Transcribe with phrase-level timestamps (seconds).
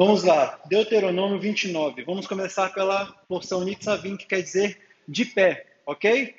[0.00, 2.04] Vamos lá, Deuteronômio 29.
[2.04, 6.34] Vamos começar pela porção Nitzavim, que quer dizer de pé, ok?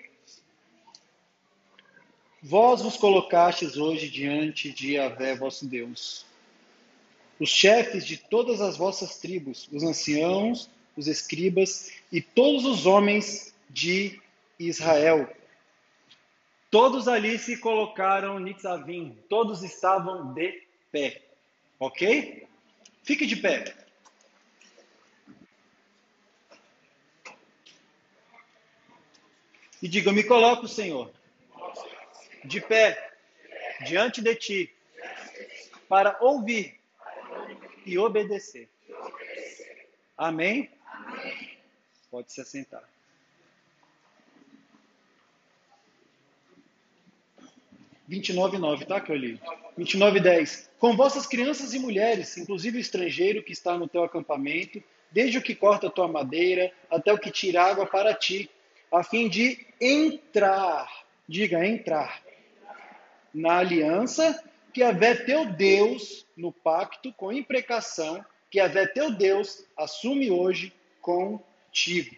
[2.41, 6.25] Vós vos colocastes hoje diante de Yahvé, vosso Deus,
[7.39, 10.67] os chefes de todas as vossas tribos, os anciãos,
[10.97, 14.19] os escribas e todos os homens de
[14.57, 15.31] Israel.
[16.71, 21.21] Todos ali se colocaram Nitzavim, todos estavam de pé,
[21.79, 22.49] ok?
[23.03, 23.75] Fique de pé.
[29.81, 31.11] E diga: Me coloco, Senhor,
[32.45, 33.11] de pé
[33.85, 34.75] diante de ti,
[35.89, 36.79] para ouvir
[37.85, 38.69] e obedecer.
[40.17, 40.69] Amém?
[42.11, 42.87] Pode se assentar.
[48.11, 49.39] 29,9, tá, que eu li?
[49.79, 50.67] 29,10.
[50.77, 55.41] Com vossas crianças e mulheres, inclusive o estrangeiro que está no teu acampamento, desde o
[55.41, 58.49] que corta a tua madeira até o que tira água para ti,
[58.91, 62.21] a fim de entrar, diga entrar,
[63.33, 70.29] na aliança que havé teu Deus no pacto com imprecação, que havé teu Deus assume
[70.29, 72.15] hoje contigo.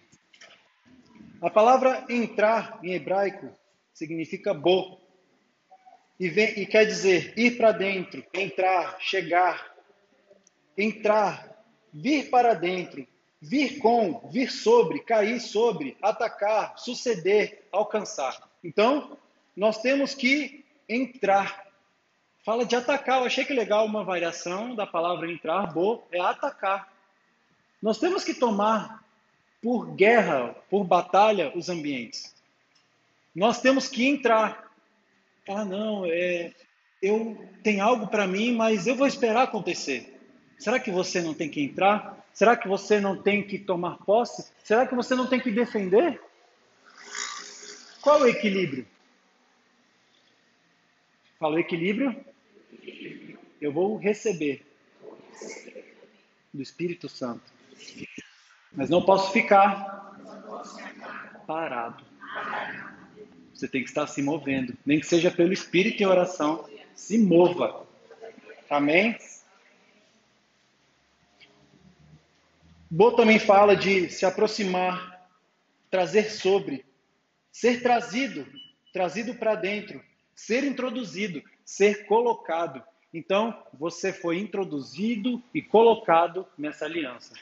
[1.39, 3.49] A palavra entrar em hebraico
[3.93, 5.02] significa bo,
[6.19, 9.73] e, vem, e quer dizer ir para dentro, entrar, chegar,
[10.77, 11.53] entrar,
[11.93, 13.05] vir para dentro,
[13.41, 18.41] vir com, vir sobre, cair sobre, atacar, suceder, alcançar.
[18.63, 19.17] Então,
[19.55, 21.67] nós temos que entrar.
[22.43, 23.19] Fala de atacar.
[23.19, 26.91] Eu achei que legal uma variação da palavra entrar, bo, é atacar.
[27.81, 29.03] Nós temos que tomar
[29.61, 32.33] por guerra, por batalha, os ambientes.
[33.35, 34.72] Nós temos que entrar
[35.47, 36.53] ah, não, é,
[37.01, 40.19] eu tenho algo para mim, mas eu vou esperar acontecer.
[40.57, 42.25] Será que você não tem que entrar?
[42.33, 44.51] Será que você não tem que tomar posse?
[44.63, 46.21] Será que você não tem que defender?
[48.01, 48.87] Qual é o equilíbrio?
[51.39, 52.15] Fala o equilíbrio.
[53.59, 54.65] Eu vou receber
[56.53, 57.51] do Espírito Santo.
[58.71, 60.15] Mas não posso ficar
[61.45, 62.03] parado.
[63.63, 66.67] Você tem que estar se movendo, nem que seja pelo Espírito em oração.
[66.93, 67.87] Se mova.
[68.69, 69.17] Amém?
[72.91, 75.29] Bo também fala de se aproximar,
[75.89, 76.85] trazer sobre,
[77.53, 78.45] ser trazido,
[78.91, 80.03] trazido para dentro,
[80.35, 82.83] ser introduzido, ser colocado.
[83.13, 87.33] Então, você foi introduzido e colocado nessa aliança.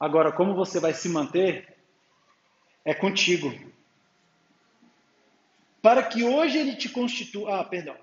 [0.00, 1.76] Agora, como você vai se manter?
[2.82, 3.52] É contigo
[5.82, 7.60] para que hoje ele te constitua.
[7.60, 7.96] Ah, perdão.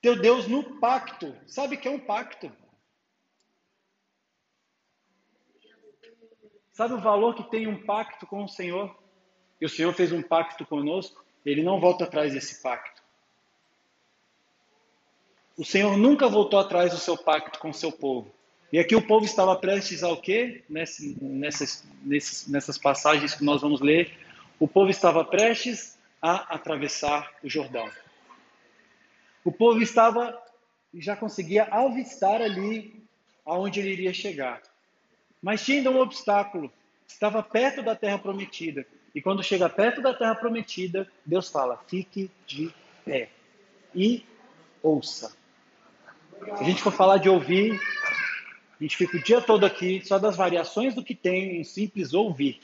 [0.00, 1.34] Teu Deus no pacto.
[1.46, 2.52] Sabe que é um pacto?
[6.72, 8.94] Sabe o valor que tem um pacto com o Senhor?
[9.60, 13.02] E o Senhor fez um pacto conosco, ele não volta atrás desse pacto.
[15.56, 18.34] O Senhor nunca voltou atrás do seu pacto com o seu povo.
[18.72, 20.64] E aqui o povo estava prestes ao quê?
[20.68, 24.12] Nessas, nessas, nessas passagens que nós vamos ler.
[24.58, 27.86] O povo estava prestes a atravessar o Jordão.
[29.44, 30.42] O povo estava
[30.94, 33.04] já conseguia avistar ali
[33.44, 34.62] aonde ele iria chegar.
[35.42, 36.72] Mas tinha ainda um obstáculo.
[37.06, 38.86] Estava perto da terra prometida.
[39.14, 42.72] E quando chega perto da terra prometida, Deus fala: fique de
[43.04, 43.28] pé
[43.94, 44.24] e
[44.82, 45.36] ouça.
[46.56, 47.78] Se a gente for falar de ouvir,
[48.80, 52.14] a gente fica o dia todo aqui só das variações do que tem em simples
[52.14, 52.62] ouvir.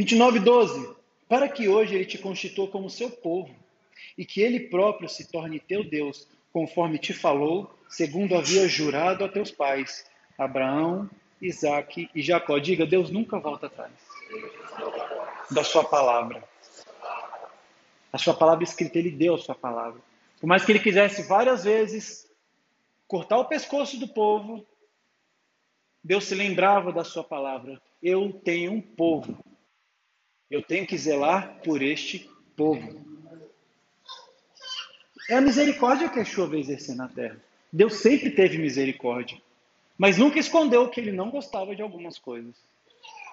[0.00, 0.96] 29, 12.
[1.28, 3.54] Para que hoje ele te constitua como seu povo,
[4.16, 9.28] e que ele próprio se torne teu Deus, conforme te falou, segundo havia jurado a
[9.28, 10.06] teus pais,
[10.38, 11.08] Abraão,
[11.40, 12.58] Isaac e Jacó.
[12.58, 13.92] Diga, Deus nunca volta atrás
[15.50, 16.42] da sua palavra.
[18.10, 20.00] A sua palavra escrita, ele deu a sua palavra.
[20.40, 22.26] Por mais que ele quisesse várias vezes
[23.06, 24.66] cortar o pescoço do povo,
[26.02, 27.78] Deus se lembrava da sua palavra.
[28.02, 29.49] Eu tenho um povo
[30.50, 33.00] eu tenho que zelar por este povo.
[35.28, 37.36] É a misericórdia que Yeshua veio exercer na terra.
[37.72, 39.40] Deus sempre teve misericórdia,
[39.96, 42.56] mas nunca escondeu que ele não gostava de algumas coisas.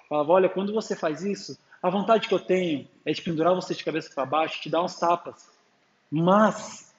[0.08, 3.74] Falava: olha, quando você faz isso, a vontade que eu tenho é de pendurar você
[3.74, 5.50] de cabeça para baixo, te dar uns tapas.
[6.10, 6.94] Mas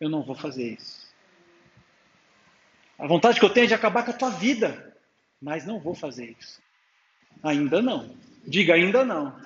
[0.00, 1.02] eu não vou fazer isso.
[2.96, 4.96] A vontade que eu tenho é de acabar com a tua vida,
[5.40, 6.62] mas não vou fazer isso.
[7.42, 8.14] Ainda não.
[8.44, 9.36] Diga ainda não.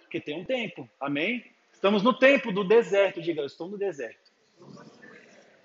[0.00, 0.88] Porque tem um tempo.
[0.98, 1.44] Amém?
[1.72, 4.30] Estamos no tempo do deserto, diga, eu estou no deserto.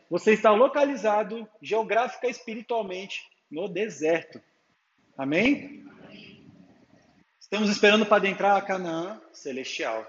[0.10, 4.42] Você está localizado geográfica e espiritualmente no deserto.
[5.18, 5.86] Amém?
[7.39, 10.06] Estamos esperando para adentrar a Canaã celestial.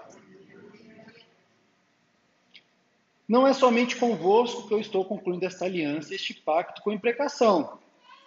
[3.28, 7.78] Não é somente convosco que eu estou concluindo esta aliança, este pacto com imprecação,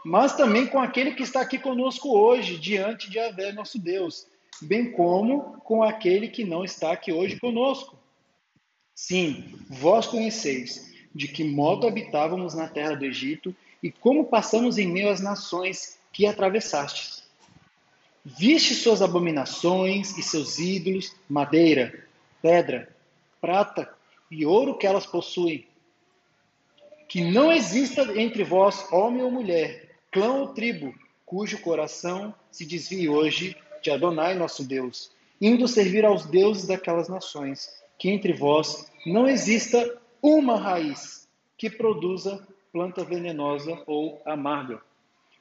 [0.06, 4.28] mas também com aquele que está aqui conosco hoje, diante de Avé, nosso Deus,
[4.62, 7.98] bem como com aquele que não está aqui hoje conosco.
[8.96, 14.88] Sim, vós conheceis de que modo habitávamos na terra do Egito e como passamos em
[14.88, 17.24] meio às nações que atravessastes.
[18.24, 22.06] Viste suas abominações e seus ídolos, madeira,
[22.42, 22.94] pedra,
[23.40, 23.92] prata
[24.30, 25.66] e ouro que elas possuem.
[27.08, 30.94] Que não exista entre vós homem ou mulher, clã ou tribo,
[31.26, 37.70] cujo coração se desvie hoje de Adonai, nosso Deus, indo servir aos deuses daquelas nações,
[37.98, 41.28] que entre vós não exista uma raiz
[41.58, 44.82] que produza planta venenosa ou amarga.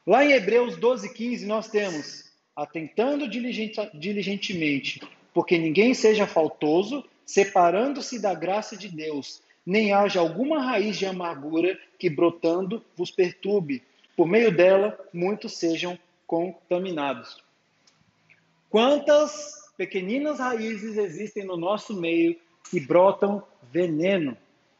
[0.06, 2.24] Lá em Hebreus 12, 15, nós temos:
[2.56, 5.00] atentando diligentemente,
[5.32, 11.78] porque ninguém seja faltoso, separando-se da graça de Deus, nem haja alguma raiz de amargura
[11.98, 13.82] que brotando vos perturbe.
[14.18, 17.38] Por meio dela, muitos sejam contaminados.
[18.68, 22.36] Quantas pequeninas raízes existem no nosso meio
[22.68, 24.36] que brotam veneno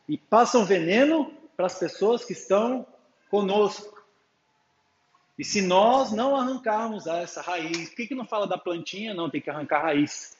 [0.08, 2.84] e passam veneno para as pessoas que estão
[3.30, 4.04] conosco.
[5.38, 9.14] E se nós não arrancarmos essa raiz, por que, que não fala da plantinha?
[9.14, 10.36] Não, tem que arrancar a raiz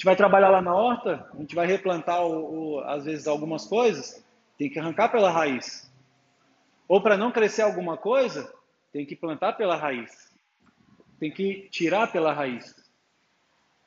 [0.00, 3.66] gente vai trabalhar lá na horta, a gente vai replantar, o, o, às vezes, algumas
[3.66, 4.24] coisas,
[4.56, 5.89] tem que arrancar pela raiz.
[6.90, 8.52] Ou para não crescer alguma coisa,
[8.92, 10.34] tem que plantar pela raiz.
[11.20, 12.74] Tem que tirar pela raiz.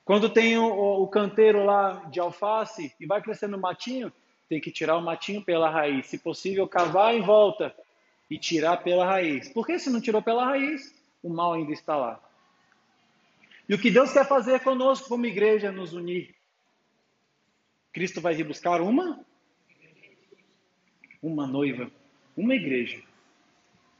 [0.05, 4.09] Quando tem o, o canteiro lá de alface e vai crescendo matinho,
[4.47, 6.07] tem que tirar o matinho pela raiz.
[6.07, 7.75] Se possível, cavar em volta
[8.29, 9.49] e tirar pela raiz.
[9.49, 12.23] Porque se não tirou pela raiz, o mal ainda está lá.
[13.67, 16.33] E o que Deus quer fazer conosco como igreja nos unir.
[17.91, 19.19] Cristo vai vir buscar uma
[21.21, 21.91] uma noiva,
[22.35, 23.01] uma igreja,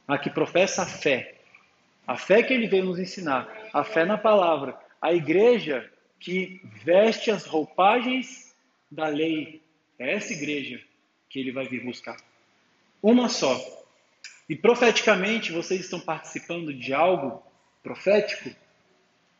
[0.06, 1.34] a que professa a fé.
[2.06, 7.30] A fé que ele veio nos ensinar, a fé na palavra, a igreja que veste
[7.30, 8.54] as roupagens
[8.90, 9.62] da lei.
[9.98, 10.80] É essa igreja
[11.28, 12.16] que ele vai vir buscar.
[13.02, 13.58] Uma só.
[14.48, 17.42] E profeticamente vocês estão participando de algo
[17.82, 18.50] profético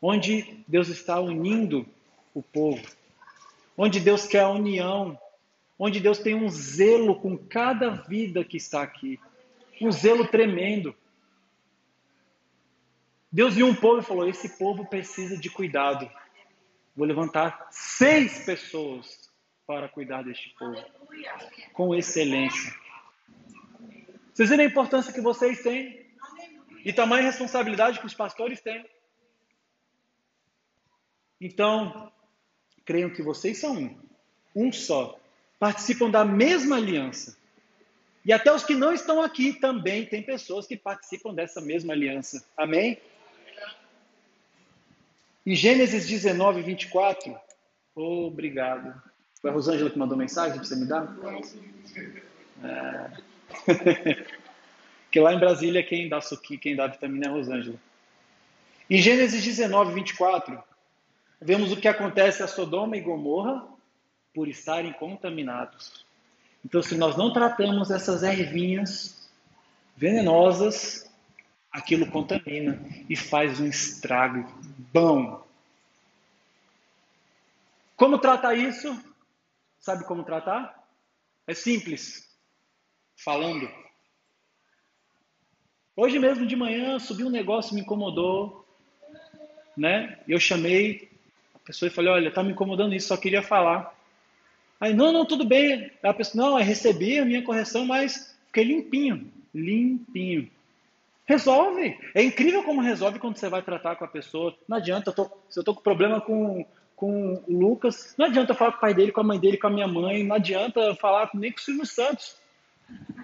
[0.01, 1.87] onde Deus está unindo
[2.33, 2.85] o povo,
[3.77, 5.17] onde Deus quer a união,
[5.77, 9.19] onde Deus tem um zelo com cada vida que está aqui,
[9.81, 10.95] um zelo tremendo.
[13.31, 16.09] Deus viu um povo e falou: Esse povo precisa de cuidado.
[16.95, 19.29] Vou levantar seis pessoas
[19.67, 20.81] para cuidar deste povo,
[21.73, 22.73] com excelência.
[24.33, 26.05] Vocês viram a importância que vocês têm?
[26.85, 28.85] E tamanha responsabilidade que os pastores têm.
[31.41, 32.11] Então,
[32.85, 33.99] creiam que vocês são um,
[34.55, 35.19] um só,
[35.59, 37.37] participam da mesma aliança.
[38.25, 42.43] E até os que não estão aqui também tem pessoas que participam dessa mesma aliança.
[42.57, 42.97] Amém?
[45.45, 47.37] Em Gênesis 19, 24,
[47.93, 48.99] obrigado.
[49.39, 51.15] Foi a Rosângela que mandou mensagem para você me dar?
[52.63, 53.11] É.
[55.11, 57.77] que lá em Brasília quem dá suqui, quem dá vitamina é a Rosângela.
[58.89, 60.61] Em Gênesis 19, 24,
[61.39, 63.74] vemos o que acontece a Sodoma e Gomorra
[64.35, 66.05] por estarem contaminados.
[66.63, 69.31] Então, se nós não tratamos essas ervinhas
[69.95, 71.09] venenosas,
[71.71, 74.45] aquilo contamina e faz um estrago
[74.93, 75.41] bom.
[77.95, 79.01] Como tratar isso?
[79.79, 80.85] Sabe como tratar?
[81.47, 82.29] É simples.
[83.15, 83.69] Falando.
[85.95, 88.67] Hoje mesmo de manhã subiu um negócio me incomodou,
[89.77, 90.19] né?
[90.27, 91.09] Eu chamei
[91.65, 93.94] pessoa e falei, olha, tá me incomodando isso, só queria falar.
[94.79, 95.91] Aí, não, não, tudo bem.
[96.03, 100.49] A pessoa, não, eu recebi a minha correção, mas fiquei limpinho, limpinho.
[101.25, 101.97] Resolve.
[102.13, 104.55] É incrível como resolve quando você vai tratar com a pessoa.
[104.67, 106.65] Não adianta, eu tô, se eu tô com problema com,
[106.95, 109.57] com o Lucas, não adianta eu falar com o pai dele, com a mãe dele,
[109.57, 112.37] com a minha mãe, não adianta falar nem com o Silvio Santos.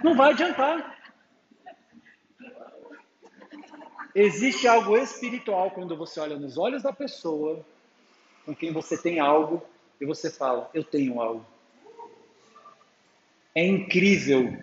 [0.03, 0.97] Não vai adiantar.
[4.15, 7.63] Existe algo espiritual quando você olha nos olhos da pessoa
[8.45, 9.63] com quem você tem algo
[10.01, 11.45] e você fala: Eu tenho algo.
[13.53, 14.57] É incrível.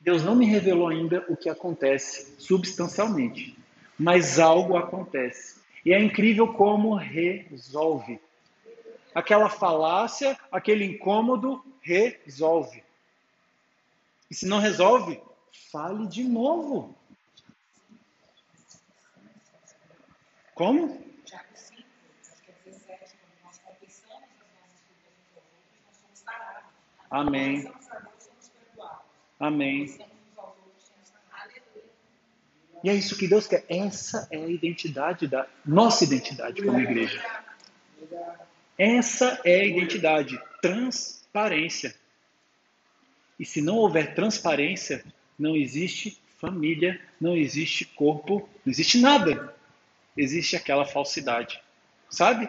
[0.00, 3.58] Deus não me revelou ainda o que acontece substancialmente,
[3.98, 5.60] mas algo acontece.
[5.84, 8.20] E é incrível como resolve.
[9.12, 12.84] aquela falácia, aquele incômodo, resolve.
[14.30, 15.20] E se não resolve,
[15.72, 16.94] fale de novo.
[20.54, 21.02] Como?
[27.10, 27.70] Amém.
[29.38, 29.98] Amém.
[32.82, 33.64] E é isso que Deus quer.
[33.68, 37.20] Essa é a identidade da nossa identidade como igreja.
[38.78, 41.94] Essa é a identidade, transparência.
[43.38, 45.04] E se não houver transparência,
[45.38, 49.54] não existe família, não existe corpo, não existe nada.
[50.16, 51.60] Existe aquela falsidade.
[52.08, 52.48] Sabe?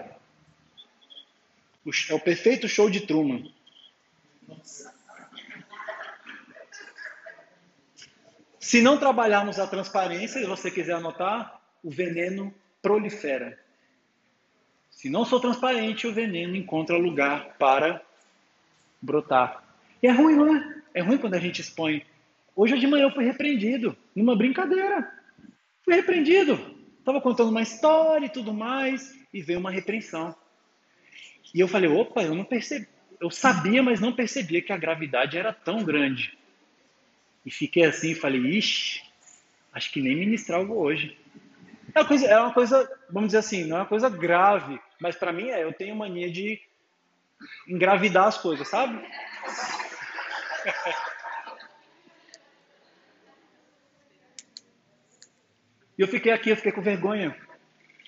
[2.10, 3.50] É o perfeito show de Truman.
[8.60, 13.58] Se não trabalharmos a transparência, se você quiser anotar, o veneno prolifera.
[14.92, 18.02] Se não sou transparente, o veneno encontra lugar para
[19.02, 19.64] brotar.
[20.02, 20.82] E é ruim, não é?
[20.94, 22.06] É ruim quando a gente expõe.
[22.56, 25.14] Hoje de manhã eu fui repreendido, numa brincadeira.
[25.86, 26.60] Fui repreendido.
[27.00, 30.36] Estava contando uma história e tudo mais, e veio uma repreensão.
[31.54, 32.88] E eu falei, opa, eu não percebi.
[33.20, 36.38] Eu sabia, mas não percebia que a gravidade era tão grande.
[37.46, 39.02] E fiquei assim e falei, ixi,
[39.74, 41.18] acho que nem ministrar algo hoje.
[41.96, 45.16] É uma, coisa, é uma coisa, vamos dizer assim, não é uma coisa grave, mas
[45.16, 46.62] para mim é, eu tenho mania de
[47.68, 49.02] engravidar as coisas, sabe?
[55.98, 57.36] E eu fiquei aqui, eu fiquei com vergonha.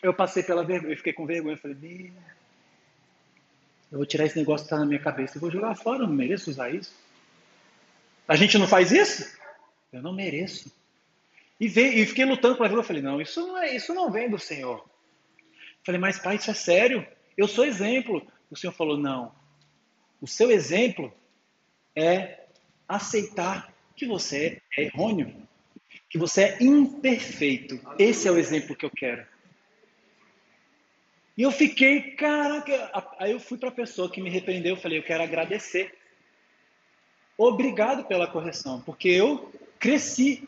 [0.01, 1.55] Eu passei pela vergonha, eu fiquei com vergonha.
[1.55, 2.13] Eu falei,
[3.91, 6.07] eu vou tirar esse negócio que tá na minha cabeça, eu vou jogar fora, eu
[6.07, 6.93] não mereço usar isso.
[8.27, 9.37] A gente não faz isso?
[9.91, 10.71] Eu não mereço.
[11.59, 12.79] E, veio, e fiquei lutando com a vida.
[12.79, 14.87] Eu falei, não, isso não, é, isso não vem do Senhor.
[15.83, 17.05] Falei, mas pai, isso é sério.
[17.35, 18.25] Eu sou exemplo.
[18.51, 19.33] O Senhor falou, não.
[20.21, 21.11] O seu exemplo
[21.95, 22.45] é
[22.87, 25.35] aceitar que você é errôneo,
[26.09, 27.79] que você é imperfeito.
[27.97, 29.25] Esse é o exemplo que eu quero.
[31.39, 32.91] E eu fiquei, caraca.
[33.17, 34.75] Aí eu fui para a pessoa que me repreendeu.
[34.75, 35.97] Eu falei, eu quero agradecer.
[37.37, 40.45] Obrigado pela correção, porque eu cresci.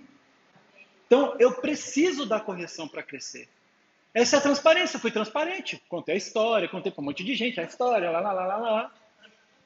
[1.07, 3.47] Então eu preciso da correção para crescer.
[4.13, 4.97] Essa é a transparência.
[4.97, 5.81] Eu fui transparente.
[5.87, 8.57] Contei a história, contei para um monte de gente a história, lá, lá, lá, lá,
[8.57, 8.93] lá.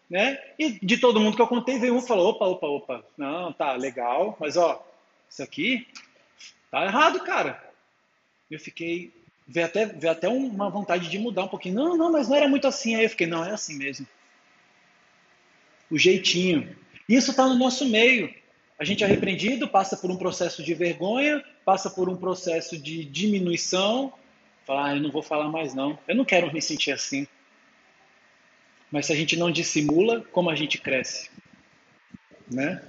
[0.08, 0.40] Né?
[0.60, 3.52] E de todo mundo que eu contei, veio um e falou: opa, opa, opa, não,
[3.52, 4.88] tá legal, mas ó,
[5.28, 5.88] isso aqui
[6.70, 7.68] tá errado, cara.
[8.52, 9.12] Eu fiquei,
[9.48, 11.76] veio até, veio até uma vontade de mudar um pouquinho.
[11.76, 12.96] Não, não, mas não era muito assim.
[12.96, 14.06] Aí eu fiquei: não, é assim mesmo.
[15.90, 16.76] O jeitinho.
[17.08, 18.34] Isso está no nosso meio.
[18.78, 23.06] A gente é repreendido, passa por um processo de vergonha, passa por um processo de
[23.06, 24.12] diminuição,
[24.66, 25.98] Falar, ah, eu não vou falar mais não.
[26.08, 27.28] Eu não quero me sentir assim.
[28.92, 31.30] Mas se a gente não dissimula, como a gente cresce?
[32.52, 32.82] Né?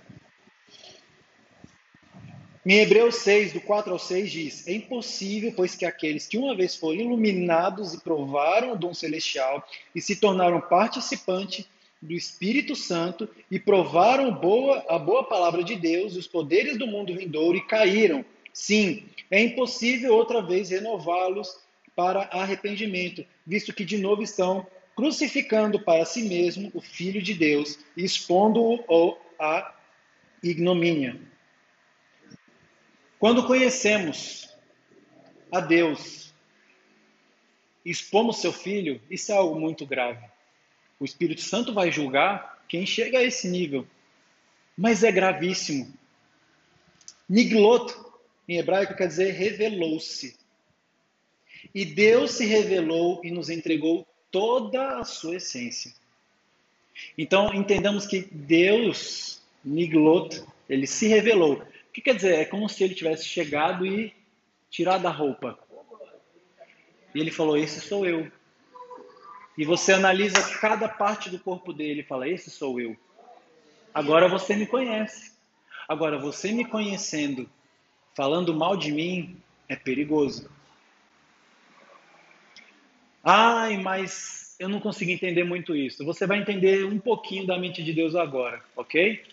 [2.69, 6.53] Em Hebreus 6, do 4 ao 6, diz: É impossível, pois que aqueles que uma
[6.53, 11.65] vez foram iluminados e provaram o dom celestial e se tornaram participante
[12.03, 16.89] do Espírito Santo e provaram boa, a boa palavra de Deus e os poderes do
[16.89, 18.25] mundo vindouro e caíram.
[18.53, 21.61] Sim, é impossível outra vez renová-los
[21.95, 27.79] para arrependimento, visto que de novo estão crucificando para si mesmo o Filho de Deus
[27.97, 29.73] e expondo-o à
[30.43, 31.17] ignomínia.
[33.27, 34.49] Quando conhecemos
[35.51, 36.33] a Deus,
[37.85, 40.25] expomos seu filho, isso é algo muito grave.
[41.01, 43.85] O Espírito Santo vai julgar quem chega a esse nível.
[44.79, 45.93] Mas é gravíssimo.
[47.29, 47.93] Niglot,
[48.49, 50.37] em hebraico, quer dizer revelou-se.
[51.75, 55.93] E Deus se revelou e nos entregou toda a sua essência.
[57.19, 61.61] Então, entendamos que Deus, Niglot, ele se revelou.
[61.97, 62.35] O que quer dizer?
[62.35, 64.15] É como se ele tivesse chegado e
[64.69, 65.59] tirado a roupa.
[67.15, 68.31] E ele falou: Esse sou eu.
[69.57, 72.95] E você analisa cada parte do corpo dele e fala: Esse sou eu.
[73.95, 75.35] Agora você me conhece.
[75.89, 77.49] Agora, você me conhecendo,
[78.15, 80.51] falando mal de mim, é perigoso.
[83.25, 86.05] Ai, mas eu não consigo entender muito isso.
[86.05, 89.25] Você vai entender um pouquinho da mente de Deus agora, ok?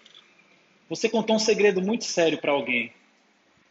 [0.90, 2.94] Você contou um segredo muito sério para alguém.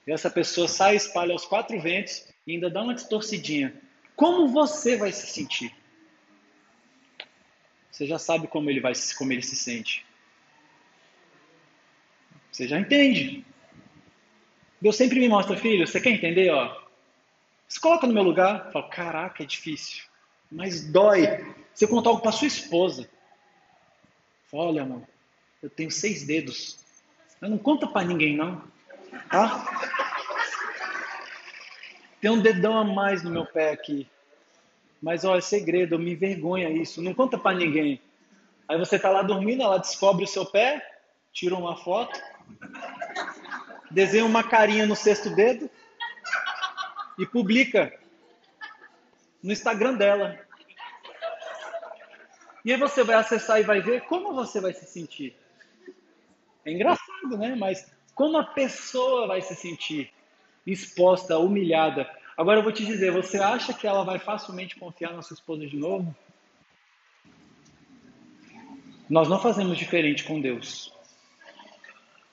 [0.07, 3.75] E essa pessoa sai, espalha aos quatro ventos e ainda dá uma distorcidinha.
[4.17, 5.75] Como você vai se sentir?
[7.91, 10.05] Você já sabe como ele vai, como ele se sente.
[12.51, 13.45] Você já entende.
[14.81, 16.83] Deus sempre me mostra, filho, você quer entender, ó?
[17.69, 20.05] Se coloca no meu lugar, fala, caraca, é difícil.
[20.51, 21.27] Mas dói.
[21.73, 23.09] Você contar algo para sua esposa.
[24.53, 25.09] Olha, amor,
[25.63, 26.82] eu tenho seis dedos.
[27.43, 28.63] Eu não conta para ninguém, não.
[29.29, 29.67] Tá?
[32.21, 34.09] Tem um dedão a mais no meu pé aqui.
[35.03, 37.03] Mas olha, é segredo, me envergonha isso.
[37.03, 38.01] Não conta para ninguém.
[38.69, 40.89] Aí você tá lá dormindo, ela descobre o seu pé,
[41.33, 42.17] tira uma foto,
[43.91, 45.69] desenha uma carinha no sexto dedo
[47.19, 47.93] e publica
[49.43, 50.39] no Instagram dela.
[52.65, 55.42] E aí você vai acessar e vai ver como você vai se sentir.
[56.65, 57.55] É engraçado, né?
[57.55, 60.11] Mas como a pessoa vai se sentir
[60.67, 62.09] exposta, humilhada.
[62.37, 65.67] Agora eu vou te dizer, você acha que ela vai facilmente confiar na sua esposa
[65.67, 66.15] de novo?
[69.09, 70.93] Nós não fazemos diferente com Deus.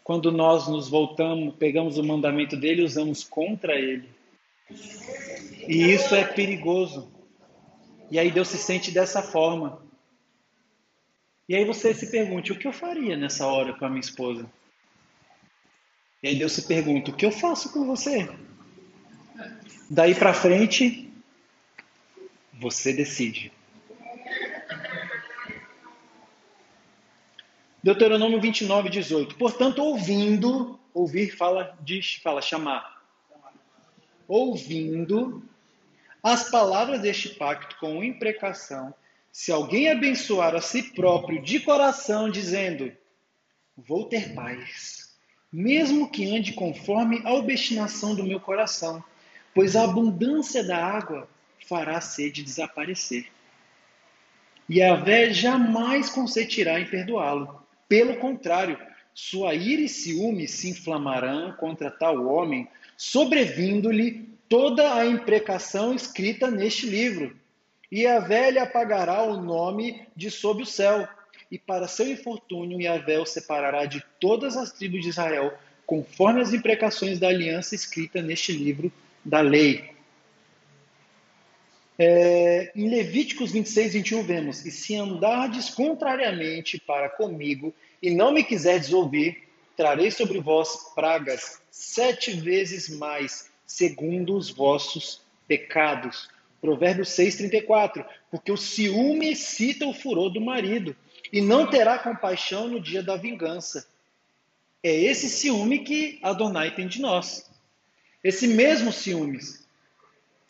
[0.04, 4.10] Quando nós nos voltamos, pegamos o mandamento dele e usamos contra ele.
[5.68, 7.12] E isso é perigoso.
[8.10, 9.82] E aí Deus se sente dessa forma.
[11.50, 14.46] E aí você se pergunte: o que eu faria nessa hora com a minha esposa?
[16.22, 18.30] E aí Deus se pergunta: o que eu faço com você?
[19.90, 21.12] Daí para frente,
[22.54, 23.52] você decide.
[27.82, 29.36] Deuteronômio 29, 18.
[29.36, 33.02] Portanto, ouvindo, ouvir fala, diz, fala chamar.
[34.28, 35.42] Ouvindo
[36.22, 38.94] as palavras deste pacto com imprecação,
[39.32, 42.92] se alguém abençoar a si próprio de coração, dizendo:
[43.78, 45.16] Vou ter paz,
[45.52, 49.04] mesmo que ande conforme a obstinação do meu coração,
[49.54, 51.30] pois a abundância da água
[51.68, 53.28] fará a sede desaparecer.
[54.68, 57.66] E a vé jamais consentirá em perdoá-lo.
[57.88, 58.78] Pelo contrário,
[59.14, 66.86] sua ira e ciúme se inflamarão contra tal homem, sobrevindo-lhe toda a imprecação escrita neste
[66.86, 67.39] livro
[67.92, 71.08] e a velha apagará o nome de sob o céu.
[71.52, 75.54] E para seu infortúnio, Yahvé o separará de todas as tribos de Israel,
[75.86, 78.92] conforme as imprecações da aliança escrita neste livro
[79.26, 79.90] da lei.
[81.98, 88.44] É, em Levíticos 26, 21, vemos: E se andardes contrariamente para comigo, e não me
[88.44, 96.30] quiserdes ouvir, trarei sobre vós pragas sete vezes mais, segundo os vossos pecados.
[96.62, 98.06] Provérbios 6,34.
[98.32, 100.96] Porque o ciúme excita o furor do marido,
[101.32, 103.88] e não terá compaixão no dia da vingança.
[104.82, 107.50] É esse ciúme que Adonai tem de nós.
[108.24, 109.68] Esse mesmo ciúmes.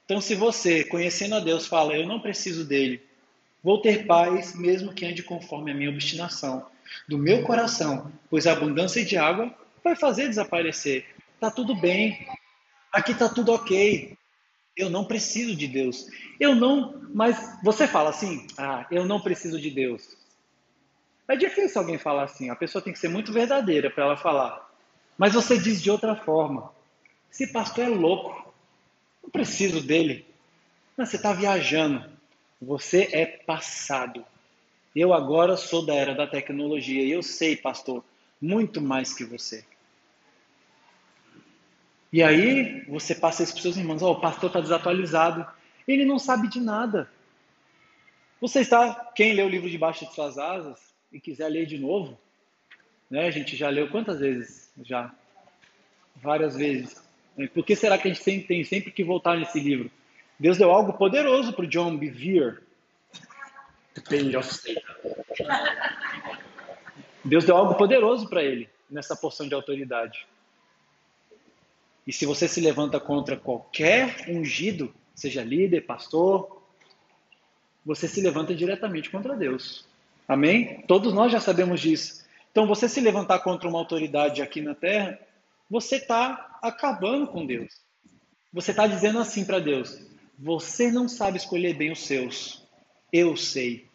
[0.06, 3.02] Então, se você, conhecendo a Deus, fala, eu não preciso dele,
[3.63, 6.65] vou ter paz, mesmo que ande conforme a minha obstinação,
[7.08, 11.06] do meu coração, pois a abundância de água vai fazer desaparecer.
[11.39, 12.28] Tá tudo bem,
[12.91, 14.17] aqui tá tudo ok,
[14.80, 16.08] eu não preciso de Deus.
[16.39, 20.18] Eu não, mas você fala assim: "Ah, eu não preciso de Deus".
[21.28, 22.50] É difícil alguém falar assim.
[22.50, 24.68] A pessoa tem que ser muito verdadeira para ela falar.
[25.15, 26.74] Mas você diz de outra forma.
[27.32, 28.52] Esse pastor é louco.
[29.22, 30.26] Não preciso dele.
[30.98, 32.10] Mas você está viajando.
[32.60, 34.26] Você é passado.
[34.96, 38.04] Eu agora sou da era da tecnologia e eu sei, pastor,
[38.42, 39.63] muito mais que você.
[42.12, 45.45] E aí você passa isso para os seus irmãos: oh, o pastor está desatualizado.
[45.88, 47.10] Ele não sabe de nada.
[48.41, 50.80] Você está, quem leu o livro Debaixo de Suas Asas
[51.12, 52.17] e quiser ler de novo,
[53.10, 53.28] né?
[53.28, 54.72] A gente já leu quantas vezes?
[54.84, 55.13] Já.
[56.15, 57.04] Várias vezes.
[57.54, 59.91] Por que será que a gente sempre, tem sempre que voltar nesse livro?
[60.39, 62.60] Deus deu algo poderoso para o John Bevere.
[67.24, 70.26] Deus deu algo poderoso para ele nessa porção de autoridade.
[72.10, 76.60] E se você se levanta contra qualquer ungido, seja líder, pastor,
[77.86, 79.86] você se levanta diretamente contra Deus.
[80.28, 80.84] Amém?
[80.88, 82.26] Todos nós já sabemos disso.
[82.52, 85.19] Então, você se levantar contra uma autoridade aqui na terra,
[85.69, 87.80] você está acabando com Deus.
[88.52, 90.04] Você está dizendo assim para Deus:
[90.36, 92.65] você não sabe escolher bem os seus.
[93.13, 93.86] Eu sei.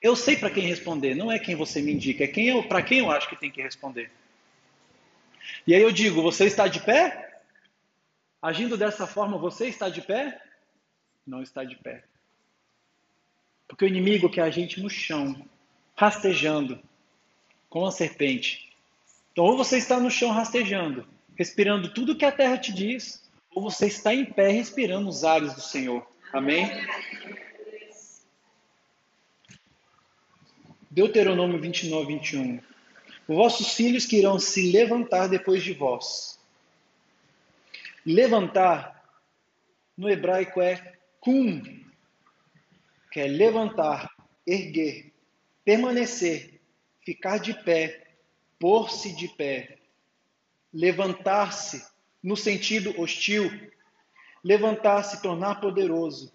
[0.00, 3.00] Eu sei para quem responder, não é quem você me indica, é quem para quem
[3.00, 4.12] eu acho que tem que responder.
[5.66, 7.42] E aí eu digo: você está de pé?
[8.40, 10.40] Agindo dessa forma, você está de pé?
[11.26, 12.04] Não está de pé.
[13.68, 15.46] Porque o inimigo quer a gente no chão,
[15.94, 16.80] rastejando,
[17.68, 18.72] como a serpente.
[19.32, 23.62] Então, ou você está no chão rastejando, respirando tudo que a terra te diz, ou
[23.62, 26.04] você está em pé respirando os ares do Senhor.
[26.32, 26.68] Amém?
[30.90, 32.69] Deuteronômio 29, 21
[33.34, 36.38] vossos filhos que irão se levantar depois de vós.
[38.04, 39.04] Levantar
[39.96, 41.62] no hebraico é kum.
[43.12, 44.08] que é levantar,
[44.46, 45.12] erguer,
[45.64, 46.60] permanecer,
[47.04, 48.06] ficar de pé,
[48.56, 49.78] pôr-se de pé,
[50.72, 51.84] levantar-se
[52.22, 53.50] no sentido hostil,
[54.44, 56.32] levantar-se, tornar poderoso,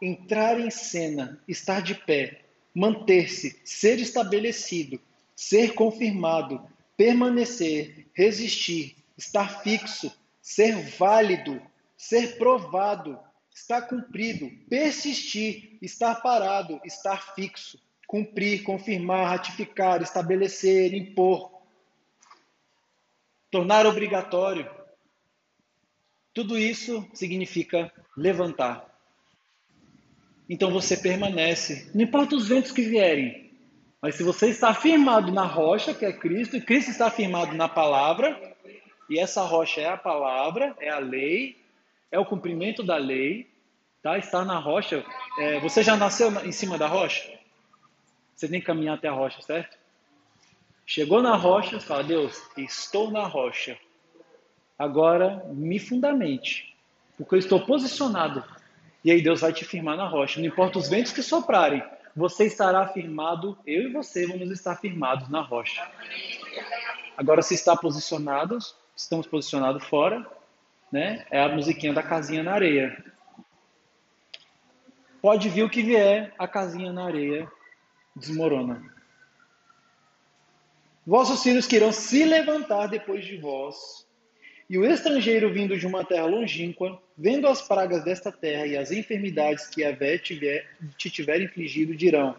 [0.00, 5.00] entrar em cena, estar de pé, manter-se, ser estabelecido,
[5.40, 6.62] ser confirmado,
[6.98, 11.62] permanecer, resistir, estar fixo, ser válido,
[11.96, 13.18] ser provado,
[13.50, 21.50] estar cumprido, persistir, estar parado, estar fixo, cumprir, confirmar, ratificar, estabelecer, impor,
[23.50, 24.70] tornar obrigatório.
[26.34, 28.94] Tudo isso significa levantar.
[30.50, 33.49] Então você permanece, não importa os ventos que vierem,
[34.02, 37.68] mas se você está firmado na rocha, que é Cristo, e Cristo está firmado na
[37.68, 38.56] palavra,
[39.08, 41.56] e essa rocha é a palavra, é a lei,
[42.10, 43.48] é o cumprimento da lei,
[44.02, 44.16] tá?
[44.16, 45.04] Está na rocha.
[45.38, 47.30] É, você já nasceu em cima da rocha?
[48.34, 49.76] Você tem que caminhar até a rocha, certo?
[50.86, 53.78] Chegou na rocha, fala, Deus, estou na rocha.
[54.78, 56.74] Agora me fundamente,
[57.18, 58.42] porque eu estou posicionado.
[59.04, 60.40] E aí Deus vai te firmar na rocha.
[60.40, 61.82] Não importa os ventos que soprarem,
[62.14, 65.88] você estará firmado, eu e você vamos estar firmados na rocha.
[67.16, 70.26] Agora, se está posicionados, estamos posicionados fora,
[70.90, 71.26] né?
[71.30, 73.04] É a musiquinha da casinha na areia.
[75.20, 77.50] Pode vir o que vier, a casinha na areia
[78.16, 78.82] desmorona.
[81.06, 84.06] Vossos filhos que irão se levantar depois de vós,
[84.70, 88.92] e o estrangeiro vindo de uma terra longínqua, vendo as pragas desta terra e as
[88.92, 92.36] enfermidades que a Vé te tiver infligido, dirão: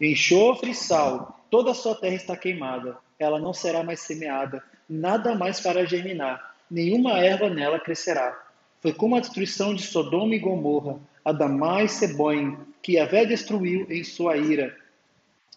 [0.00, 5.32] Enxofre e sal, toda a sua terra está queimada, ela não será mais semeada, nada
[5.36, 8.36] mais para germinar, nenhuma erva nela crescerá.
[8.80, 13.24] Foi como a destruição de Sodoma e Gomorra, a Damá e Seboim, que a Vé
[13.24, 14.76] destruiu em sua ira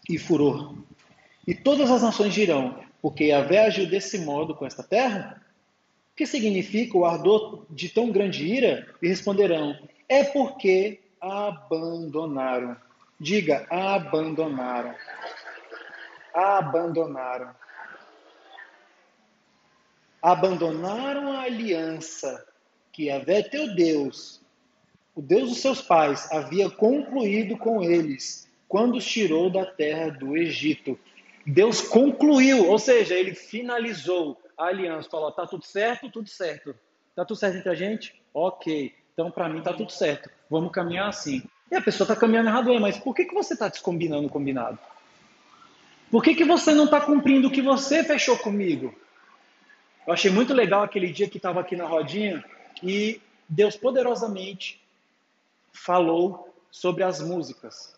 [0.08, 0.76] e furor.
[1.44, 5.43] E todas as nações dirão, porque Yahvé agiu desse modo com esta terra?
[6.16, 8.86] Que significa o ardor de tão grande ira?
[9.02, 9.76] E responderão,
[10.08, 12.76] é porque abandonaram.
[13.18, 14.94] Diga, abandonaram.
[16.32, 17.54] Abandonaram.
[20.22, 22.46] Abandonaram a aliança
[22.92, 24.40] que Yahvé, teu Deus,
[25.14, 30.36] o Deus dos seus pais, havia concluído com eles quando os tirou da terra do
[30.36, 30.98] Egito.
[31.46, 35.08] Deus concluiu, ou seja, ele finalizou a aliança.
[35.08, 36.74] Falou: tá tudo certo, tudo certo.
[37.14, 38.20] Tá tudo certo entre a gente?
[38.32, 38.94] Ok.
[39.12, 40.28] Então, para mim, tá tudo certo.
[40.50, 41.42] Vamos caminhar assim.
[41.70, 44.30] E a pessoa está caminhando errado, é, mas por que, que você está descombinando o
[44.30, 44.78] combinado?
[46.10, 48.94] Por que, que você não está cumprindo o que você fechou comigo?
[50.06, 52.44] Eu achei muito legal aquele dia que estava aqui na rodinha
[52.82, 54.80] e Deus poderosamente
[55.72, 57.96] falou sobre as músicas.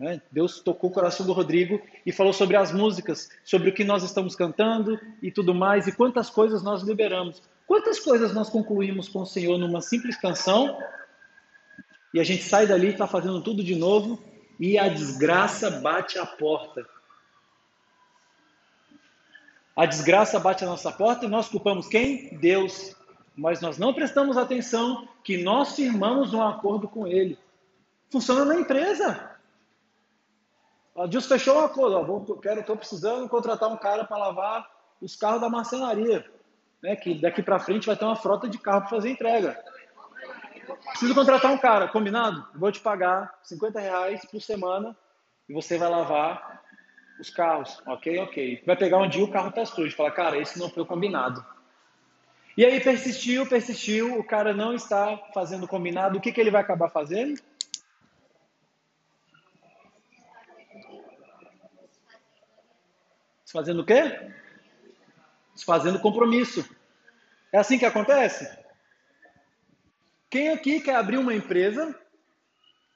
[0.00, 0.22] Né?
[0.32, 4.02] Deus tocou o coração do Rodrigo e falou sobre as músicas, sobre o que nós
[4.02, 7.42] estamos cantando e tudo mais, e quantas coisas nós liberamos.
[7.66, 10.74] Quantas coisas nós concluímos com o Senhor numa simples canção
[12.14, 14.18] e a gente sai dali e está fazendo tudo de novo
[14.58, 16.82] e a desgraça bate a porta.
[19.76, 22.38] A desgraça bate a nossa porta e nós culpamos quem?
[22.38, 22.96] Deus.
[23.36, 27.38] Mas nós não prestamos atenção que nós firmamos um acordo com Ele.
[28.10, 29.29] Funciona na empresa.
[30.96, 34.68] A Dilson fechou uma coisa, ó, vou, quero, estou precisando contratar um cara para lavar
[35.00, 36.24] os carros da marcenaria,
[36.82, 36.96] né?
[36.96, 39.62] Que daqui para frente vai ter uma frota de carro para fazer entrega.
[40.90, 42.46] Preciso contratar um cara, combinado?
[42.54, 44.96] Vou te pagar 50 reais por semana
[45.48, 46.62] e você vai lavar
[47.20, 48.18] os carros, ok?
[48.20, 48.62] Ok.
[48.66, 51.44] Vai pegar um dia o carro tá sujo, fala, cara, esse não foi o combinado.
[52.56, 56.60] E aí persistiu, persistiu, o cara não está fazendo combinado, o que, que ele vai
[56.60, 57.40] acabar fazendo?
[63.50, 64.30] Desfazendo o quê?
[65.52, 66.64] Desfazendo compromisso.
[67.52, 68.48] É assim que acontece?
[70.30, 71.98] Quem aqui quer abrir uma empresa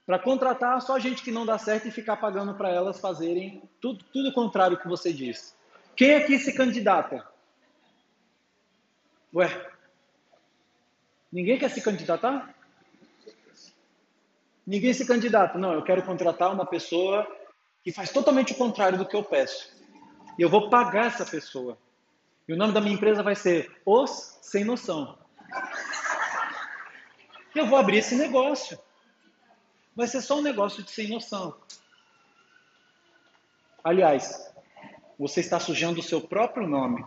[0.07, 4.05] para contratar só gente que não dá certo e ficar pagando para elas fazerem tudo,
[4.13, 5.57] tudo o contrário que você diz?
[5.97, 7.27] Quem aqui se candidata?
[9.35, 9.49] Ué,
[11.33, 12.55] ninguém quer se candidatar?
[14.65, 15.59] Ninguém se candidata.
[15.59, 17.27] Não, eu quero contratar uma pessoa
[17.83, 19.74] que faz totalmente o contrário do que eu peço.
[20.39, 21.79] E eu vou pagar essa pessoa.
[22.47, 25.19] E o nome da minha empresa vai ser Os Sem Noção.
[27.55, 28.79] Eu vou abrir esse negócio.
[29.95, 31.55] Vai ser só um negócio de sem noção.
[33.83, 34.53] Aliás,
[35.17, 37.05] você está sujando o seu próprio nome.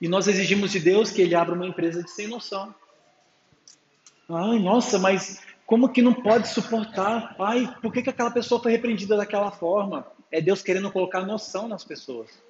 [0.00, 2.74] E nós exigimos de Deus que ele abra uma empresa de sem noção.
[4.28, 7.36] Ai, nossa, mas Como que não pode suportar?
[7.38, 10.06] Ai, por que, que aquela pessoa foi repreendida daquela forma?
[10.32, 12.42] É Deus querendo colocar noção nas pessoas.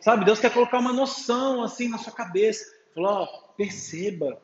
[0.00, 2.72] Sabe, Deus quer colocar uma noção assim na sua cabeça.
[2.94, 4.40] Falar, ó, perceba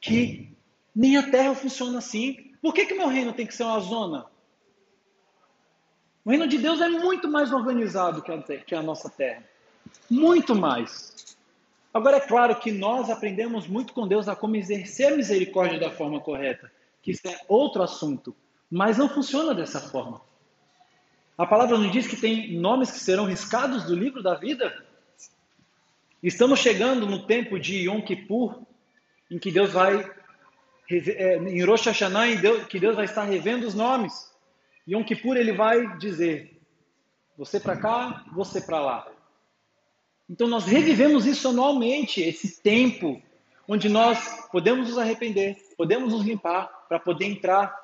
[0.00, 0.48] que
[0.94, 2.52] nem a terra funciona assim.
[2.62, 4.26] Por que, que meu reino tem que ser uma zona?
[6.24, 9.44] O reino de Deus é muito mais organizado que a, que a nossa terra.
[10.10, 11.36] Muito mais.
[11.92, 15.90] Agora, é claro que nós aprendemos muito com Deus a como exercer a misericórdia da
[15.90, 18.34] forma correta, que isso é outro assunto,
[18.70, 20.20] mas não funciona dessa forma.
[21.36, 24.84] A palavra nos diz que tem nomes que serão riscados do livro da vida.
[26.22, 28.62] Estamos chegando no tempo de Yom Kippur,
[29.28, 30.08] em que Deus vai,
[30.88, 34.32] é, em Rosh Hashanah, que Deus vai estar revendo os nomes.
[34.88, 36.56] Yom Kippur ele vai dizer:
[37.36, 39.08] você para cá, você para lá.
[40.30, 43.20] Então nós revivemos isso anualmente, esse tempo
[43.66, 47.82] onde nós podemos nos arrepender, podemos nos limpar para poder entrar.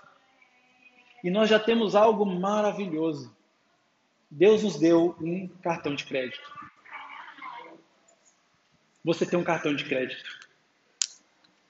[1.25, 3.35] E nós já temos algo maravilhoso.
[4.31, 6.49] Deus nos deu um cartão de crédito.
[9.05, 10.39] Você tem um cartão de crédito.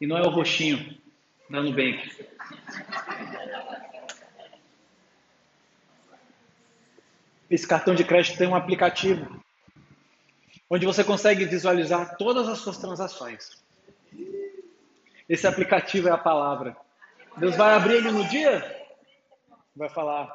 [0.00, 1.00] E não é o roxinho
[1.48, 2.28] da Nubank.
[7.48, 9.42] Esse cartão de crédito tem um aplicativo
[10.68, 13.60] onde você consegue visualizar todas as suas transações.
[15.28, 16.76] Esse aplicativo é a palavra.
[17.36, 18.86] Deus vai abrir ele no dia,
[19.74, 20.28] vai falar: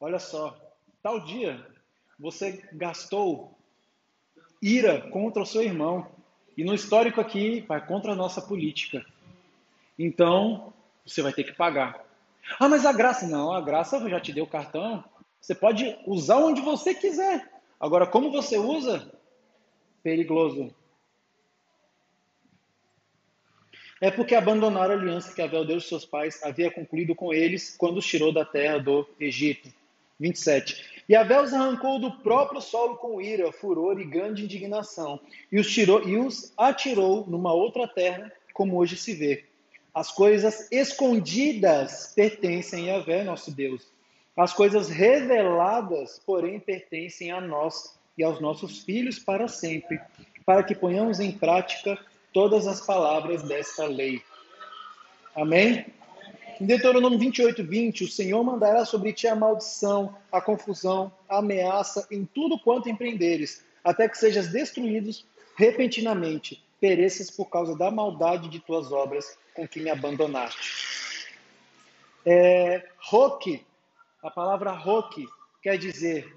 [0.00, 0.56] olha só,
[1.02, 1.66] tal dia
[2.18, 3.58] você gastou
[4.62, 6.06] ira contra o seu irmão.
[6.56, 9.04] E no histórico aqui vai contra a nossa política.
[9.98, 10.72] Então,
[11.04, 12.04] você vai ter que pagar.
[12.60, 15.02] Ah, mas a graça, não, a graça já te deu o cartão.
[15.40, 17.50] Você pode usar onde você quiser.
[17.80, 19.12] Agora, como você usa,
[20.02, 20.72] perigoso.
[24.00, 27.76] É porque abandonaram a aliança que Abel, Deus de seus pais, havia concluído com eles
[27.76, 29.72] quando os tirou da terra do Egito.
[30.20, 30.91] 27.
[31.08, 35.70] E Abel os arrancou do próprio solo com ira, furor e grande indignação, e os,
[35.70, 39.44] tirou, e os atirou numa outra terra, como hoje se vê.
[39.94, 43.90] As coisas escondidas pertencem a Yahvé, nosso Deus.
[44.36, 50.00] As coisas reveladas, porém, pertencem a nós e aos nossos filhos para sempre,
[50.46, 51.98] para que ponhamos em prática
[52.32, 54.22] todas as palavras desta lei.
[55.34, 55.84] Amém?
[56.60, 62.06] Em Deuteronômio 28, 20, o Senhor mandará sobre ti a maldição, a confusão, a ameaça
[62.10, 68.60] em tudo quanto empreenderes, até que sejas destruídos repentinamente, pereças por causa da maldade de
[68.60, 71.28] tuas obras com que me abandonaste.
[72.24, 73.64] É, roque,
[74.22, 75.26] a palavra roque
[75.62, 76.32] quer dizer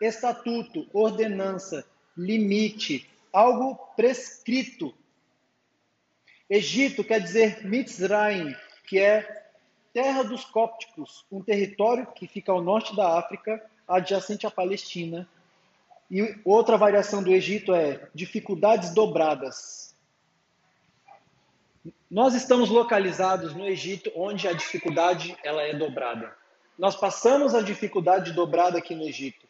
[0.00, 1.84] estatuto, ordenança,
[2.16, 4.94] limite, algo prescrito.
[6.48, 8.54] Egito quer dizer Mitzrayim,
[8.86, 9.47] que é
[9.98, 15.28] terra dos cópticos, um território que fica ao norte da África, adjacente à Palestina.
[16.08, 19.96] E outra variação do Egito é dificuldades dobradas.
[22.08, 26.32] Nós estamos localizados no Egito, onde a dificuldade ela é dobrada.
[26.78, 29.48] Nós passamos a dificuldade dobrada aqui no Egito.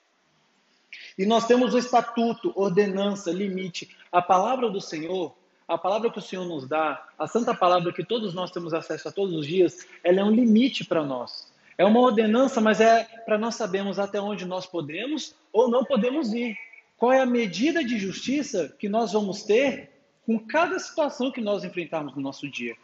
[1.19, 3.95] E nós temos o estatuto, ordenança, limite.
[4.11, 5.37] A palavra do Senhor,
[5.69, 9.09] a palavra que o Senhor nos dá, a santa palavra que todos nós temos acesso
[9.09, 11.53] a todos os dias, ela é um limite para nós.
[11.77, 16.33] É uma ordenança, mas é para nós sabermos até onde nós podemos ou não podemos
[16.33, 16.57] ir.
[16.97, 19.91] Qual é a medida de justiça que nós vamos ter
[20.29, 22.77] com cada situação que nós enfrentarmos no nosso dia.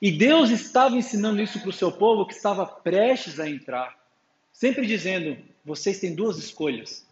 [0.00, 3.94] E Deus estava ensinando isso para o seu povo que estava prestes a entrar,
[4.50, 7.06] sempre dizendo: vocês têm duas escolhas.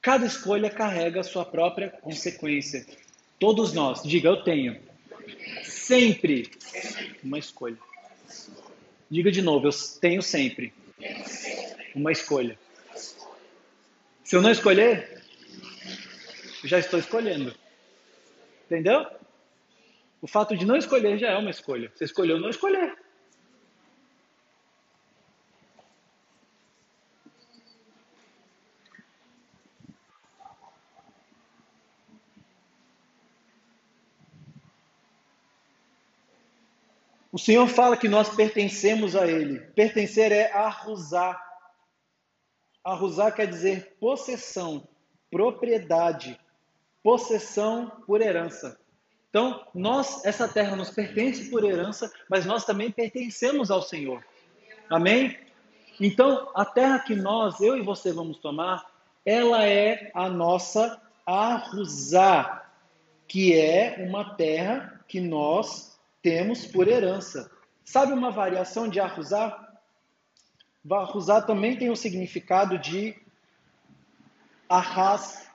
[0.00, 2.86] Cada escolha carrega a sua própria consequência.
[3.38, 4.80] Todos nós, diga eu tenho,
[5.64, 6.50] sempre
[7.22, 7.78] uma escolha.
[9.10, 10.72] Diga de novo, eu tenho sempre
[11.94, 12.58] uma escolha.
[14.24, 15.22] Se eu não escolher,
[16.64, 17.54] já estou escolhendo.
[18.66, 19.06] Entendeu?
[20.22, 21.92] O fato de não escolher já é uma escolha.
[21.94, 22.96] Você escolheu não escolher.
[37.32, 39.58] O Senhor fala que nós pertencemos a Ele.
[39.58, 41.42] Pertencer é arrusar.
[42.84, 44.86] Arrusar quer dizer possessão,
[45.30, 46.38] propriedade,
[47.02, 48.78] possessão por herança.
[49.30, 54.22] Então, nós, essa terra nos pertence por herança, mas nós também pertencemos ao Senhor.
[54.90, 55.38] Amém?
[55.98, 58.84] Então, a terra que nós, eu e você vamos tomar,
[59.24, 62.70] ela é a nossa arrusar,
[63.26, 65.91] que é uma terra que nós
[66.22, 67.50] temos por herança.
[67.84, 69.72] Sabe uma variação de arrusar?
[70.90, 73.14] Arrusar também tem o significado de
[74.68, 75.48] arras,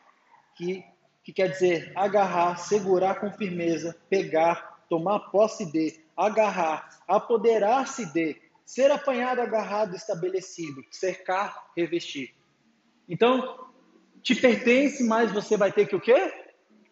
[0.56, 0.84] que,
[1.24, 8.92] que quer dizer agarrar, segurar com firmeza, pegar, tomar posse de, agarrar, apoderar-se de, ser
[8.92, 12.36] apanhado, agarrado, estabelecido, cercar, revestir.
[13.08, 13.66] Então,
[14.22, 16.34] te pertence, mas você vai ter que o quê?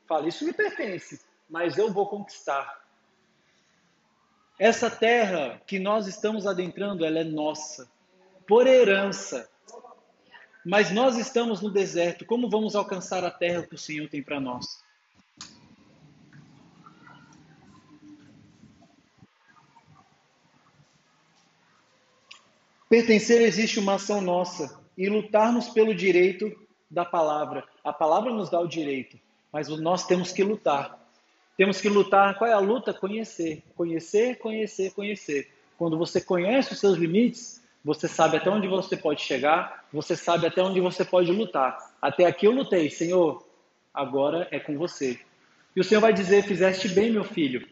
[0.07, 2.84] Fala, isso me pertence, mas eu vou conquistar.
[4.57, 7.89] Essa terra que nós estamos adentrando, ela é nossa,
[8.47, 9.49] por herança.
[10.65, 14.39] Mas nós estamos no deserto, como vamos alcançar a terra que o Senhor tem para
[14.39, 14.83] nós?
[22.89, 26.49] Pertencer existe uma ação nossa e lutarmos pelo direito
[26.89, 27.67] da palavra.
[27.83, 29.19] A palavra nos dá o direito,
[29.51, 31.04] mas nós temos que lutar.
[31.57, 32.37] Temos que lutar.
[32.37, 32.93] Qual é a luta?
[32.93, 33.63] Conhecer.
[33.75, 35.51] Conhecer, conhecer, conhecer.
[35.77, 40.47] Quando você conhece os seus limites, você sabe até onde você pode chegar, você sabe
[40.47, 41.95] até onde você pode lutar.
[42.01, 43.45] Até aqui eu lutei, Senhor,
[43.93, 45.19] agora é com você.
[45.75, 47.67] E o Senhor vai dizer: Fizeste bem, meu filho,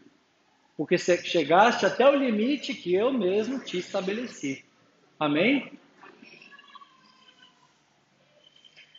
[0.78, 4.64] porque chegaste até o limite que eu mesmo te estabeleci.
[5.20, 5.72] Amém?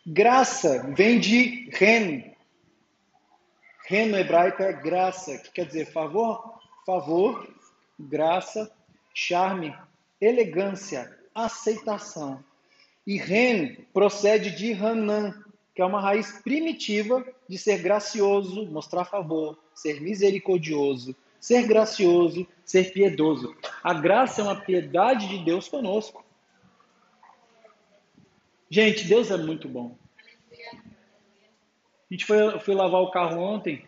[0.06, 2.33] Graça vem de ren,
[3.86, 7.46] Ren no hebraico é graça, que quer dizer favor, favor,
[7.98, 8.70] graça,
[9.12, 9.76] charme,
[10.20, 12.42] elegância, aceitação.
[13.06, 15.44] E Ren procede de Hanan,
[15.74, 22.90] que é uma raiz primitiva de ser gracioso, mostrar favor, ser misericordioso, ser gracioso, ser
[22.92, 23.54] piedoso.
[23.82, 26.24] A graça é uma piedade de Deus conosco.
[28.70, 29.94] Gente, Deus é muito bom.
[32.10, 33.84] A gente foi, foi lavar o carro ontem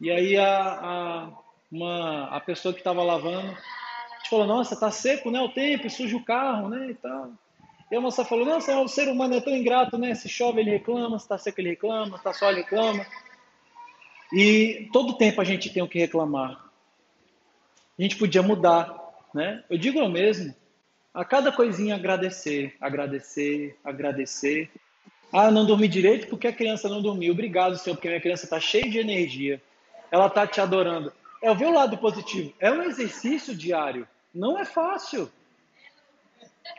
[0.00, 1.28] e aí a, a,
[1.70, 5.40] uma, a pessoa que estava lavando a gente falou, nossa, tá seco, né?
[5.40, 6.90] O tempo, suja o carro, né?
[6.90, 7.32] E tal.
[7.90, 10.14] E a moça falou, nossa, o ser humano é tão ingrato, né?
[10.14, 13.04] Se chove ele reclama, se tá seco ele reclama, se tá sol ele reclama.
[14.32, 16.64] E todo tempo a gente tem o que reclamar.
[17.98, 18.94] A gente podia mudar,
[19.34, 19.64] né?
[19.68, 20.54] Eu digo eu mesmo,
[21.12, 24.70] a cada coisinha agradecer, agradecer, agradecer.
[25.32, 27.32] Ah, não dormi direito porque a criança não dormiu.
[27.32, 29.62] Obrigado, Senhor, porque minha criança está cheia de energia.
[30.10, 31.12] Ela está te adorando.
[31.40, 32.52] Eu vi o lado positivo.
[32.58, 34.06] É um exercício diário.
[34.34, 35.30] Não é fácil.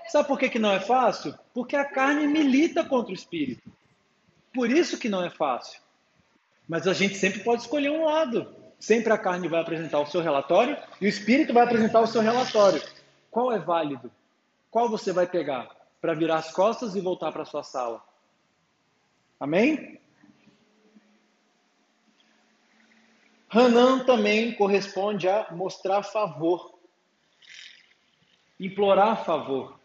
[0.08, 1.34] Sabe por que, que não é fácil?
[1.54, 3.72] Porque a carne milita contra o espírito.
[4.54, 5.80] Por isso que não é fácil.
[6.68, 8.54] Mas a gente sempre pode escolher um lado.
[8.80, 12.22] Sempre a carne vai apresentar o seu relatório e o espírito vai apresentar o seu
[12.22, 12.82] relatório.
[13.30, 14.12] Qual é válido?
[14.70, 15.70] Qual você vai pegar
[16.02, 18.02] para virar as costas e voltar para sua sala?
[19.42, 20.00] Amém?
[23.50, 26.76] Hanan também corresponde a mostrar favor,
[28.60, 29.80] implorar favor.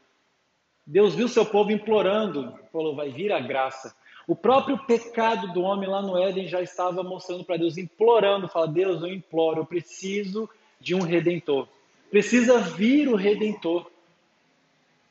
[0.87, 3.97] Deus viu seu povo implorando, falou: vai vir a graça.
[4.29, 8.69] O próprio pecado do homem lá no Éden já estava mostrando para Deus, implorando, fala:
[8.69, 11.67] Deus, eu imploro, eu preciso de um redentor.
[12.11, 13.91] Precisa vir o redentor.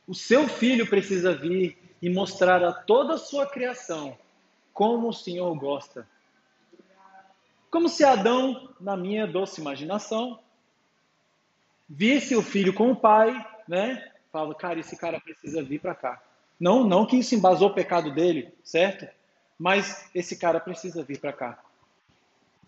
[0.08, 4.16] O seu filho precisa vir e mostrar a toda a sua criação
[4.76, 6.06] como o Senhor gosta.
[7.72, 10.38] Como se Adão, na minha doce imaginação,
[11.88, 13.34] visse o filho com o pai,
[13.70, 14.12] né?
[14.34, 16.22] Fala, cara, esse cara precisa vir para cá.
[16.60, 19.08] Não, não que isso embasou o pecado dele, certo?
[19.58, 21.64] Mas esse cara precisa vir para cá.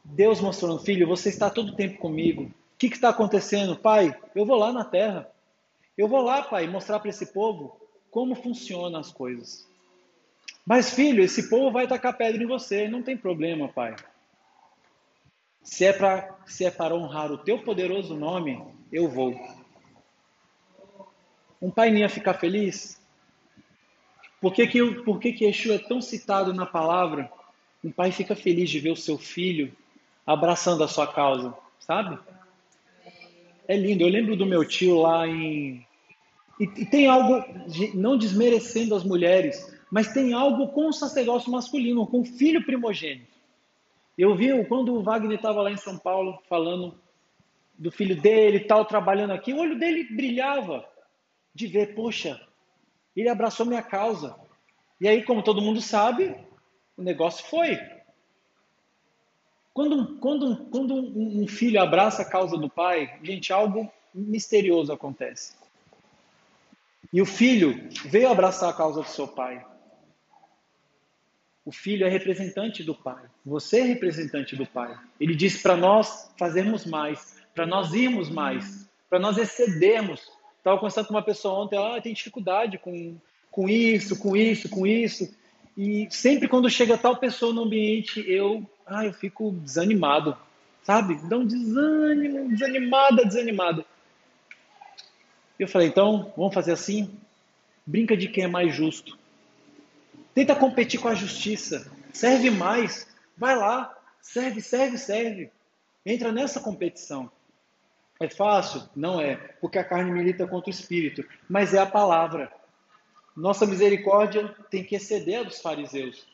[0.02, 2.44] Deus mostrando, filho, você está todo o tempo comigo.
[2.44, 3.76] O que está acontecendo?
[3.76, 5.30] Pai, eu vou lá na terra.
[5.98, 7.78] Eu vou lá, pai, mostrar para esse povo
[8.10, 9.67] como funcionam as coisas.
[10.68, 12.90] Mas, filho, esse povo vai tacar pedra em você.
[12.90, 13.96] Não tem problema, pai.
[15.64, 19.34] Se é, se é para honrar o teu poderoso nome, eu vou.
[21.62, 23.02] Um pai nem ia ficar feliz?
[24.42, 27.32] Por que, que, por que, que Yeshua é tão citado na palavra?
[27.82, 29.74] Um pai fica feliz de ver o seu filho
[30.26, 32.20] abraçando a sua causa, sabe?
[33.70, 34.04] É lindo.
[34.04, 35.88] Eu lembro do meu tio lá em.
[36.60, 37.42] E, e tem algo,
[37.94, 43.38] não desmerecendo as mulheres, mas tem algo com o sacerdócio masculino, com o filho primogênito.
[44.18, 47.00] Eu vi quando o Wagner estava lá em São Paulo falando
[47.78, 50.88] do filho dele tal, trabalhando aqui, o olho dele brilhava
[51.54, 52.42] de ver, poxa,
[53.16, 54.36] ele abraçou minha causa.
[55.00, 56.36] E aí, como todo mundo sabe,
[56.98, 57.80] o negócio foi.
[59.74, 65.56] Quando, quando, quando um filho abraça a causa do pai, gente, algo misterioso acontece.
[67.14, 69.64] E o filho veio abraçar a causa do seu pai.
[71.68, 73.26] O filho é representante do pai.
[73.46, 74.98] Você é representante do pai.
[75.20, 80.32] Ele diz para nós fazermos mais, para nós irmos mais, para nós excedermos.
[80.60, 83.18] Estava conversando com uma pessoa ontem, ela ah, tem dificuldade com,
[83.52, 85.30] com isso, com isso, com isso.
[85.76, 90.38] E sempre quando chega tal pessoa no ambiente, eu, ah, eu fico desanimado,
[90.84, 91.20] sabe?
[91.28, 93.86] Dá um desânimo, desanimada, desanimada.
[95.60, 97.12] Eu falei, então, vamos fazer assim?
[97.86, 99.18] Brinca de quem é mais justo.
[100.38, 101.92] Tenta competir com a justiça.
[102.14, 103.08] Serve mais.
[103.36, 103.98] Vai lá.
[104.22, 105.50] Serve, serve, serve.
[106.06, 107.32] Entra nessa competição.
[108.20, 108.84] É fácil?
[108.96, 112.52] Não é, porque a carne milita contra o espírito, mas é a palavra.
[113.36, 116.28] Nossa misericórdia tem que exceder a dos fariseus.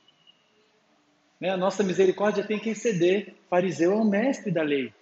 [1.39, 1.51] Né?
[1.51, 3.33] A nossa misericórdia tem que exceder.
[3.49, 4.93] Fariseu é o mestre da lei.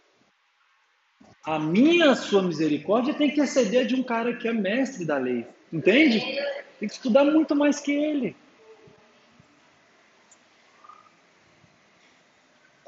[1.43, 5.47] A minha, sua misericórdia tem que exceder de um cara que é mestre da lei.
[5.73, 6.19] Entende?
[6.79, 8.35] Tem que estudar muito mais que ele.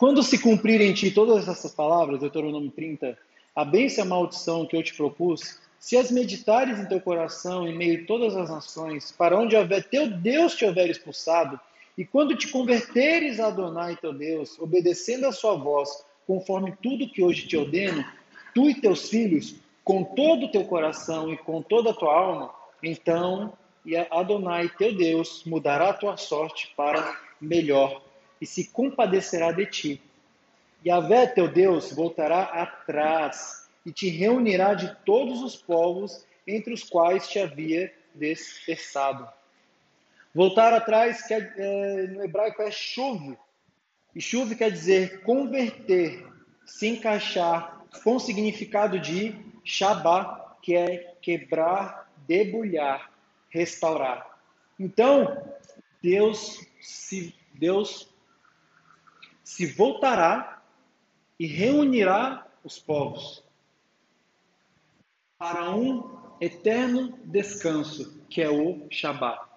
[0.04, 3.18] Quando se cumprirem em ti todas essas palavras, Deuteronômio 30,
[3.56, 7.66] a bênção e a maldição que eu te propus, se as meditares em teu coração
[7.66, 11.58] em meio a todas as nações, para onde houver teu Deus te houver expulsado,
[11.98, 17.24] e quando te converteres a Adonai teu Deus, obedecendo a sua voz, conforme tudo que
[17.24, 18.04] hoje te ordeno,
[18.54, 22.54] tu e teus filhos, com todo o teu coração e com toda a tua alma,
[22.84, 23.54] então
[24.12, 28.02] Adonai teu Deus mudará a tua sorte para melhor
[28.44, 30.02] e se compadecerá de ti.
[30.84, 36.84] E Yahvé teu Deus voltará atrás e te reunirá de todos os povos entre os
[36.84, 39.26] quais te havia dispersado.
[40.36, 43.38] Voltar atrás quer, é, no hebraico é chuve.
[44.14, 46.28] E chuve quer dizer converter,
[46.66, 49.34] se encaixar, com o significado de
[49.64, 53.10] Shabá, que é quebrar, debulhar,
[53.50, 54.38] restaurar.
[54.78, 55.42] Então,
[56.02, 58.13] Deus se Deus
[59.44, 60.62] se voltará
[61.40, 63.44] e reunirá os povos
[65.38, 69.48] para um eterno descanso, que é o Shabá.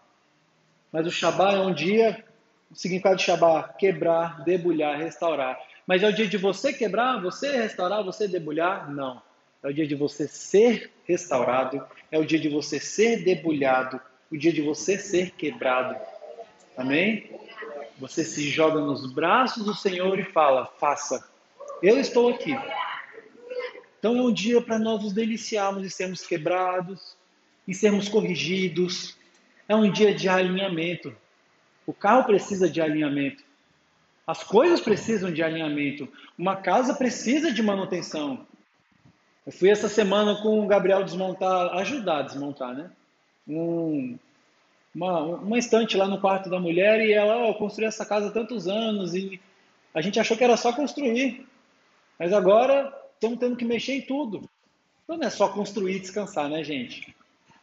[0.91, 2.25] Mas o Shabá é um dia,
[2.71, 5.59] o significado de Shabá, quebrar, debulhar, restaurar.
[5.87, 8.91] Mas é o dia de você quebrar, você restaurar, você debulhar?
[8.91, 9.23] Não.
[9.63, 14.37] É o dia de você ser restaurado, é o dia de você ser debulhado, o
[14.37, 15.97] dia de você ser quebrado.
[16.77, 17.31] Amém?
[17.99, 21.27] Você se joga nos braços do Senhor e fala: faça.
[21.83, 22.57] Eu estou aqui.
[23.99, 27.17] Então é um dia para nós nos deliciarmos e sermos quebrados,
[27.67, 29.17] e sermos corrigidos.
[29.69, 31.15] É um dia de alinhamento.
[31.87, 33.43] O carro precisa de alinhamento.
[34.27, 36.09] As coisas precisam de alinhamento.
[36.37, 38.47] Uma casa precisa de manutenção.
[39.47, 42.91] Eu fui essa semana com o Gabriel desmontar, ajudar a desmontar, né?
[43.49, 44.19] Um,
[44.97, 48.31] uma, uma estante lá no quarto da mulher e ela, oh, construiu essa casa há
[48.31, 49.39] tantos anos e
[49.93, 51.47] a gente achou que era só construir.
[52.19, 54.49] Mas agora estamos tendo que mexer em tudo.
[55.05, 57.15] Então não é só construir e descansar, né, gente?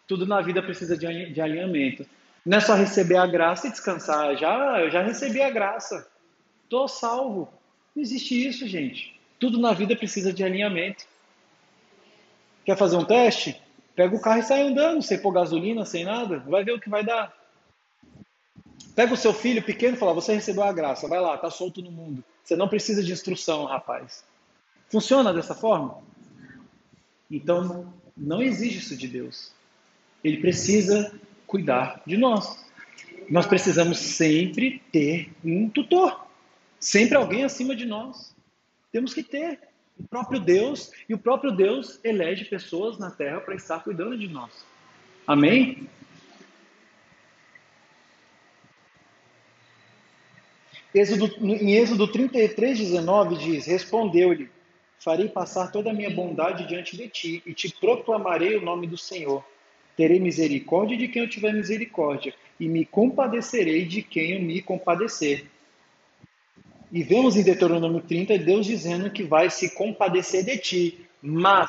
[0.07, 2.05] Tudo na vida precisa de, de alinhamento.
[2.45, 4.37] Não é só receber a graça e descansar.
[4.37, 6.07] Já, eu já recebi a graça.
[6.63, 7.51] Estou salvo.
[7.95, 9.19] Não existe isso, gente.
[9.39, 11.05] Tudo na vida precisa de alinhamento.
[12.63, 13.59] Quer fazer um teste?
[13.95, 16.39] Pega o carro e sai andando, sem pôr gasolina, sem nada.
[16.39, 17.33] Vai ver o que vai dar.
[18.95, 21.81] Pega o seu filho pequeno e fala: Você recebeu a graça, vai lá, tá solto
[21.81, 22.23] no mundo.
[22.43, 24.23] Você não precisa de instrução, rapaz.
[24.89, 25.97] Funciona dessa forma?
[27.29, 29.51] Então, não exige isso de Deus.
[30.23, 31.11] Ele precisa
[31.47, 32.63] cuidar de nós.
[33.29, 36.27] Nós precisamos sempre ter um tutor.
[36.79, 38.35] Sempre alguém acima de nós.
[38.91, 39.59] Temos que ter
[39.99, 44.27] o próprio Deus, e o próprio Deus elege pessoas na terra para estar cuidando de
[44.27, 44.65] nós.
[45.25, 45.87] Amém?
[50.93, 54.49] Êxodo, em Êxodo 33, 19 diz: Respondeu-lhe:
[54.99, 58.97] Farei passar toda a minha bondade diante de ti, e te proclamarei o nome do
[58.97, 59.43] Senhor.
[59.97, 65.45] Terei misericórdia de quem eu tiver misericórdia, e me compadecerei de quem eu me compadecer.
[66.93, 71.67] E vemos em Deuteronômio 30 Deus dizendo que vai se compadecer de ti, mas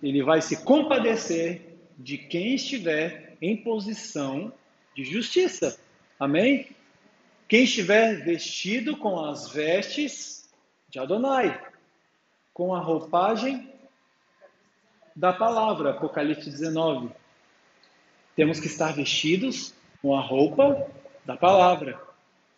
[0.00, 4.52] ele vai se compadecer de quem estiver em posição
[4.94, 5.76] de justiça.
[6.20, 6.68] Amém?
[7.48, 10.48] Quem estiver vestido com as vestes
[10.88, 11.60] de Adonai,
[12.54, 13.72] com a roupagem
[15.16, 17.10] da palavra, Apocalipse 19.
[18.36, 20.88] Temos que estar vestidos com a roupa
[21.26, 22.00] da palavra.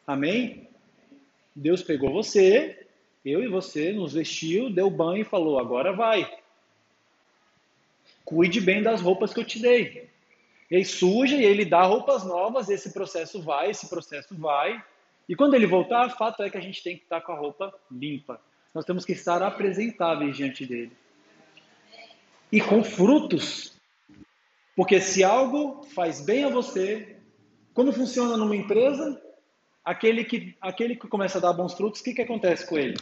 [0.07, 0.74] Amém?
[1.55, 2.87] Deus pegou você,
[3.25, 6.31] eu e você, nos vestiu, deu banho e falou: agora vai.
[8.25, 10.09] Cuide bem das roupas que eu te dei.
[10.71, 14.83] E aí suja e ele dá roupas novas, esse processo vai, esse processo vai.
[15.29, 17.73] E quando ele voltar, fato é que a gente tem que estar com a roupa
[17.91, 18.41] limpa.
[18.75, 20.93] nós temos que estar apresentáveis diante dele.
[22.51, 23.75] E com frutos.
[24.77, 27.17] Porque se algo faz bem a você,
[27.73, 29.23] como funciona numa empresa?
[29.85, 32.97] Aquele que, aquele que começa a dar bons frutos, o que, que acontece com ele?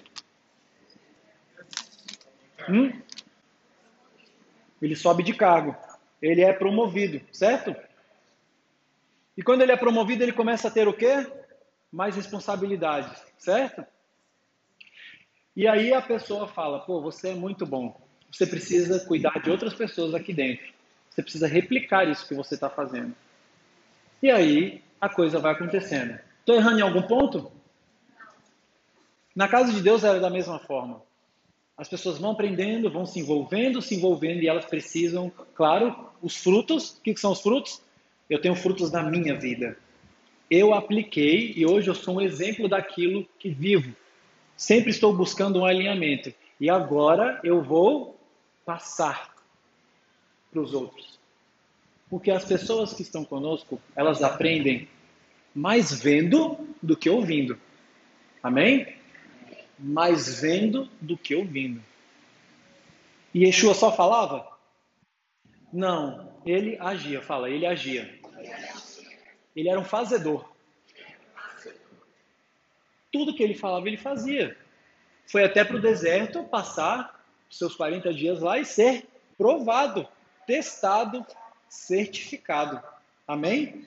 [2.69, 2.93] Hum?
[4.81, 5.77] Ele sobe de cargo.
[6.21, 7.75] Ele é promovido, certo?
[9.37, 11.27] E quando ele é promovido, ele começa a ter o quê?
[11.91, 13.85] Mais responsabilidades, certo?
[15.55, 18.01] E aí a pessoa fala: pô, você é muito bom.
[18.31, 20.73] Você precisa cuidar de outras pessoas aqui dentro.
[21.11, 23.15] Você precisa replicar isso que você está fazendo.
[24.23, 26.19] E aí a coisa vai acontecendo.
[26.43, 27.53] Estou errando em algum ponto?
[29.35, 31.01] Na casa de Deus era da mesma forma.
[31.79, 36.97] As pessoas vão aprendendo, vão se envolvendo, se envolvendo e elas precisam, claro, os frutos.
[36.99, 37.81] O que são os frutos?
[38.29, 39.79] Eu tenho frutos na minha vida.
[40.51, 43.95] Eu apliquei e hoje eu sou um exemplo daquilo que vivo.
[44.57, 46.35] Sempre estou buscando um alinhamento.
[46.61, 48.19] E agora eu vou
[48.65, 49.33] passar
[50.51, 51.21] para os outros.
[52.11, 54.89] Porque as pessoas que estão conosco, elas aprendem
[55.55, 57.59] mais vendo do que ouvindo.
[58.43, 58.97] Amém?
[59.79, 61.83] Mais vendo do que ouvindo.
[63.35, 64.47] E Yeshua só falava?
[65.73, 68.21] Não, ele agia, fala, ele agia.
[69.55, 70.51] Ele era um fazedor.
[73.11, 74.57] Tudo que ele falava, ele fazia.
[75.27, 80.09] Foi até para o deserto passar seus 40 dias lá e ser provado,
[80.47, 81.25] testado,
[81.69, 82.83] certificado.
[83.27, 83.87] Amém?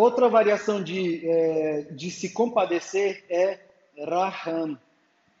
[0.00, 3.58] Outra variação de, é, de se compadecer é
[3.98, 4.78] Raham,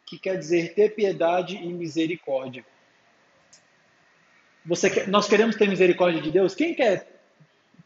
[0.04, 2.62] que quer dizer ter piedade e misericórdia.
[4.92, 6.54] Quer, nós queremos ter misericórdia de Deus?
[6.54, 7.22] Quem quer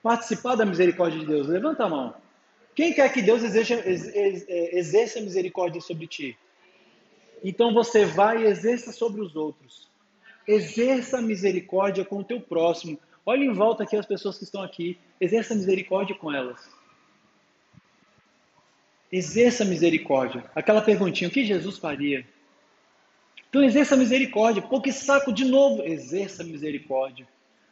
[0.03, 1.47] participar da misericórdia de Deus?
[1.47, 2.13] Levanta a mão.
[2.75, 6.37] Quem quer que Deus exerça, é, exerça misericórdia sobre ti?
[7.45, 9.89] Então você vai e exerça sobre os outros.
[10.45, 12.99] Exerça misericórdia com o teu próximo.
[13.25, 14.99] Olhe em volta aqui as pessoas que estão aqui.
[15.25, 16.71] Exerça misericórdia com elas.
[19.11, 20.45] Exerça misericórdia.
[20.55, 22.27] Aquela perguntinha, o que Jesus faria?
[23.49, 24.61] Então exerça misericórdia.
[24.61, 25.83] Pô, que saco de novo.
[25.83, 27.27] Exerça misericórdia.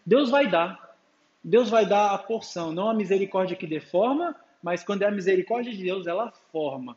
[0.06, 0.96] Deus vai dar.
[1.44, 2.72] Deus vai dar a porção.
[2.72, 6.96] Não a misericórdia que deforma, mas quando é a misericórdia de Deus, ela forma.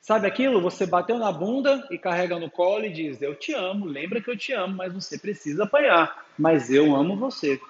[0.00, 0.60] Sabe aquilo?
[0.60, 4.30] Você bateu na bunda e carrega no colo e diz: Eu te amo, lembra que
[4.30, 6.26] eu te amo, mas você precisa apanhar.
[6.36, 7.60] Mas eu amo você.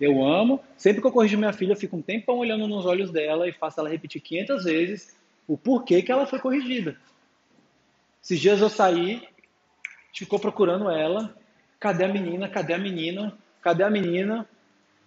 [0.00, 0.60] Eu amo.
[0.76, 3.52] Sempre que eu corrijo minha filha, eu fico um tempão olhando nos olhos dela e
[3.52, 6.96] faço ela repetir 500 vezes o porquê que ela foi corrigida.
[8.22, 9.28] Esses dias eu saí,
[10.14, 11.34] ficou procurando ela.
[11.78, 12.48] Cadê a menina?
[12.48, 13.36] Cadê a menina?
[13.60, 14.48] Cadê a menina?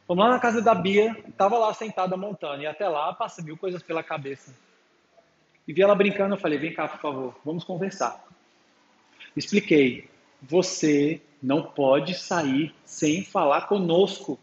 [0.07, 3.55] Vamos lá na casa da Bia, estava lá sentada montando, e até lá passa mil
[3.55, 4.53] coisas pela cabeça.
[5.65, 8.21] E vi ela brincando, eu falei, vem cá, por favor, vamos conversar.
[9.35, 10.09] Expliquei,
[10.41, 14.37] você não pode sair sem falar conosco.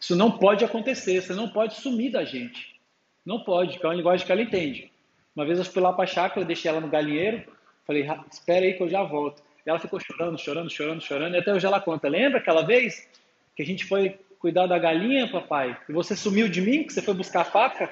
[0.00, 2.78] Isso não pode acontecer, você não pode sumir da gente.
[3.24, 4.90] Não pode, porque é uma linguagem que ela entende.
[5.34, 7.44] Uma vez eu fui lá para a chácara, deixei ela no galinheiro,
[7.86, 9.42] falei, espera aí que eu já volto.
[9.66, 12.08] E ela ficou chorando, chorando, chorando, chorando, e até hoje ela conta.
[12.08, 13.08] Lembra aquela vez
[13.54, 15.76] que a gente foi cuidar da galinha, papai?
[15.88, 17.90] E você sumiu de mim, que você foi buscar a faca?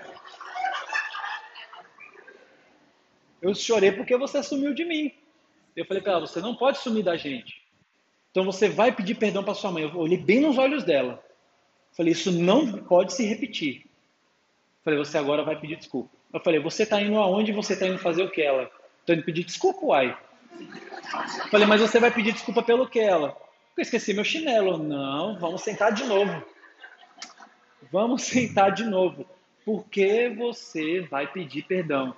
[3.43, 5.13] Eu chorei porque você sumiu de mim.
[5.77, 7.63] Eu falei para ela, você não pode sumir da gente.
[8.31, 9.83] Então você vai pedir perdão para sua mãe.
[9.83, 11.23] Eu olhei bem nos olhos dela.
[11.97, 13.87] Falei, isso não pode se repetir.
[14.85, 16.11] Falei, você agora vai pedir desculpa.
[16.33, 18.71] Eu falei, você está indo aonde você está indo fazer o que ela?
[19.01, 20.17] Estou indo pedir desculpa, uai.
[21.51, 23.37] Falei, mas você vai pedir desculpa pelo que ela?
[23.77, 24.79] Eu esqueci meu chinelo.
[24.79, 26.43] Não, vamos sentar de novo.
[27.91, 29.27] Vamos sentar de novo.
[29.65, 32.15] Por que você vai pedir perdão?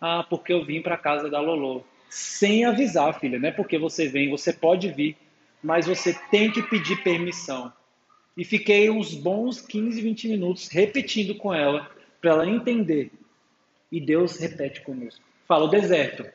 [0.00, 1.84] Ah, porque eu vim para casa da Lolo.
[2.10, 5.16] Sem avisar, filha, não é porque você vem, você pode vir,
[5.62, 7.72] mas você tem que pedir permissão.
[8.36, 13.12] E fiquei uns bons 15, 20 minutos repetindo com ela, para ela entender.
[13.92, 15.22] E Deus repete conosco.
[15.46, 16.26] Fala, o deserto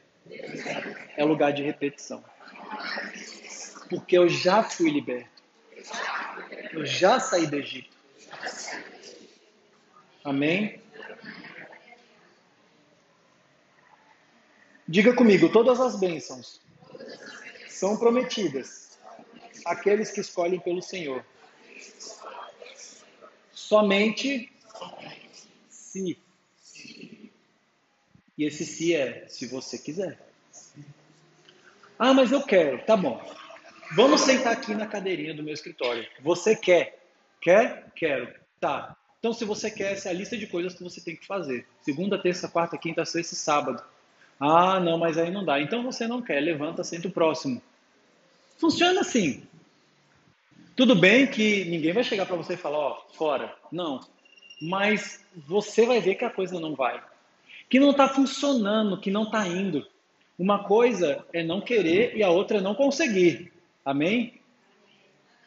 [1.17, 2.23] é lugar de repetição.
[3.89, 5.43] Porque eu já fui liberto.
[6.71, 7.97] Eu já saí do Egito.
[10.23, 10.79] Amém?
[14.87, 16.61] Diga comigo, todas as bênçãos
[17.67, 18.97] são prometidas
[19.65, 21.23] àqueles que escolhem pelo Senhor.
[23.51, 24.51] Somente
[25.69, 26.17] se.
[28.37, 30.17] E esse se é se você quiser.
[31.97, 32.83] Ah, mas eu quero.
[32.85, 33.21] Tá bom.
[33.95, 36.07] Vamos sentar aqui na cadeirinha do meu escritório.
[36.21, 36.99] Você quer?
[37.41, 37.91] Quer?
[37.95, 38.33] Quero.
[38.59, 38.95] Tá.
[39.19, 41.67] Então, se você quer, essa é a lista de coisas que você tem que fazer.
[41.81, 43.83] Segunda, terça, quarta, quinta, sexta e sábado.
[44.39, 45.59] Ah, não, mas aí não dá.
[45.59, 46.39] Então você não quer.
[46.39, 47.61] Levanta, senta o próximo.
[48.57, 49.43] Funciona assim.
[50.79, 53.53] Tudo bem que ninguém vai chegar para você e falar, ó, fora.
[53.69, 53.99] Não.
[54.61, 57.03] Mas você vai ver que a coisa não vai.
[57.69, 59.85] Que não está funcionando, que não está indo.
[60.37, 63.51] Uma coisa é não querer e a outra é não conseguir.
[63.83, 64.39] Amém?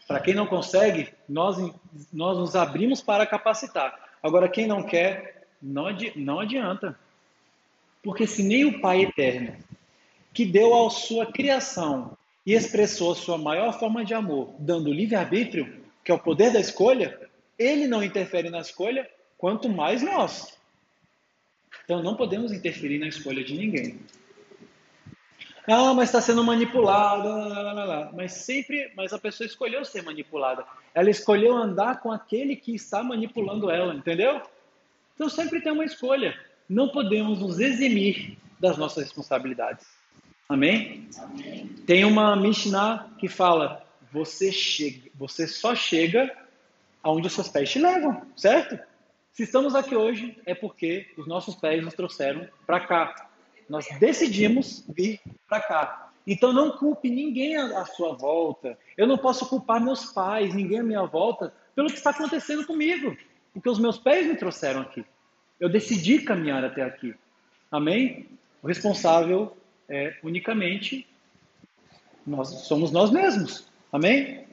[0.07, 1.57] Para quem não consegue, nós,
[2.13, 4.11] nós nos abrimos para capacitar.
[4.23, 6.95] Agora, quem não quer, não, adi não adianta.
[8.03, 9.57] Porque se nem o Pai Eterno,
[10.35, 16.11] que deu a sua criação e expressou sua maior forma de amor, dando livre-arbítrio, que
[16.11, 17.19] é o poder da escolha,
[17.59, 20.59] ele não interfere na escolha, quanto mais nós.
[21.85, 24.01] Então não podemos interferir na escolha de ninguém.
[25.67, 28.11] Ah, mas está sendo manipulada.
[28.15, 30.65] Mas sempre, mas a pessoa escolheu ser manipulada.
[30.93, 34.43] Ela escolheu andar com aquele que está manipulando ela, entendeu?
[35.15, 36.37] Então sempre tem uma escolha.
[36.69, 39.87] Não podemos nos eximir das nossas responsabilidades.
[40.53, 41.09] Amém?
[41.87, 46.31] Tem uma Mishnah que fala: você chega, você só chega
[47.03, 48.79] aonde os seus pés te levam, certo?
[49.33, 53.31] Se estamos aqui hoje é porque os nossos pés nos trouxeram para cá.
[53.67, 56.13] Nós decidimos vir para cá.
[56.27, 58.79] Então não culpe ninguém à sua volta.
[58.95, 63.17] Eu não posso culpar meus pais, ninguém à minha volta, pelo que está acontecendo comigo,
[63.55, 65.03] porque os meus pés me trouxeram aqui.
[65.59, 67.15] Eu decidi caminhar até aqui.
[67.71, 68.29] Amém?
[68.63, 69.57] O responsável
[69.89, 71.07] é unicamente
[72.27, 73.67] nós somos nós mesmos.
[73.91, 74.47] Amém?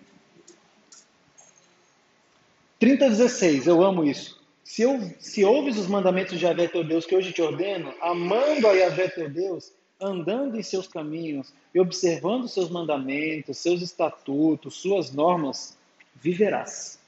[2.79, 4.39] 30:16, eu amo isso.
[4.63, 8.67] Se, eu, se ouves os mandamentos de Yahvé teu Deus que hoje te ordeno, amando
[8.67, 15.11] a Yahvé teu Deus, andando em seus caminhos e observando seus mandamentos, seus estatutos, suas
[15.11, 15.77] normas,
[16.15, 16.99] viverás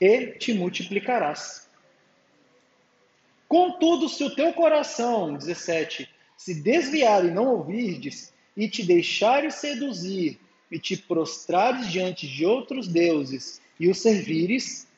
[0.00, 1.68] e te multiplicarás.
[3.46, 6.08] Contudo, se o teu coração, 17,
[6.40, 12.88] se desviar e não ouvirdes, e te deixares seduzir, e te prostrares diante de outros
[12.88, 14.88] deuses, e os servires,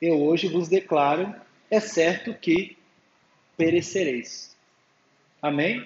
[0.00, 1.34] eu hoje vos declaro,
[1.68, 2.78] é certo que
[3.56, 4.56] perecereis.
[5.42, 5.84] Amém?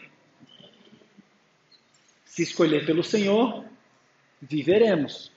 [2.26, 3.64] Se escolher pelo Senhor,
[4.42, 5.32] viveremos.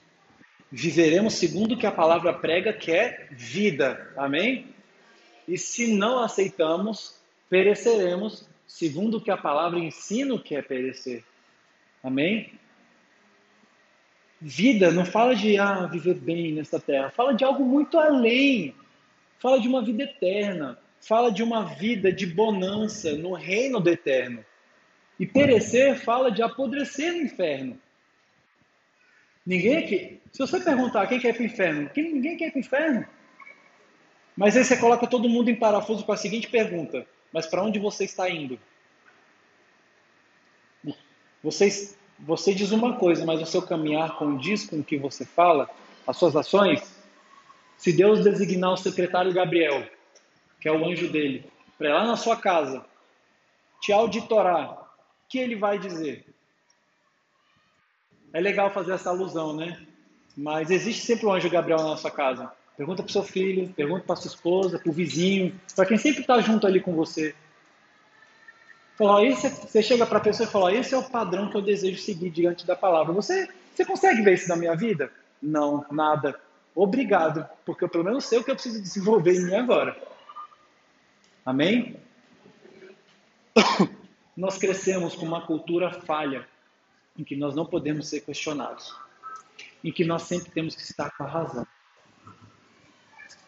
[0.70, 4.12] Viveremos segundo o que a palavra prega, que é vida.
[4.14, 4.74] Amém?
[5.48, 7.18] E se não aceitamos,
[7.48, 11.24] pereceremos segundo o que a palavra ensina que é perecer.
[12.02, 12.52] Amém?
[14.40, 18.74] Vida não fala de ah, viver bem nesta terra, fala de algo muito além.
[19.40, 24.44] Fala de uma vida eterna, fala de uma vida de bonança no reino do eterno.
[25.18, 27.78] E perecer fala de apodrecer no inferno.
[29.44, 32.58] Ninguém aqui, se você perguntar quem quer ir para o inferno, ninguém quer ir para
[32.58, 33.06] o inferno.
[34.36, 37.78] Mas aí você coloca todo mundo em parafuso com a seguinte pergunta: mas para onde
[37.78, 38.58] você está indo?
[41.42, 45.70] Vocês você diz uma coisa, mas o seu caminhar condiz com o que você fala,
[46.06, 47.02] as suas ações?
[47.78, 49.88] Se Deus designar o secretário Gabriel,
[50.60, 52.84] que é o anjo dele, para ir lá na sua casa,
[53.80, 54.84] te auditorar, o
[55.28, 56.26] que ele vai dizer?
[58.34, 59.80] É legal fazer essa alusão, né?
[60.36, 62.52] Mas existe sempre o anjo Gabriel na nossa casa.
[62.80, 66.22] Pergunta para o seu filho, pergunta para sua esposa, para o vizinho, para quem sempre
[66.22, 67.34] está junto ali com você.
[68.96, 71.58] Fala, esse, é, você chega para a pessoa e fala, esse é o padrão que
[71.58, 73.12] eu desejo seguir diante da palavra.
[73.12, 75.12] Você, você consegue ver isso na minha vida?
[75.42, 76.40] Não, nada.
[76.74, 79.94] Obrigado, porque eu pelo menos sei o que eu preciso desenvolver em mim agora.
[81.44, 81.96] Amém?
[84.34, 86.48] Nós crescemos com uma cultura falha,
[87.14, 88.96] em que nós não podemos ser questionados,
[89.84, 91.66] em que nós sempre temos que estar com a razão.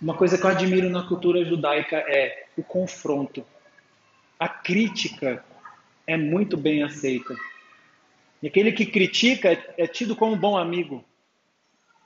[0.00, 3.44] Uma coisa que eu admiro na cultura judaica é o confronto
[4.42, 5.44] a crítica
[6.04, 7.32] é muito bem aceita.
[8.42, 11.04] E aquele que critica é, tido como bom amigo.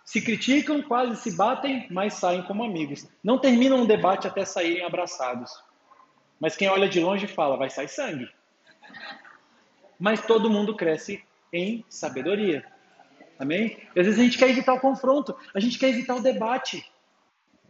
[0.04, 3.08] Se criticam, quase se batem, mas saem como amigos.
[3.24, 5.50] Não terminam um debate até saírem abraçados.
[6.38, 8.28] Mas quem olha de longe fala, vai sair sangue.
[9.98, 12.66] Mas todo mundo cresce em sabedoria.
[13.38, 13.78] Amém?
[13.96, 16.84] Às vezes a gente quer evitar o confronto, a gente quer evitar o debate.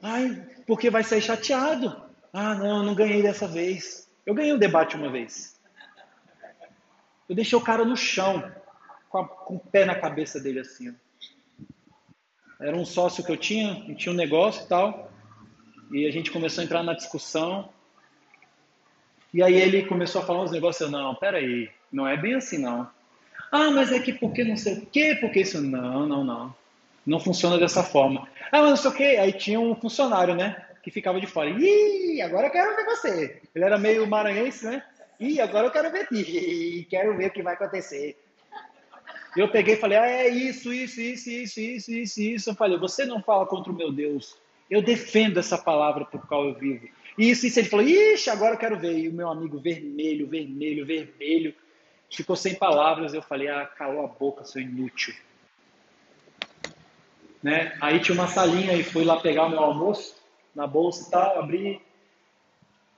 [0.02, 2.04] Ai, porque vai sair chateado.
[2.32, 4.10] Ah, não, não ganhei dessa vez.
[4.24, 5.58] Eu ganhei o um debate uma vez.
[7.28, 8.52] Eu deixei o cara no chão,
[9.08, 10.94] com, a, com o pé na cabeça dele assim.
[12.60, 15.10] Era um sócio que eu tinha, eu tinha um negócio e tal.
[15.92, 17.68] E a gente começou a entrar na discussão.
[19.32, 20.80] E aí ele começou a falar uns negócios.
[20.80, 22.88] Eu, não, peraí, não é bem assim não.
[23.52, 25.60] Ah, mas é que porque não sei o quê, porque isso.
[25.60, 26.54] Não, não, não.
[27.06, 28.28] Não funciona dessa forma.
[28.50, 29.16] Ah, mas não sei o quê.
[29.20, 30.56] Aí tinha um funcionário, né?
[30.82, 31.50] Que ficava de fora.
[31.50, 33.40] Ih, agora eu quero ver você.
[33.54, 34.82] Ele era meio maranhense, né?
[35.20, 36.86] Ih, agora eu quero ver ti.
[36.90, 38.18] Quero ver o que vai acontecer.
[39.36, 42.50] Eu peguei e falei, ah, é isso, isso, isso, isso, isso, isso, isso.
[42.50, 44.36] Eu falei, você não fala contra o meu Deus.
[44.68, 46.88] Eu defendo essa palavra por qual eu vivo.
[47.16, 47.60] Isso, isso.
[47.60, 48.98] Ele falou, ixi, agora eu quero ver.
[48.98, 51.54] E o meu amigo vermelho, vermelho, vermelho,
[52.10, 53.14] ficou sem palavras.
[53.14, 55.14] Eu falei, ah, calou a boca, seu inútil.
[57.46, 57.76] Né?
[57.80, 60.16] Aí tinha uma salinha e fui lá pegar o meu almoço
[60.52, 61.80] na bolsa e tal, abri.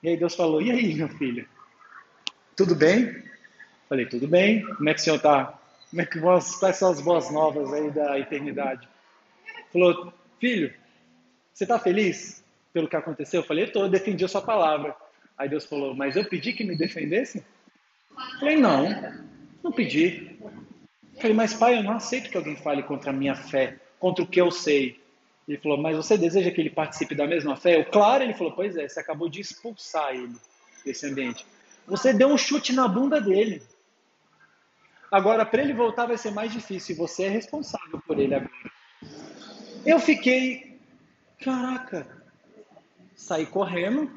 [0.02, 1.46] E aí Deus falou, e aí, meu filho?
[2.56, 3.24] Tudo bem?
[3.90, 4.64] Falei, tudo bem.
[4.64, 5.52] Como é que o senhor tá?
[5.90, 8.88] Como é que quais são as boas novas aí da eternidade?
[9.70, 10.72] Falou, filho,
[11.52, 12.42] você está feliz
[12.72, 13.42] pelo que aconteceu?
[13.42, 14.96] Eu falei, estou, eu defendi a sua palavra.
[15.36, 17.44] Aí Deus falou, mas eu pedi que me defendesse?
[18.40, 18.88] Falei, não,
[19.62, 20.38] não pedi.
[21.20, 24.26] Falei, mas pai, eu não aceito que alguém fale contra a minha fé, contra o
[24.26, 25.00] que eu sei.
[25.46, 27.76] Ele falou, mas você deseja que ele participe da mesma fé?
[27.76, 30.36] Eu, claro, ele falou, pois é, você acabou de expulsar ele
[30.84, 31.46] desse ambiente.
[31.86, 33.62] Você deu um chute na bunda dele.
[35.10, 36.94] Agora, para ele voltar vai ser mais difícil.
[36.94, 38.50] E você é responsável por ele agora.
[39.86, 40.78] Eu fiquei,
[41.40, 42.06] caraca,
[43.16, 44.10] saí correndo,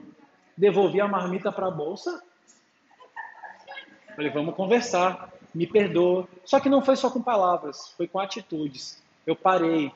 [0.58, 2.22] devolvi a marmita para a bolsa.
[4.16, 6.28] Falei, vamos conversar, me perdoa.
[6.44, 9.02] Só que não foi só com palavras, foi com atitudes.
[9.26, 9.92] Eu parei.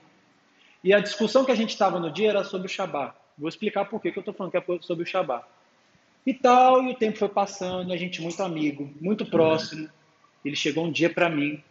[0.84, 3.15] E a discussão que a gente estava no dia era sobre o Shabá.
[3.38, 5.45] Vou explicar por que, que eu estou falando que é sobre o Shabá.
[6.26, 9.89] E tal, e o tempo foi passando, a gente muito amigo, muito próximo.
[10.43, 11.63] Ele chegou um dia para mim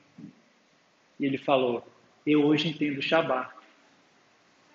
[1.19, 1.87] e ele falou:
[2.27, 3.53] Eu hoje entendo o Shabá.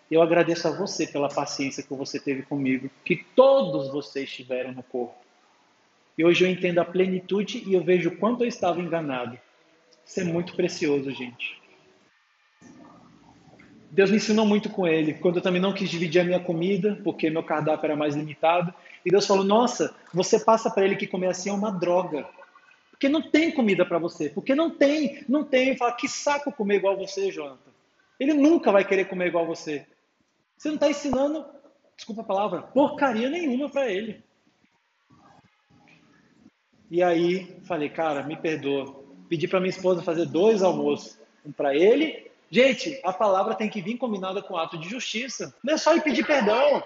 [0.09, 4.82] Eu agradeço a você pela paciência que você teve comigo, que todos vocês tiveram no
[4.82, 5.15] corpo.
[6.17, 9.38] E hoje eu entendo a plenitude e eu vejo o quanto eu estava enganado.
[10.05, 11.59] Isso é muito precioso, gente.
[13.91, 16.99] Deus me ensinou muito com ele, quando eu também não quis dividir a minha comida,
[17.03, 18.73] porque meu cardápio era mais limitado.
[19.03, 22.27] E Deus falou: Nossa, você passa para ele que comer assim é uma droga.
[22.91, 24.29] Porque não tem comida para você.
[24.29, 25.75] Porque não tem, não tem.
[25.77, 27.71] Fala, que saco comer igual você, Jonathan.
[28.19, 29.85] Ele nunca vai querer comer igual você.
[30.57, 31.45] Você não está ensinando,
[31.95, 34.21] desculpa a palavra, porcaria nenhuma para ele.
[36.91, 39.03] E aí falei, cara, me perdoa.
[39.29, 42.28] Pedi para minha esposa fazer dois almoços, um para ele.
[42.52, 45.54] Gente, a palavra tem que vir combinada com ato de justiça.
[45.64, 46.84] Não é só ir pedir perdão.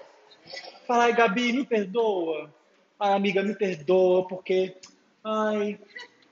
[0.86, 2.52] Falar, Gabi, me perdoa.
[3.00, 4.76] Ai, amiga, me perdoa, porque
[5.24, 5.78] ai,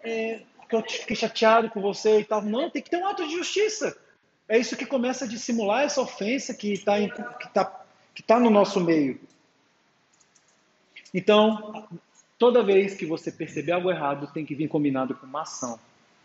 [0.03, 2.43] é, eu fiquei chateado com você e tal.
[2.43, 3.97] Não, tem que ter um ato de justiça.
[4.49, 8.51] É isso que começa a dissimular essa ofensa que está que tá, que tá no
[8.51, 9.19] nosso meio.
[11.15, 11.89] Então,
[12.39, 15.79] toda vez que você perceber algo errado, tem que vir combinado com uma ação.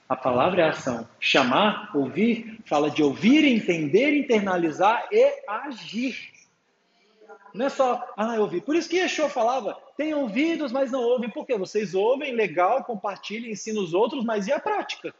[0.08, 1.08] A palavra é ação.
[1.20, 6.16] Chamar, ouvir, fala de ouvir, entender, internalizar e agir.
[7.54, 8.62] Não é só, ah, eu ouvi.
[8.62, 11.30] Por isso que Yeshua falava, tem ouvidos, mas não ouvem.
[11.30, 11.58] Por quê?
[11.58, 15.14] Vocês ouvem, legal, compartilhem, ensinam os outros, mas e a prática?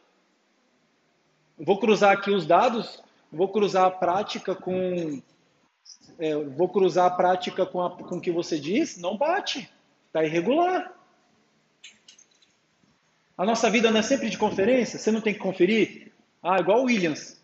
[1.58, 5.20] Vou cruzar aqui os dados, vou cruzar a prática com...
[6.18, 9.70] É, vou cruzar a prática com, com o que você diz, não bate.
[10.06, 10.97] Está irregular.
[13.38, 14.98] A nossa vida não é sempre de conferência?
[14.98, 16.10] Você não tem que conferir?
[16.42, 17.40] Ah, igual o Williams.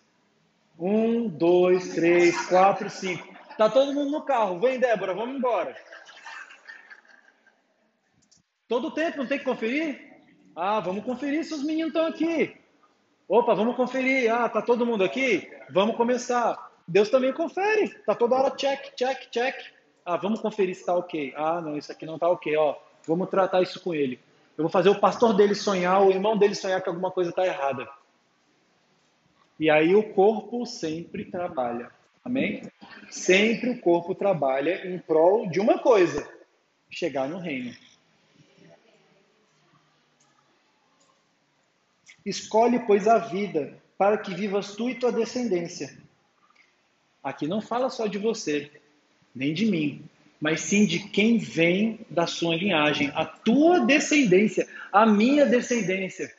[0.77, 3.33] Um, dois, três, quatro, cinco.
[3.57, 4.59] Tá todo mundo no carro.
[4.59, 5.77] Vem, Débora, vamos embora.
[8.67, 10.19] Todo tempo, não tem que conferir?
[10.57, 12.57] Ah, vamos conferir se os meninos estão aqui.
[13.29, 14.35] Opa, vamos conferir.
[14.35, 15.49] Ah, tá todo mundo aqui?
[15.71, 16.73] Vamos começar.
[16.89, 17.91] Deus também confere.
[18.05, 19.55] Tá toda hora check, check, check.
[20.05, 21.33] Ah, vamos conferir se está ok.
[21.37, 22.57] Ah, não, isso aqui não está ok.
[22.57, 22.75] Ó,
[23.07, 24.19] vamos tratar isso com ele.
[24.57, 27.45] Eu vou fazer o pastor dele sonhar, o irmão dele sonhar que alguma coisa está
[27.45, 27.89] errada.
[29.59, 31.91] E aí o corpo sempre trabalha.
[32.25, 32.63] Amém?
[33.11, 36.27] Sempre o corpo trabalha em prol de uma coisa:
[36.89, 37.75] chegar no reino.
[42.25, 45.99] Escolhe, pois, a vida, para que vivas tu e tua descendência.
[47.23, 48.71] Aqui não fala só de você,
[49.35, 50.09] nem de mim,
[50.45, 56.31] mas sim de quem vem da sua linhagem, a tua descendência, a minha descendência.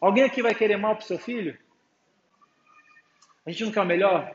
[0.00, 1.56] Alguém aqui vai querer mal para o seu filho?
[3.46, 4.34] A gente não quer o melhor?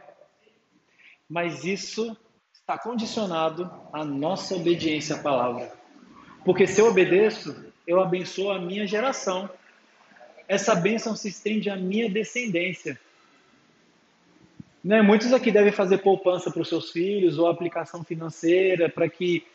[1.31, 2.17] mas isso
[2.51, 5.71] está condicionado à nossa obediência à palavra.
[6.43, 9.49] Porque se eu obedeço, eu abençoo a minha geração.
[10.45, 12.99] Essa bênção se estende à minha descendência.
[14.83, 15.01] Né?
[15.01, 19.45] Muitos aqui devem fazer poupança para os seus filhos ou aplicação financeira para que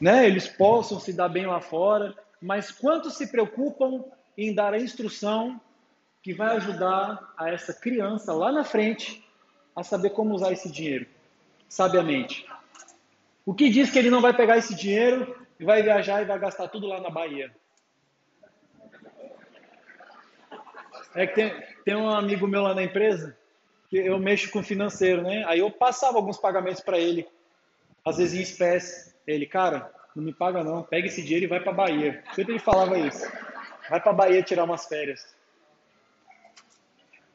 [0.00, 2.14] né, eles possam se dar bem lá fora.
[2.40, 4.04] Mas quantos se preocupam
[4.36, 5.60] em dar a instrução
[6.22, 9.24] que vai ajudar a essa criança lá na frente
[9.74, 11.06] a saber como usar esse dinheiro
[11.68, 12.46] sabiamente.
[13.46, 16.38] O que diz que ele não vai pegar esse dinheiro e vai viajar e vai
[16.38, 17.54] gastar tudo lá na Bahia?
[21.14, 23.37] É que tem, tem um amigo meu lá na empresa
[23.92, 25.44] eu mexo com financeiro, né?
[25.46, 27.26] Aí eu passava alguns pagamentos para ele,
[28.04, 29.14] às vezes em espécie.
[29.26, 32.22] Ele, cara, não me paga não, pega esse dinheiro e vai para Bahia.
[32.34, 33.30] Sempre ele falava isso.
[33.88, 35.34] Vai para Bahia tirar umas férias.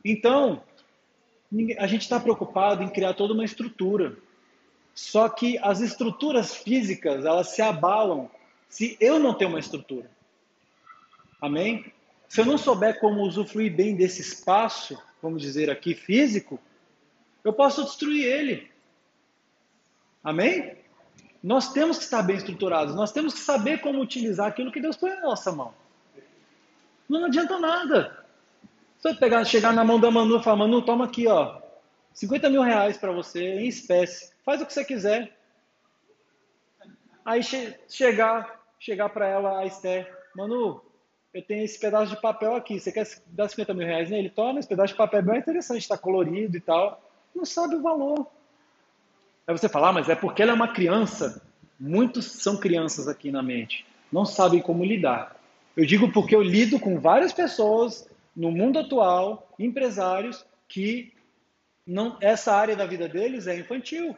[0.03, 0.61] Então,
[1.77, 4.15] a gente está preocupado em criar toda uma estrutura.
[4.93, 8.29] Só que as estruturas físicas, elas se abalam
[8.69, 10.09] se eu não tenho uma estrutura.
[11.41, 11.91] Amém?
[12.27, 16.59] Se eu não souber como usufruir bem desse espaço, vamos dizer aqui, físico,
[17.45, 18.69] eu posso destruir ele.
[20.21, 20.77] Amém?
[21.41, 24.97] Nós temos que estar bem estruturados, nós temos que saber como utilizar aquilo que Deus
[24.97, 25.73] põe na nossa mão.
[27.07, 28.25] Não adianta nada.
[28.97, 31.61] Você pegar, chegar na mão da Manu e falar, Manu, toma aqui, ó,
[32.13, 34.33] 50 mil reais para você em espécie.
[34.45, 35.37] Faz o que você quiser.
[37.25, 40.81] Aí che chegar, chegar para ela, a Esther, Manu,
[41.33, 44.29] eu tenho esse pedaço de papel aqui, você quer dar 50 mil reais nele?
[44.29, 47.01] Toma, esse pedaço de papel é bem interessante, está colorido e tal.
[47.35, 48.27] Não sabe o valor.
[49.47, 51.41] Aí você fala, ah, mas é porque ela é uma criança.
[51.79, 53.85] Muitos são crianças aqui na mente.
[54.11, 55.35] Não sabem como lidar.
[55.75, 61.11] Eu digo porque eu lido com várias pessoas no mundo atual, empresários, que
[61.85, 64.15] não, essa área da vida deles é infantil.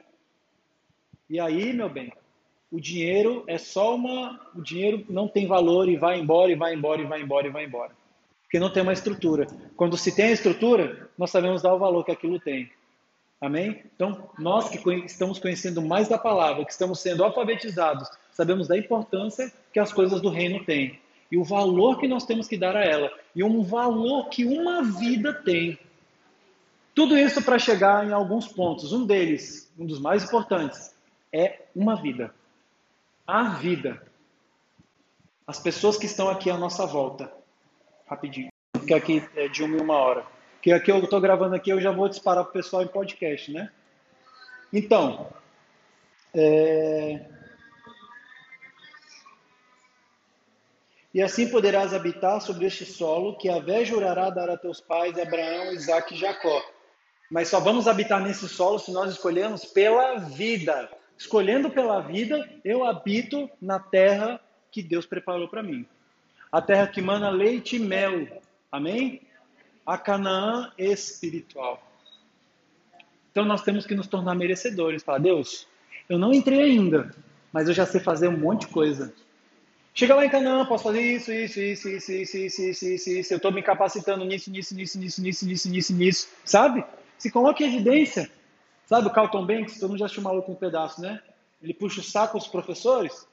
[1.29, 2.11] E aí, meu bem,
[2.75, 4.37] o dinheiro é só uma.
[4.53, 7.49] O dinheiro não tem valor e vai embora, e vai embora, e vai embora, e
[7.49, 7.91] vai embora.
[8.43, 9.47] Porque não tem uma estrutura.
[9.77, 12.69] Quando se tem a estrutura, nós sabemos dar o valor que aquilo tem.
[13.39, 13.81] Amém?
[13.95, 19.49] Então, nós que estamos conhecendo mais da palavra, que estamos sendo alfabetizados, sabemos da importância
[19.71, 20.99] que as coisas do reino têm.
[21.31, 23.09] E o valor que nós temos que dar a ela.
[23.33, 25.79] E um valor que uma vida tem.
[26.93, 28.91] Tudo isso para chegar em alguns pontos.
[28.91, 30.93] Um deles, um dos mais importantes,
[31.31, 32.33] é uma vida.
[33.25, 34.01] A vida.
[35.47, 37.31] As pessoas que estão aqui à nossa volta.
[38.07, 38.49] Rapidinho.
[38.71, 40.25] Porque aqui é de uma em uma hora.
[40.55, 43.51] Porque aqui eu estou gravando aqui, eu já vou disparar para o pessoal em podcast,
[43.51, 43.71] né?
[44.73, 45.29] Então,
[46.33, 47.25] é...
[51.13, 55.17] E assim poderás habitar sobre este solo que a vé jurará dar a teus pais,
[55.17, 56.61] Abraão, Isaac e Jacó
[57.29, 60.89] mas só vamos habitar nesse solo se nós escolhermos pela vida.
[61.17, 64.39] Escolhendo pela vida, eu habito na terra
[64.71, 65.85] que Deus preparou para mim.
[66.51, 68.41] A terra que mana leite e mel.
[68.71, 69.21] Amém?
[69.85, 71.81] A Canaã espiritual.
[73.31, 75.03] Então nós temos que nos tornar merecedores.
[75.03, 75.67] Falar, Deus,
[76.09, 77.13] eu não entrei ainda,
[77.51, 79.13] mas eu já sei fazer um monte de coisa.
[79.93, 83.33] Chega lá em Canaã, posso fazer isso, isso, isso, isso, isso, isso, isso, isso, isso.
[83.33, 86.83] Eu estou me capacitando nisso, nisso, nisso, nisso, nisso, nisso, nisso, nisso, sabe?
[87.17, 88.29] se coloque em evidência.
[88.85, 89.79] Sabe o Carlton Banks?
[89.79, 91.21] Todo mundo já chamou com um pedaço, né?
[91.61, 93.27] Ele puxa o saco dos professores.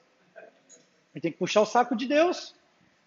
[1.13, 2.55] Ele tem que puxar o saco de Deus.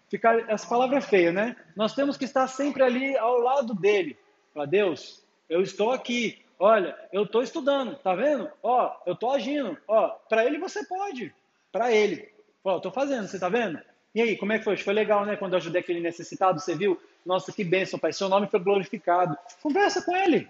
[0.09, 1.55] Ficar, essa palavra é feia, né?
[1.75, 4.17] Nós temos que estar sempre ali ao lado dele.
[4.53, 6.41] Para Deus, eu estou aqui.
[6.57, 8.49] Olha, eu estou estudando, tá vendo?
[8.63, 9.77] Ó, eu estou agindo.
[9.87, 11.33] Ó, para ele você pode.
[11.71, 12.31] Para ele.
[12.63, 13.79] Ó, estou fazendo, você tá vendo?
[14.15, 14.77] E aí, como é que foi?
[14.77, 15.35] Foi legal, né?
[15.35, 16.99] Quando eu ajudei aquele necessitado, você viu?
[17.25, 18.13] Nossa, que bênção, pai.
[18.13, 19.37] Seu nome foi glorificado.
[19.61, 20.49] Conversa com ele.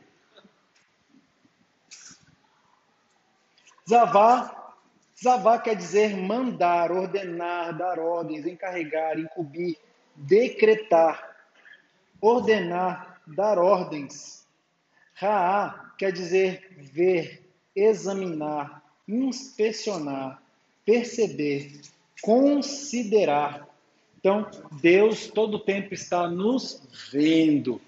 [3.90, 4.74] Zavá,
[5.22, 9.78] zavá quer dizer mandar, ordenar, dar ordens, encarregar, incumbir,
[10.14, 11.36] decretar,
[12.20, 14.46] ordenar, dar ordens.
[15.14, 20.44] Raá quer dizer ver, examinar, inspecionar,
[20.86, 21.80] perceber,
[22.22, 23.68] considerar.
[24.20, 27.80] Então, Deus todo o tempo está nos vendo,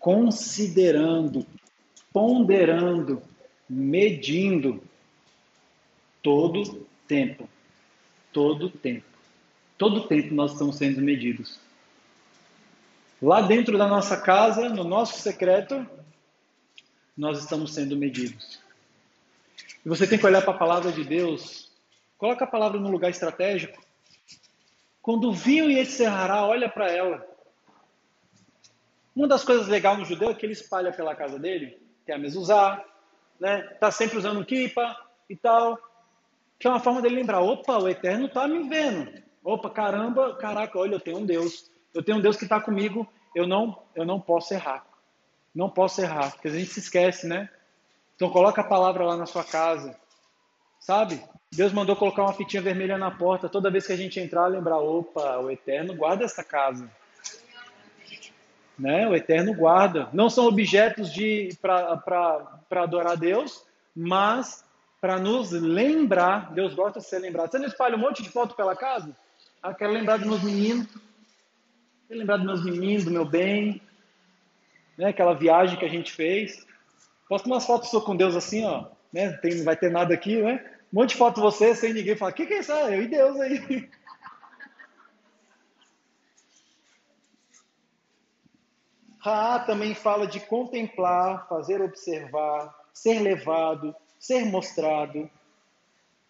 [0.00, 1.46] considerando,
[2.12, 3.22] ponderando,
[3.68, 4.82] medindo
[6.22, 7.48] todo tempo.
[8.32, 9.06] Todo tempo.
[9.78, 11.58] Todo tempo nós estamos sendo medidos.
[13.20, 15.86] Lá dentro da nossa casa, no nosso secreto,
[17.16, 18.60] nós estamos sendo medidos.
[19.84, 21.70] E você tem que olhar para a palavra de Deus.
[22.18, 23.82] Coloca a palavra no lugar estratégico.
[25.00, 27.26] Quando o vinho e encerrará, olha para ela.
[29.14, 32.18] Uma das coisas legais no judeu é que ele espalha pela casa dele, tem a
[32.18, 32.84] mezuzá,
[33.40, 33.62] né?
[33.80, 34.96] Tá sempre usando kipa
[35.28, 35.78] e tal.
[36.58, 39.22] Que é uma forma dele lembrar, opa, o Eterno tá me vendo.
[39.44, 41.70] Opa, caramba, caraca, olha, eu tenho um Deus.
[41.94, 44.84] Eu tenho um Deus que está comigo, eu não, eu não posso errar.
[45.54, 47.48] Não posso errar, porque a gente se esquece, né?
[48.14, 49.96] Então coloca a palavra lá na sua casa.
[50.80, 51.22] Sabe?
[51.52, 53.48] Deus mandou colocar uma fitinha vermelha na porta.
[53.48, 56.90] Toda vez que a gente entrar, lembrar, opa, o Eterno guarda essa casa.
[58.78, 59.08] Né?
[59.08, 60.08] O Eterno guarda.
[60.12, 63.64] Não são objetos de para adorar a Deus,
[63.94, 64.64] mas
[65.00, 66.52] para nos lembrar.
[66.52, 67.50] Deus gosta de ser lembrado.
[67.50, 69.16] Você não espalha um monte de foto pela casa?
[69.62, 70.86] Ah, quero lembrar dos meus meninos.
[72.06, 73.80] Quero lembrar dos meus meninos, do meu bem.
[74.96, 75.08] Né?
[75.08, 76.66] Aquela viagem que a gente fez.
[77.28, 78.86] Posto umas fotos sou com Deus assim, ó.
[79.12, 79.32] Né?
[79.32, 80.64] Tem, não vai ter nada aqui, né?
[80.92, 82.72] Um monte de foto de você sem ninguém falar, o que, que é isso?
[82.72, 83.88] Ah, eu e Deus aí.
[89.26, 95.28] Ra também fala de contemplar, fazer observar, ser levado, ser mostrado,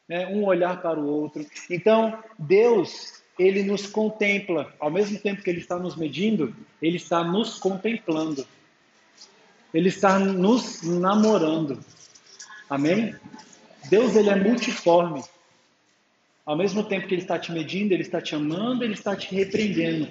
[0.08, 0.26] né?
[0.28, 1.44] um olhar para o outro.
[1.68, 7.22] Então, Deus, ele nos contempla, ao mesmo tempo que ele está nos medindo, ele está
[7.22, 8.46] nos contemplando.
[9.74, 11.78] Ele está nos namorando.
[12.70, 13.14] Amém?
[13.90, 15.22] Deus ele é multiforme.
[16.46, 19.34] Ao mesmo tempo que ele está te medindo, ele está te amando, ele está te
[19.34, 20.08] repreendendo.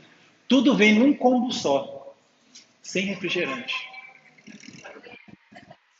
[0.48, 2.05] Tudo vem num combo só,
[2.86, 3.74] sem refrigerante.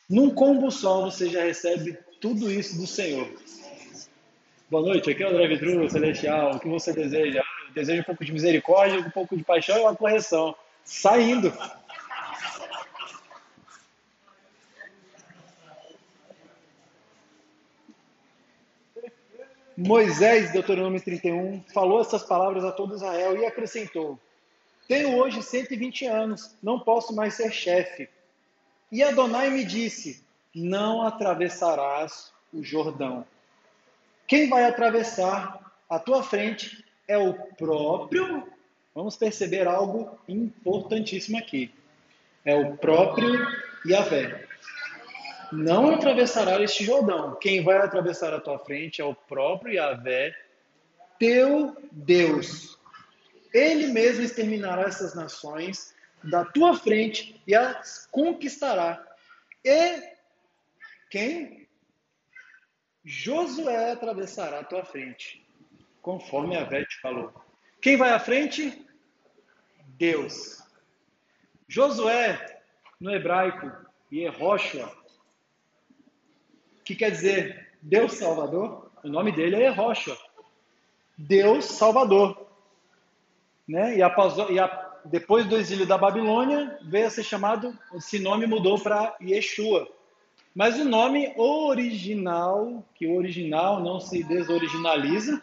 [0.08, 3.28] Num combo só você já recebe tudo isso do Senhor.
[4.70, 6.56] Boa noite, aqui é o Drive True Celestial.
[6.56, 7.42] O que você deseja?
[7.68, 10.56] Eu desejo um pouco de misericórdia, um pouco de paixão e uma correção.
[10.84, 11.52] Saindo.
[19.76, 24.20] Moisés, Deuteronômio 31, falou essas palavras a todo Israel e acrescentou:
[24.88, 28.10] Tenho hoje 120 anos, não posso mais ser chefe.
[28.92, 30.24] E Adonai me disse:
[30.54, 33.26] Não atravessarás o Jordão.
[34.28, 38.48] Quem vai atravessar a tua frente é o próprio.
[38.94, 41.74] Vamos perceber algo importantíssimo aqui.
[42.44, 43.46] É o próprio
[43.86, 44.46] Yahvé
[45.52, 47.36] não atravessará este Jordão.
[47.36, 50.36] Quem vai atravessar a tua frente é o próprio Yahvé,
[51.20, 52.78] teu Deus.
[53.56, 59.02] Ele mesmo exterminará essas nações da tua frente e as conquistará.
[59.64, 60.04] E
[61.10, 61.66] quem?
[63.02, 65.42] Josué atravessará a tua frente,
[66.02, 67.34] conforme Yahvé te falou.
[67.80, 68.86] Quem vai à frente?
[69.98, 70.62] Deus.
[71.66, 72.62] Josué,
[73.00, 73.72] no hebraico,
[74.12, 74.94] Yehoshua,
[76.84, 78.92] que quer dizer Deus Salvador.
[79.02, 80.18] O nome dele é Rocha.
[81.18, 82.46] Deus Salvador.
[83.68, 83.98] Né?
[83.98, 88.80] E, e a, depois do exílio da Babilônia, veio a ser chamado, esse nome mudou
[88.80, 89.88] para Yeshua.
[90.54, 95.42] Mas o nome original, que o original não se desoriginaliza.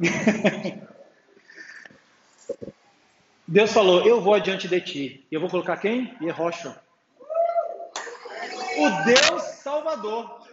[3.46, 5.26] Deus falou: Eu vou adiante de ti.
[5.30, 6.14] E eu vou colocar quem?
[6.20, 6.82] Yehoshua.
[8.78, 10.46] O Deus Salvador.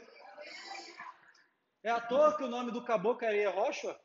[1.84, 3.96] É à toa que o nome do caboclo é Rocha?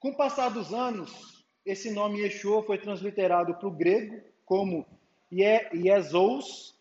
[0.00, 4.86] Com o passar dos anos, esse nome Yeshua foi transliterado para o grego como
[5.30, 6.74] Iezous,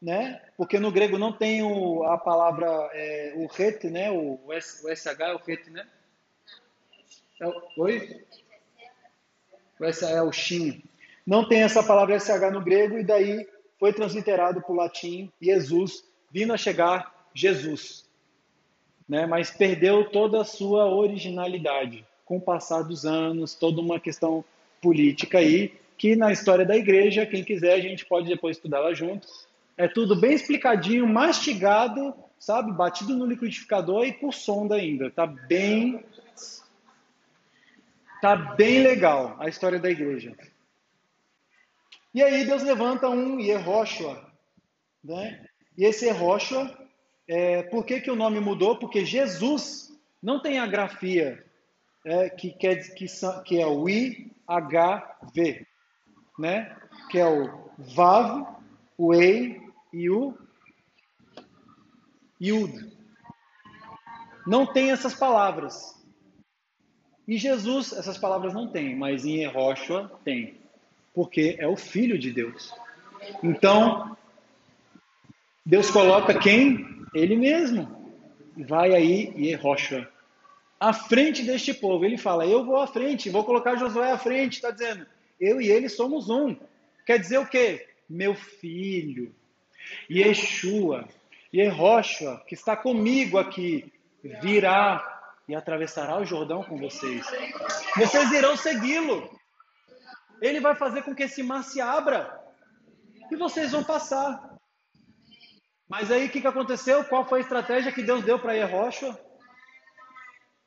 [0.00, 0.38] né?
[0.54, 4.10] Porque no grego não tem o, a palavra, é, o ret, né?
[4.10, 5.88] O, o, SH é o ret, né?
[7.40, 7.46] É,
[7.78, 8.22] oi?
[9.80, 10.84] O SH é o shin.
[11.26, 13.48] Não tem essa palavra SH no grego e daí
[13.78, 18.06] foi transliterado para o latim Jesus, vindo a chegar Jesus.
[19.08, 19.24] Né?
[19.24, 24.42] Mas perdeu toda a sua originalidade com o passar dos anos, toda uma questão
[24.80, 29.46] política aí, que na história da igreja, quem quiser, a gente pode depois estudá-la juntos.
[29.76, 32.72] É tudo bem explicadinho, mastigado, sabe?
[32.72, 35.10] Batido no liquidificador e por sonda ainda.
[35.10, 36.02] Tá bem.
[38.22, 40.34] Tá bem legal a história da igreja.
[42.14, 44.26] E aí Deus levanta um Yehoshua,
[45.04, 45.44] né?
[45.76, 46.78] E esse Yehoshua,
[47.28, 48.78] é, por que, que o nome mudou?
[48.78, 51.44] Porque Jesus não tem a grafia
[52.04, 53.06] é, que, quer, que,
[53.44, 55.66] que é o I-H-V,
[56.38, 56.76] né?
[57.10, 58.46] Que é o Vav,
[58.96, 59.60] o Ei
[59.92, 60.36] e o
[62.40, 62.92] Yud.
[64.46, 66.00] Não tem essas palavras.
[67.28, 70.62] Em Jesus, essas palavras não tem, mas em Yehoshua tem
[71.14, 72.74] porque é o Filho de Deus.
[73.42, 74.16] Então,
[75.64, 77.04] Deus coloca quem?
[77.14, 77.88] Ele mesmo.
[78.56, 80.08] Vai aí e rocha.
[80.82, 82.04] À frente deste povo.
[82.04, 84.54] Ele fala: Eu vou à frente, vou colocar Josué à frente.
[84.54, 85.06] Está dizendo:
[85.38, 86.56] Eu e ele somos um.
[87.06, 87.86] Quer dizer o quê?
[88.10, 89.32] Meu filho.
[90.10, 91.08] Yeshua.
[91.54, 93.92] Yehoshua, que está comigo aqui,
[94.42, 97.24] virá e atravessará o Jordão com vocês.
[97.96, 99.30] Vocês irão segui-lo.
[100.40, 102.40] Ele vai fazer com que esse mar se abra
[103.30, 104.58] e vocês vão passar.
[105.88, 107.04] Mas aí o que, que aconteceu?
[107.04, 109.31] Qual foi a estratégia que Deus deu para Yehoshua?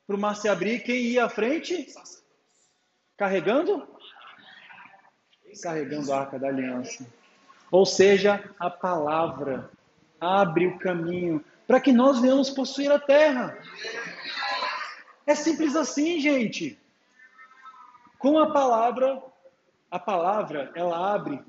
[0.06, 1.92] Para o mar se abrir, quem ia à frente?
[3.16, 3.86] Carregando?
[5.62, 7.06] Carregando a arca da aliança.
[7.70, 9.68] Ou seja, a palavra
[10.20, 13.58] abre o caminho para que nós venhamos possuir a terra.
[15.26, 16.78] É simples assim, gente.
[18.18, 19.20] Com a palavra,
[19.90, 21.42] a palavra, ela abre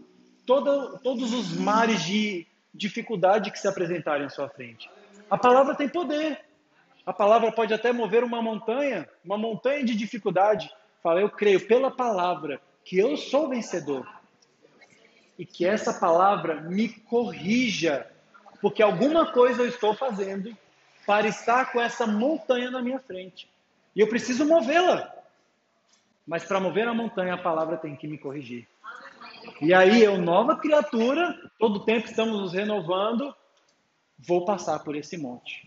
[0.46, 4.90] todos os mares de dificuldade que se apresentarem à sua frente.
[5.30, 6.47] A palavra tem poder.
[7.08, 10.70] A palavra pode até mover uma montanha, uma montanha de dificuldade.
[11.02, 14.06] Fala, eu creio pela palavra que eu sou vencedor.
[15.40, 18.06] E que essa palavra me corrija,
[18.60, 20.54] porque alguma coisa eu estou fazendo
[21.06, 23.50] para estar com essa montanha na minha frente.
[23.96, 25.10] E eu preciso movê-la.
[26.28, 28.68] Mas para mover a montanha, a palavra tem que me corrigir.
[29.62, 33.34] E aí eu, nova criatura, todo tempo estamos nos renovando,
[34.20, 35.67] vou passar por esse monte.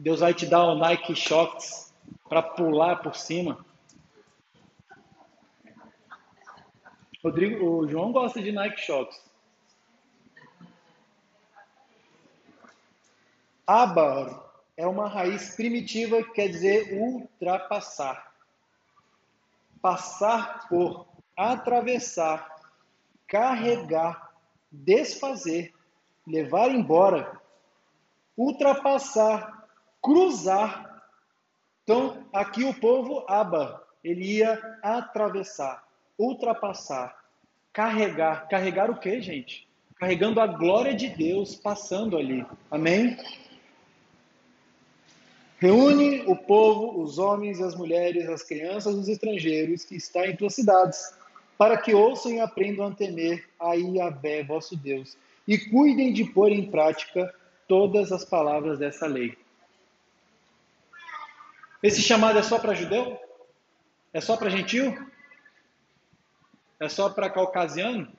[0.00, 1.92] Deus vai te dar o Nike Shocks
[2.26, 3.62] para pular por cima.
[7.22, 9.22] Rodrigo, o João gosta de Nike Shocks.
[13.66, 14.42] Abar
[14.74, 18.32] é uma raiz primitiva que quer dizer ultrapassar.
[19.82, 22.56] Passar por, atravessar,
[23.26, 24.32] carregar,
[24.72, 25.74] desfazer,
[26.26, 27.38] levar embora,
[28.34, 29.59] ultrapassar,
[30.02, 31.02] cruzar.
[31.82, 35.84] Então, aqui o povo Aba, ele ia atravessar,
[36.18, 37.16] ultrapassar,
[37.72, 38.48] carregar.
[38.48, 39.68] Carregar o que, gente?
[39.96, 42.46] Carregando a glória de Deus passando ali.
[42.70, 43.16] Amém?
[45.58, 50.54] Reúne o povo, os homens as mulheres, as crianças, os estrangeiros que estão em tuas
[50.54, 51.12] cidades,
[51.58, 56.50] para que ouçam e aprendam a temer a Iavé, vosso Deus, e cuidem de pôr
[56.50, 57.30] em prática
[57.68, 59.36] todas as palavras dessa lei.
[61.82, 63.18] Esse chamado é só para judeu?
[64.12, 64.96] É só para gentil?
[66.78, 68.12] É só para caucasiano?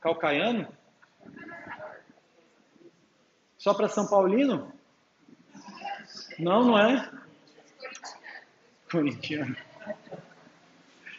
[0.00, 0.68] Calcaiano?
[3.56, 4.72] Só para São Paulino?
[6.38, 7.10] Não, não é.
[8.90, 9.56] Corintiano.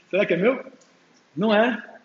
[0.09, 0.71] Será que é meu?
[1.35, 1.99] Não é.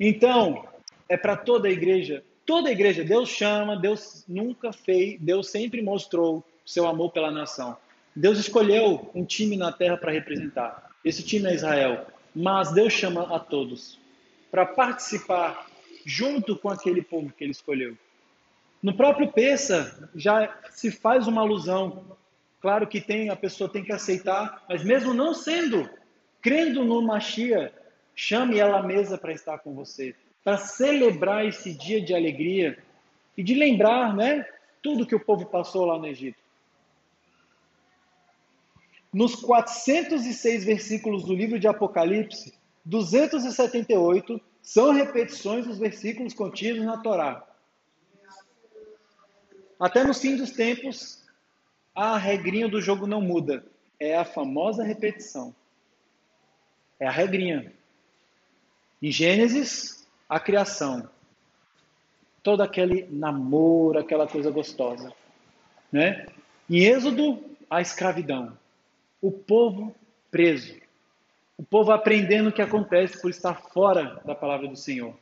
[0.00, 0.68] Então,
[1.08, 2.24] é para toda a igreja.
[2.44, 7.76] Toda a igreja, Deus chama, Deus nunca fez, Deus sempre mostrou seu amor pela nação.
[8.14, 10.90] Deus escolheu um time na terra para representar.
[11.04, 12.06] Esse time é Israel.
[12.34, 13.98] Mas Deus chama a todos
[14.50, 15.66] para participar
[16.04, 17.96] junto com aquele povo que ele escolheu.
[18.82, 22.04] No próprio Peça já se faz uma alusão.
[22.60, 25.88] Claro que tem a pessoa tem que aceitar, mas mesmo não sendo,
[26.40, 27.72] crendo no Machia,
[28.14, 32.76] chame ela à mesa para estar com você, para celebrar esse dia de alegria
[33.36, 34.46] e de lembrar, né,
[34.82, 36.41] tudo que o povo passou lá no Egito.
[39.12, 42.54] Nos 406 versículos do livro de Apocalipse,
[42.84, 47.46] 278 são repetições dos versículos contidos na Torá.
[49.78, 51.22] Até no fim dos tempos,
[51.94, 53.64] a regrinha do jogo não muda.
[54.00, 55.54] É a famosa repetição.
[56.98, 57.72] É a regrinha.
[59.02, 61.10] Em Gênesis, a criação.
[62.42, 65.12] Todo aquele namoro, aquela coisa gostosa.
[65.90, 66.26] Né?
[66.70, 68.56] Em Êxodo, a escravidão.
[69.22, 69.94] O povo
[70.30, 70.74] preso.
[71.56, 75.14] O povo aprendendo o que acontece por estar fora da palavra do Senhor.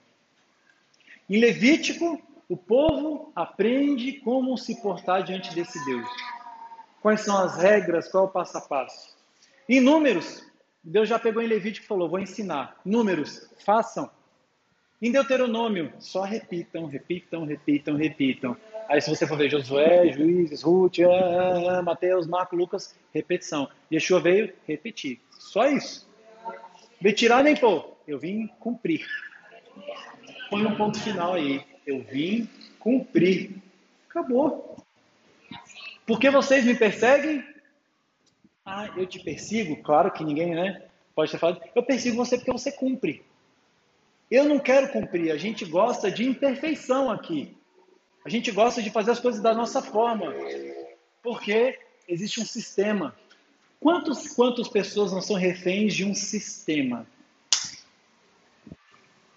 [1.28, 6.09] Em Levítico, o povo aprende como se portar diante desse Deus.
[7.01, 9.16] Quais são as regras, qual é o passo a passo.
[9.68, 10.44] Em Números,
[10.82, 12.81] Deus já pegou em Levítico e falou: Vou ensinar.
[12.85, 14.10] Números, façam.
[15.01, 18.56] Em Deuteronômio, só repitam, repitam, repitam, repitam.
[18.90, 23.68] Aí, se você for ver Josué, Juízes, Ruth, ah, ah, Mateus, Marco, Lucas, repetição.
[23.90, 25.20] Yeshua veio repetir.
[25.38, 26.10] Só isso.
[27.00, 27.96] Veio tirar nem pôr.
[28.04, 29.06] Eu vim cumprir.
[30.50, 31.64] Põe um ponto final aí.
[31.86, 32.48] Eu vim
[32.80, 33.62] cumprir.
[34.08, 34.84] Acabou.
[36.04, 37.44] Por que vocês me perseguem?
[38.66, 39.80] Ah, eu te persigo?
[39.84, 40.82] Claro que ninguém, né?
[41.14, 41.62] Pode ter falado.
[41.76, 43.22] Eu persigo você porque você cumpre.
[44.28, 45.30] Eu não quero cumprir.
[45.30, 47.56] A gente gosta de imperfeição aqui.
[48.24, 50.34] A gente gosta de fazer as coisas da nossa forma.
[51.22, 53.14] Porque existe um sistema.
[53.78, 57.06] Quantos, quantas pessoas não são reféns de um sistema?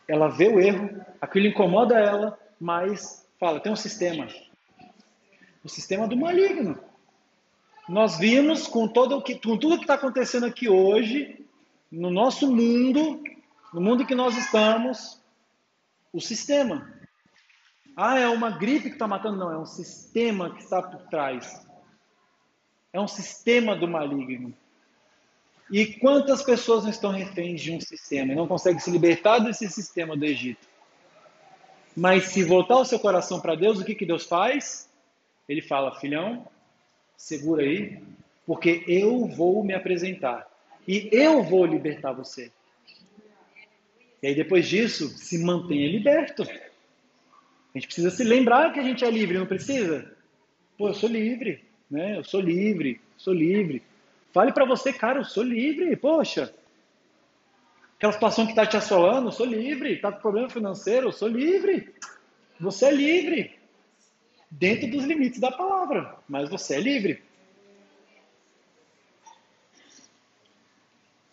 [0.07, 4.27] Ela vê o erro, aquilo incomoda ela, mas fala, tem um sistema.
[5.63, 6.77] O sistema do maligno.
[7.87, 11.45] Nós vimos com, todo, com tudo que está acontecendo aqui hoje,
[11.89, 13.21] no nosso mundo,
[13.73, 15.21] no mundo que nós estamos,
[16.11, 17.02] o sistema.
[17.95, 19.37] Ah, é uma gripe que está matando?
[19.37, 21.65] Não, é um sistema que está por trás.
[22.91, 24.53] É um sistema do maligno.
[25.71, 29.69] E quantas pessoas não estão reféns de um sistema e não conseguem se libertar desse
[29.69, 30.67] sistema do Egito?
[31.95, 34.89] Mas se voltar o seu coração para Deus, o que, que Deus faz?
[35.47, 36.47] Ele fala, filhão,
[37.15, 38.01] segura aí,
[38.45, 40.47] porque eu vou me apresentar
[40.87, 42.51] e eu vou libertar você.
[44.21, 46.43] E aí depois disso, se mantenha liberto.
[47.73, 50.15] A gente precisa se lembrar que a gente é livre, não precisa?
[50.77, 52.17] Pô, eu sou livre, né?
[52.17, 53.81] Eu sou livre, sou livre.
[54.31, 56.53] Fale para você, cara, eu sou livre, poxa.
[57.97, 59.93] Aquela situação que está te assolando, eu sou livre.
[59.93, 61.93] Está com problema financeiro, eu sou livre.
[62.59, 63.59] Você é livre.
[64.51, 67.23] Dentro dos limites da palavra, mas você é livre.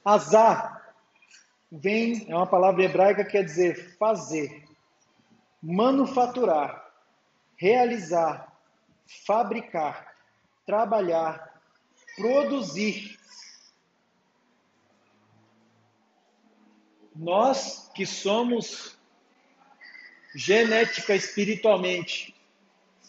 [0.02, 0.94] Azar
[1.70, 4.64] vem, é uma palavra hebraica que quer dizer fazer,
[5.62, 6.90] manufaturar,
[7.56, 8.50] realizar,
[9.26, 10.14] fabricar,
[10.64, 11.60] trabalhar,
[12.16, 13.18] produzir.
[17.14, 18.98] Nós que somos
[20.34, 22.34] genética espiritualmente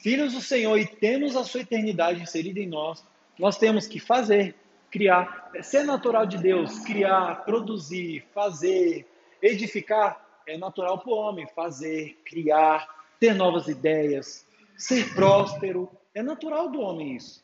[0.02, 3.06] filhos do Senhor e temos a sua eternidade inserida em nós,
[3.38, 4.56] nós temos que fazer,
[4.90, 9.07] criar, ser natural de Deus, criar, produzir, fazer,
[9.41, 12.88] edificar é natural para o homem, fazer, criar,
[13.19, 14.45] ter novas ideias,
[14.77, 17.43] ser próspero, é natural do homem isso.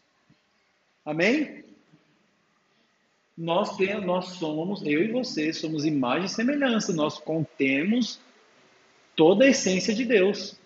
[1.06, 1.64] Amém?
[3.38, 8.20] Nós, temos, nós somos, eu e você, somos imagem e semelhança, nós contemos
[9.16, 10.58] toda a essência de Deus.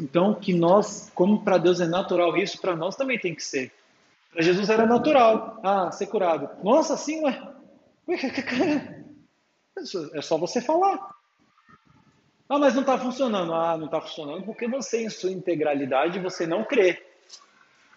[0.00, 3.70] Então, que nós, como para Deus é natural isso, para nós também tem que ser.
[4.32, 5.60] Para Jesus era natural.
[5.62, 6.50] Ah, ser curado.
[6.64, 7.40] Nossa, sim, ué.
[10.14, 11.13] É só você falar.
[12.48, 13.54] Ah, mas não está funcionando.
[13.54, 17.02] Ah, não está funcionando porque você, em sua integralidade, você não crê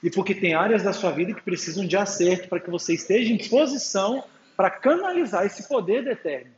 [0.01, 3.33] e porque tem áreas da sua vida que precisam de acerto para que você esteja
[3.33, 4.23] em posição
[4.55, 6.51] para canalizar esse poder do eterno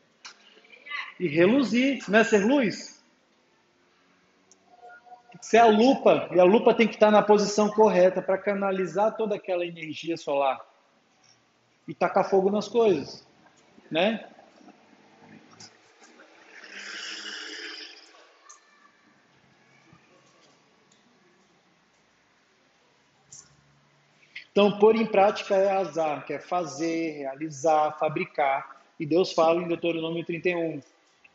[1.20, 3.03] e reluzir, não é ser luz?
[5.32, 9.16] Que ser a lupa, e a lupa tem que estar na posição correta para canalizar
[9.16, 10.60] toda aquela energia solar
[11.88, 13.26] e tacar fogo nas coisas,
[13.90, 14.26] né?
[24.51, 28.81] Então, pôr em prática é azar, que é fazer, realizar, fabricar.
[28.99, 30.81] E Deus fala em Deuteronômio 31,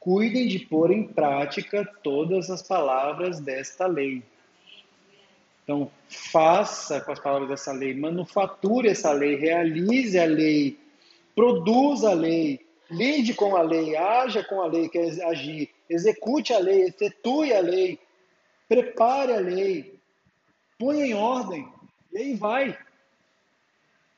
[0.01, 4.23] cuidem de pôr em prática todas as palavras desta lei.
[5.63, 10.79] Então, faça com as palavras dessa lei, manufature essa lei, realize a lei,
[11.35, 12.61] produza a lei,
[12.91, 17.61] lide com a lei, haja com a lei, quer agir, execute a lei, efetue a
[17.61, 17.99] lei,
[18.69, 19.99] prepare a lei,
[20.79, 21.67] ponha em ordem,
[22.13, 22.77] e aí vai.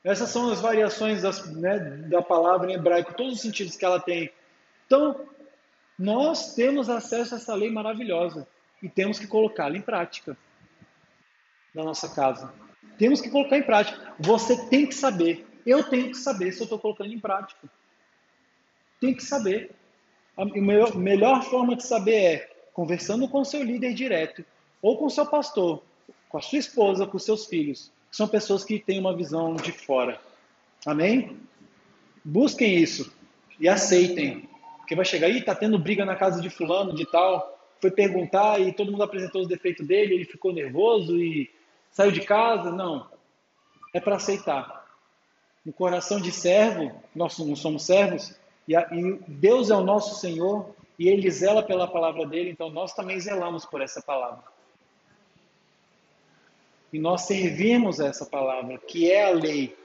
[0.07, 3.99] Essas são as variações das, né, da palavra em hebraico, todos os sentidos que ela
[3.99, 4.31] tem.
[4.85, 5.27] Então,
[5.99, 8.47] nós temos acesso a essa lei maravilhosa
[8.81, 10.37] e temos que colocá-la em prática
[11.75, 12.53] na nossa casa.
[12.97, 14.15] Temos que colocar em prática.
[14.17, 15.45] Você tem que saber.
[15.65, 17.67] Eu tenho que saber se eu estou colocando em prática.
[19.01, 19.71] Tem que saber.
[20.37, 24.45] A melhor, melhor forma de saber é conversando com seu líder direto,
[24.81, 25.83] ou com seu pastor,
[26.29, 30.19] com a sua esposa, com seus filhos são pessoas que têm uma visão de fora.
[30.83, 31.37] Amém?
[32.25, 33.13] Busquem isso
[33.59, 34.49] e aceitem.
[34.79, 37.59] Porque vai chegar aí, tá tendo briga na casa de fulano, de tal.
[37.79, 41.47] Foi perguntar e todo mundo apresentou os defeitos dele, ele ficou nervoso e
[41.91, 42.71] saiu de casa.
[42.71, 43.07] Não.
[43.93, 44.87] É para aceitar.
[45.63, 48.33] No coração de servo, nós não somos servos,
[48.67, 52.95] e, e Deus é o nosso Senhor e Ele zela pela palavra dele, então nós
[52.95, 54.56] também zelamos por essa palavra
[56.97, 59.77] e nós servimos essa palavra, que é a lei.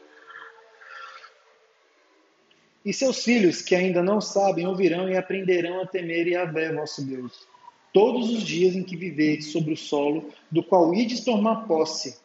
[2.82, 7.46] E seus filhos, que ainda não sabem, ouvirão e aprenderão a temer Yahvé, vosso Deus,
[7.92, 12.18] todos os dias em que viverdes sobre o solo, do qual ides tomar posse,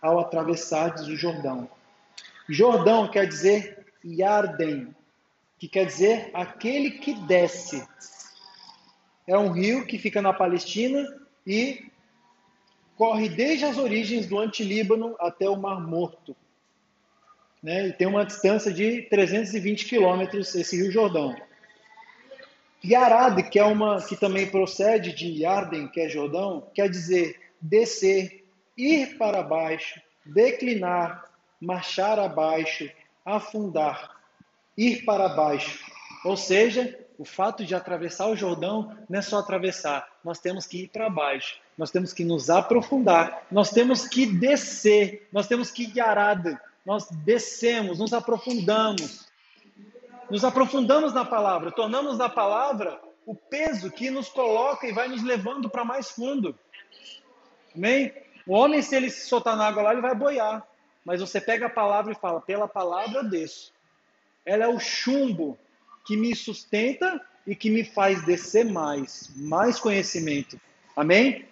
[0.00, 1.68] ao atravessardes o Jordão.
[2.48, 4.94] Jordão quer dizer Yarden,
[5.58, 7.84] que quer dizer aquele que desce.
[9.26, 11.04] É um rio que fica na Palestina
[11.44, 11.90] e
[12.98, 16.36] corre desde as origens do Antilíbano até o Mar Morto.
[17.62, 17.88] Né?
[17.88, 21.36] E tem uma distância de 320 quilômetros esse Rio Jordão.
[22.84, 28.44] Yarad, que é uma que também procede de Yarden, que é Jordão, quer dizer descer,
[28.76, 31.24] ir para baixo, declinar,
[31.60, 32.90] marchar abaixo,
[33.24, 34.16] afundar,
[34.76, 35.84] ir para baixo.
[36.24, 40.84] Ou seja, o fato de atravessar o Jordão não é só atravessar, nós temos que
[40.84, 45.84] ir para baixo, nós temos que nos aprofundar, nós temos que descer, nós temos que
[45.84, 49.28] ir arada, nós descemos, nos aprofundamos.
[50.28, 55.22] nos aprofundamos na palavra, tornamos na palavra o peso que nos coloca e vai nos
[55.22, 56.58] levando para mais fundo.
[57.74, 58.12] Amém?
[58.46, 60.66] O homem, se ele se soltar na água lá, ele vai boiar.
[61.04, 63.72] Mas você pega a palavra e fala: pela palavra eu desço.
[64.44, 65.58] Ela é o chumbo
[66.06, 70.60] que me sustenta e que me faz descer mais, mais conhecimento.
[70.96, 71.47] Amém?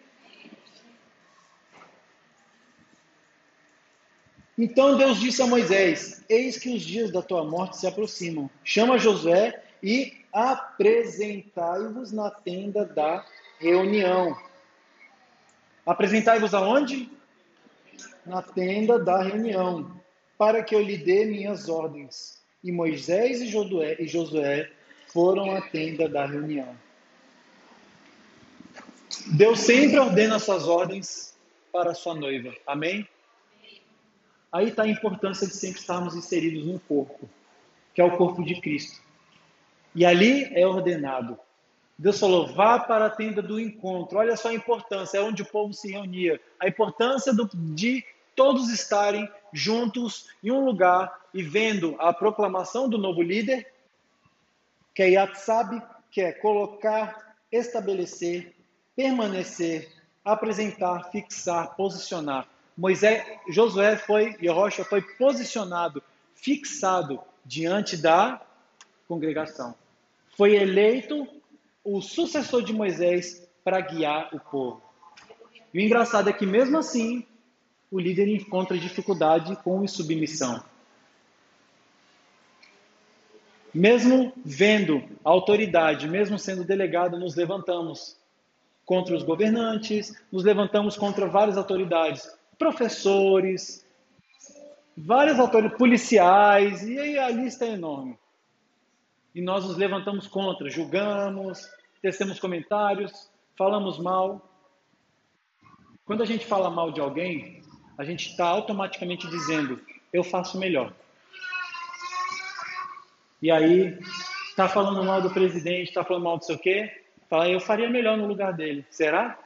[4.59, 8.49] Então Deus disse a Moisés: Eis que os dias da tua morte se aproximam.
[8.65, 13.25] Chama Josué e apresentai-vos na tenda da
[13.59, 14.37] reunião.
[15.85, 17.11] Apresentai-vos aonde?
[18.25, 20.01] Na tenda da reunião,
[20.37, 22.43] para que eu lhe dê minhas ordens.
[22.65, 24.71] E Moisés e Josué, e Josué
[25.13, 26.77] foram à tenda da reunião.
[29.37, 31.35] Deus sempre ordena suas ordens
[31.73, 32.53] para a sua noiva.
[32.67, 33.07] Amém?
[34.53, 37.29] Aí está a importância de sempre estarmos inseridos no corpo,
[37.95, 39.01] que é o corpo de Cristo.
[39.95, 41.39] E ali é ordenado.
[41.99, 44.19] Deus falou: vá para a tenda do encontro.
[44.19, 46.41] Olha só a importância, é onde o povo se reunia.
[46.61, 48.05] A importância do, de
[48.35, 53.73] todos estarem juntos em um lugar e vendo a proclamação do novo líder,
[54.95, 58.55] que é Yatsab, que é colocar, estabelecer,
[58.95, 59.91] permanecer,
[60.25, 62.47] apresentar, fixar, posicionar.
[62.77, 66.03] Moisés, Josué foi, Yehoshua foi posicionado,
[66.35, 68.41] fixado diante da
[69.09, 69.75] congregação.
[70.37, 71.27] Foi eleito
[71.83, 74.83] o sucessor de Moisés para guiar o povo.
[75.73, 77.25] E o engraçado é que, mesmo assim,
[77.91, 80.63] o líder encontra dificuldade com insubmissão.
[83.73, 88.17] Mesmo vendo a autoridade, mesmo sendo delegado, nos levantamos
[88.85, 93.87] contra os governantes, nos levantamos contra várias autoridades, professores,
[94.97, 98.19] várias autoridades, policiais, e aí a lista é enorme.
[99.35, 101.69] E nós nos levantamos contra, julgamos,
[102.01, 104.51] tecemos comentários, falamos mal.
[106.07, 107.63] Quando a gente fala mal de alguém,
[107.99, 109.81] a gente está automaticamente dizendo,
[110.13, 110.95] eu faço melhor.
[113.43, 113.99] E aí,
[114.49, 117.91] está falando mal do presidente, está falando mal do sei o quê, fala, eu faria
[117.91, 118.87] melhor no lugar dele.
[118.91, 119.39] Será?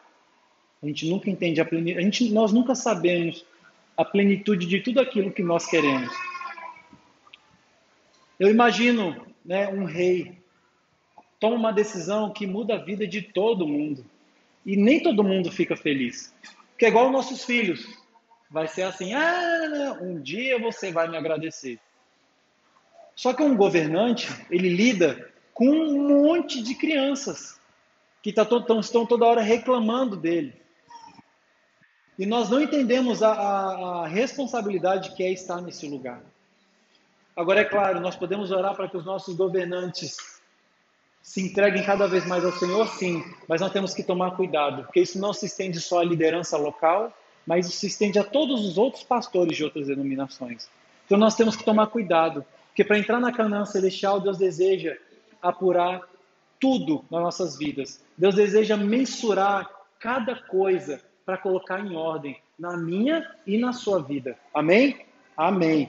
[0.82, 3.44] A gente nunca entende a plenitude, a gente, nós nunca sabemos
[3.96, 6.10] a plenitude de tudo aquilo que nós queremos.
[8.38, 10.40] Eu imagino né, um rei
[11.40, 14.04] toma uma decisão que muda a vida de todo mundo
[14.64, 16.32] e nem todo mundo fica feliz.
[16.78, 17.86] Que é igual nossos filhos.
[18.50, 21.80] Vai ser assim: ah, um dia você vai me agradecer.
[23.16, 27.60] Só que um governante, ele lida com um monte de crianças
[28.22, 28.46] que tá,
[28.80, 30.54] estão toda hora reclamando dele.
[32.20, 36.20] E nós não entendemos a, a, a responsabilidade que é estar nesse lugar.
[37.34, 40.18] Agora, é claro, nós podemos orar para que os nossos governantes
[41.22, 45.00] se entreguem cada vez mais ao Senhor, sim, mas nós temos que tomar cuidado, porque
[45.00, 47.10] isso não se estende só à liderança local,
[47.46, 50.68] mas isso se estende a todos os outros pastores de outras denominações.
[51.06, 54.94] Então nós temos que tomar cuidado, porque para entrar na Canaã celestial, Deus deseja
[55.40, 56.02] apurar
[56.60, 57.98] tudo nas nossas vidas.
[58.14, 61.00] Deus deseja mensurar cada coisa
[61.30, 64.36] para colocar em ordem na minha e na sua vida.
[64.52, 65.06] Amém?
[65.36, 65.88] Amém.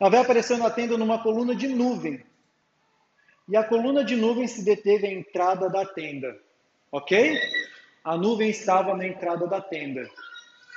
[0.00, 2.20] Ela apareceu na tenda numa coluna de nuvem.
[3.48, 6.36] E a coluna de nuvem se deteve à entrada da tenda.
[6.90, 7.38] Ok?
[8.02, 10.10] A nuvem estava na entrada da tenda.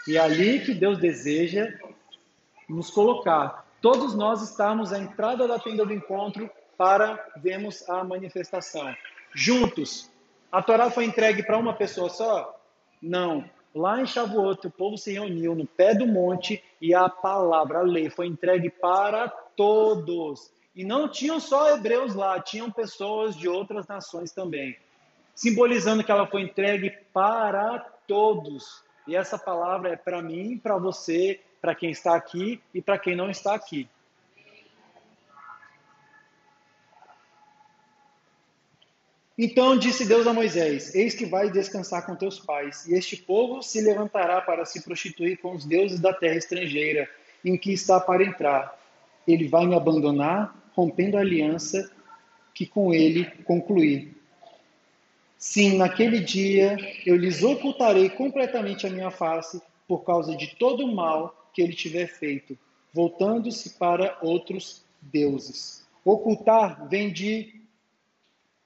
[0.07, 1.67] E é ali que Deus deseja
[2.69, 3.65] nos colocar.
[3.81, 6.47] Todos nós estamos à entrada da tenda do encontro
[6.77, 8.95] para vermos a manifestação.
[9.33, 10.11] Juntos,
[10.51, 12.59] a Torá foi entregue para uma pessoa só?
[13.01, 13.43] Não.
[13.73, 17.83] Lá em Shavuot, o povo se reuniu no pé do monte e a palavra, a
[17.83, 20.51] lei, foi entregue para todos.
[20.75, 24.75] E não tinham só hebreus lá, tinham pessoas de outras nações também.
[25.35, 28.83] Simbolizando que ela foi entregue para todos.
[29.07, 33.15] E essa palavra é para mim, para você, para quem está aqui e para quem
[33.15, 33.87] não está aqui.
[39.41, 43.63] Então disse Deus a Moisés: Eis que vais descansar com teus pais, e este povo
[43.63, 47.09] se levantará para se prostituir com os deuses da terra estrangeira,
[47.45, 48.77] em que está para entrar.
[49.25, 51.89] Ele vai me abandonar, rompendo a aliança
[52.53, 54.13] que com ele concluí.
[55.37, 56.75] Sim, naquele dia
[57.05, 61.71] eu lhes ocultarei completamente a minha face por causa de todo o mal que ele
[61.71, 62.57] tiver feito,
[62.93, 65.87] voltando-se para outros deuses.
[66.03, 67.58] Ocultar vem de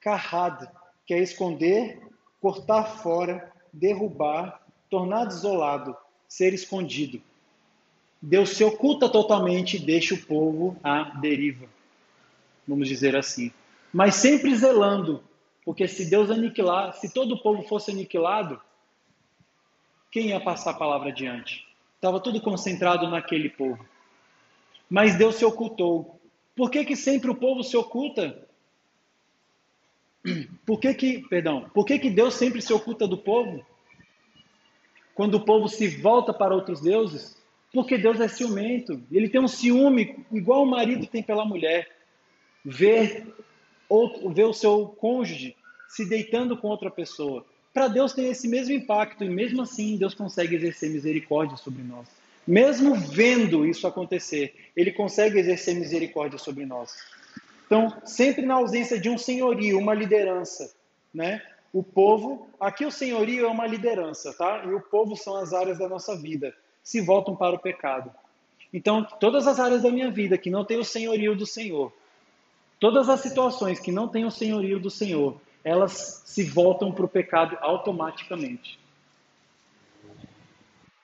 [0.04, 0.68] Kahad,
[1.06, 1.98] que é esconder,
[2.38, 5.96] cortar fora, derrubar, tornar desolado,
[6.28, 7.22] ser escondido.
[8.20, 11.66] Deus se oculta totalmente e deixa o povo à deriva,
[12.68, 13.50] vamos dizer assim.
[13.90, 15.24] Mas sempre zelando,
[15.64, 18.60] porque se Deus aniquilar, se todo o povo fosse aniquilado,
[20.10, 21.66] quem ia passar a palavra adiante?
[21.96, 23.84] Estava tudo concentrado naquele povo.
[24.88, 26.20] Mas Deus se ocultou.
[26.54, 28.46] Por que, que sempre o povo se oculta?
[30.64, 33.64] Por que que, perdão, por que que Deus sempre se oculta do povo?
[35.14, 37.36] Quando o povo se volta para outros deuses?
[37.72, 39.02] Porque Deus é ciumento.
[39.12, 41.88] Ele tem um ciúme igual o marido tem pela mulher.
[42.64, 43.26] Ver,
[43.88, 45.54] outro, ver o seu cônjuge
[45.88, 47.44] se deitando com outra pessoa.
[47.72, 52.08] Para Deus tem esse mesmo impacto e mesmo assim Deus consegue exercer misericórdia sobre nós.
[52.46, 56.94] Mesmo vendo isso acontecer, ele consegue exercer misericórdia sobre nós.
[57.74, 60.72] Então, sempre na ausência de um senhorio, uma liderança,
[61.12, 61.42] né?
[61.72, 64.62] O povo, aqui o senhorio é uma liderança, tá?
[64.64, 68.12] E o povo são as áreas da nossa vida, se voltam para o pecado.
[68.72, 71.92] Então, todas as áreas da minha vida que não tem o senhorio do Senhor,
[72.78, 77.08] todas as situações que não têm o senhorio do Senhor, elas se voltam para o
[77.08, 78.78] pecado automaticamente.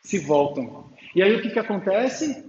[0.02, 0.88] Se voltam.
[1.16, 2.48] E aí o que, que acontece?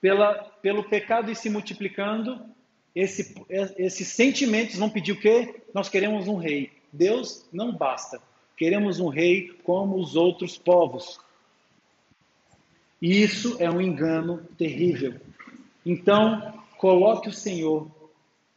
[0.00, 2.57] Pela, pelo pecado ir se multiplicando,
[2.94, 3.34] esse,
[3.76, 5.62] esses sentimentos vão pedir o quê?
[5.72, 6.70] Nós queremos um rei.
[6.92, 8.20] Deus não basta.
[8.56, 11.20] Queremos um rei como os outros povos.
[13.00, 15.14] E isso é um engano terrível.
[15.86, 17.88] Então, coloque o Senhor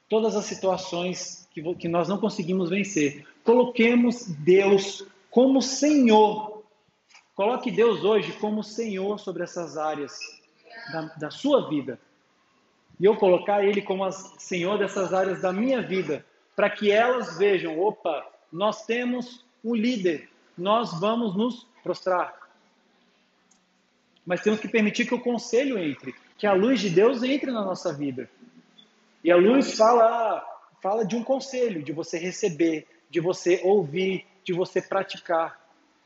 [0.09, 3.25] todas as situações que, que nós não conseguimos vencer.
[3.43, 6.63] Coloquemos Deus como Senhor.
[7.35, 10.17] Coloque Deus hoje como Senhor sobre essas áreas
[10.91, 11.99] da, da sua vida.
[13.01, 16.23] E eu colocar Ele como Senhor dessas áreas da minha vida,
[16.55, 18.23] para que elas vejam: opa,
[18.53, 22.39] nós temos um líder, nós vamos nos prostrar.
[24.23, 27.65] Mas temos que permitir que o conselho entre, que a luz de Deus entre na
[27.65, 28.29] nossa vida.
[29.23, 30.45] E a luz fala,
[30.79, 35.59] fala de um conselho, de você receber, de você ouvir, de você praticar,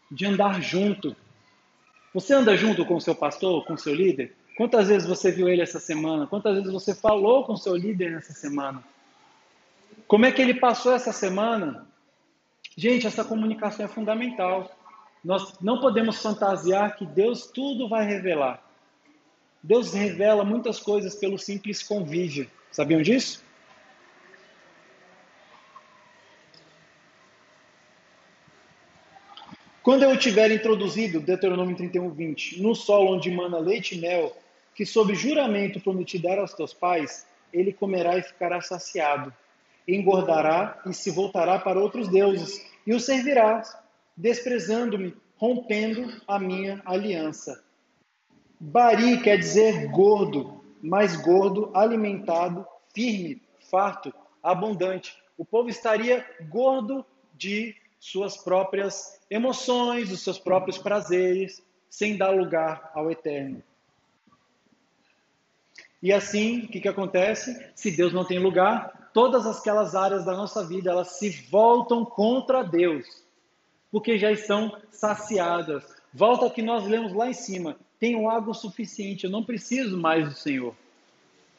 [0.10, 1.14] de andar junto.
[2.14, 4.34] Você anda junto com o seu pastor, com o seu líder?
[4.56, 6.26] Quantas vezes você viu ele essa semana?
[6.26, 8.82] Quantas vezes você falou com seu líder nessa semana?
[10.08, 11.86] Como é que ele passou essa semana?
[12.78, 14.74] Gente, essa comunicação é fundamental.
[15.24, 18.64] Nós não podemos fantasiar que Deus tudo vai revelar.
[19.62, 22.50] Deus revela muitas coisas pelo simples convívio.
[22.72, 23.44] Sabiam disso?
[29.82, 34.36] Quando eu tiver introduzido, Deuteronômio 31, 20, no solo onde mana leite e mel,
[34.76, 39.34] que sob juramento prometi dar aos teus pais, ele comerá e ficará saciado,
[39.88, 43.64] engordará e se voltará para outros deuses, e o servirá,
[44.16, 47.64] desprezando-me, rompendo a minha aliança.
[48.60, 55.18] Bari quer dizer gordo, mais gordo, alimentado, firme, farto, abundante.
[55.38, 62.92] O povo estaria gordo de suas próprias emoções, dos seus próprios prazeres, sem dar lugar
[62.94, 63.64] ao eterno.
[66.02, 67.72] E assim, o que, que acontece?
[67.74, 72.64] Se Deus não tem lugar, todas aquelas áreas da nossa vida elas se voltam contra
[72.64, 73.24] Deus,
[73.92, 75.96] porque já estão saciadas.
[76.14, 77.78] Volta que nós lemos lá em cima.
[78.00, 80.76] Tenho água suficiente, eu não preciso mais do Senhor.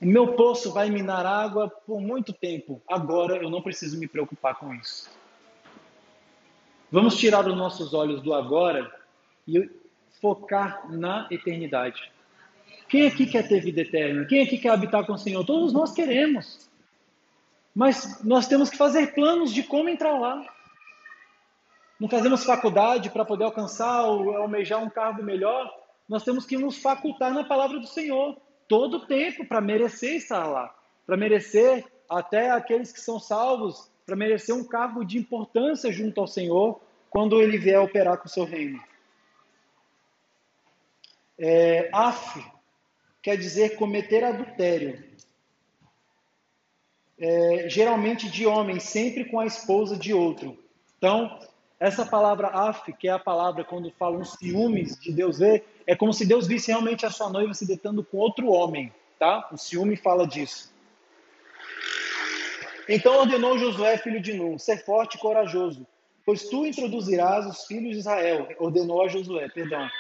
[0.00, 2.82] Meu poço vai minar água por muito tempo.
[2.86, 5.10] Agora eu não preciso me preocupar com isso.
[6.92, 8.94] Vamos tirar os nossos olhos do agora
[9.48, 9.70] e
[10.20, 12.12] focar na eternidade.
[12.88, 14.24] Quem aqui quer ter vida eterna?
[14.26, 15.44] Quem aqui quer habitar com o Senhor?
[15.44, 16.70] Todos nós queremos.
[17.74, 20.44] Mas nós temos que fazer planos de como entrar lá.
[21.98, 25.72] Não fazemos faculdade para poder alcançar ou almejar um cargo melhor.
[26.08, 28.36] Nós temos que nos facultar na palavra do Senhor
[28.68, 30.74] todo o tempo para merecer estar lá,
[31.06, 36.26] para merecer até aqueles que são salvos, para merecer um cargo de importância junto ao
[36.26, 36.80] Senhor
[37.10, 38.80] quando ele vier operar com o seu reino.
[41.38, 42.55] É, af
[43.26, 45.02] quer dizer cometer adultério.
[47.18, 50.56] É, geralmente de homem, sempre com a esposa de outro.
[50.96, 51.36] Então,
[51.80, 56.14] essa palavra af, que é a palavra quando falam ciúmes de Deus ver, é como
[56.14, 59.48] se Deus visse realmente a sua noiva se deitando com outro homem, tá?
[59.50, 60.72] O ciúme fala disso.
[62.88, 65.84] Então ordenou Josué, filho de Nun, ser forte e corajoso,
[66.24, 68.46] pois tu introduzirás os filhos de Israel.
[68.60, 69.90] Ordenou a Josué, perdão.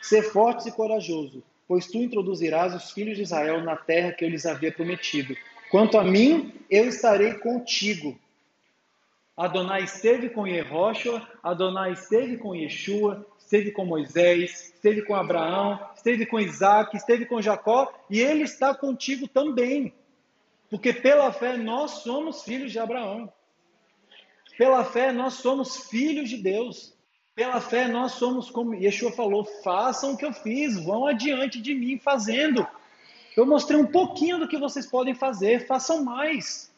[0.00, 4.28] Ser forte e corajoso, pois tu introduzirás os filhos de Israel na terra que eu
[4.28, 5.36] lhes havia prometido.
[5.70, 8.18] Quanto a mim, eu estarei contigo
[9.40, 16.26] Adonai esteve com Yehoshua, Adonai esteve com Yeshua, esteve com Moisés, esteve com Abraão, esteve
[16.26, 19.94] com Isaac, esteve com Jacó, e ele está contigo também.
[20.68, 23.32] Porque pela fé nós somos filhos de Abraão.
[24.58, 26.92] Pela fé nós somos filhos de Deus.
[27.40, 31.72] Pela fé nós somos como Yeshua falou: façam o que eu fiz, vão adiante de
[31.72, 32.68] mim fazendo.
[33.34, 36.70] Eu mostrei um pouquinho do que vocês podem fazer, façam mais.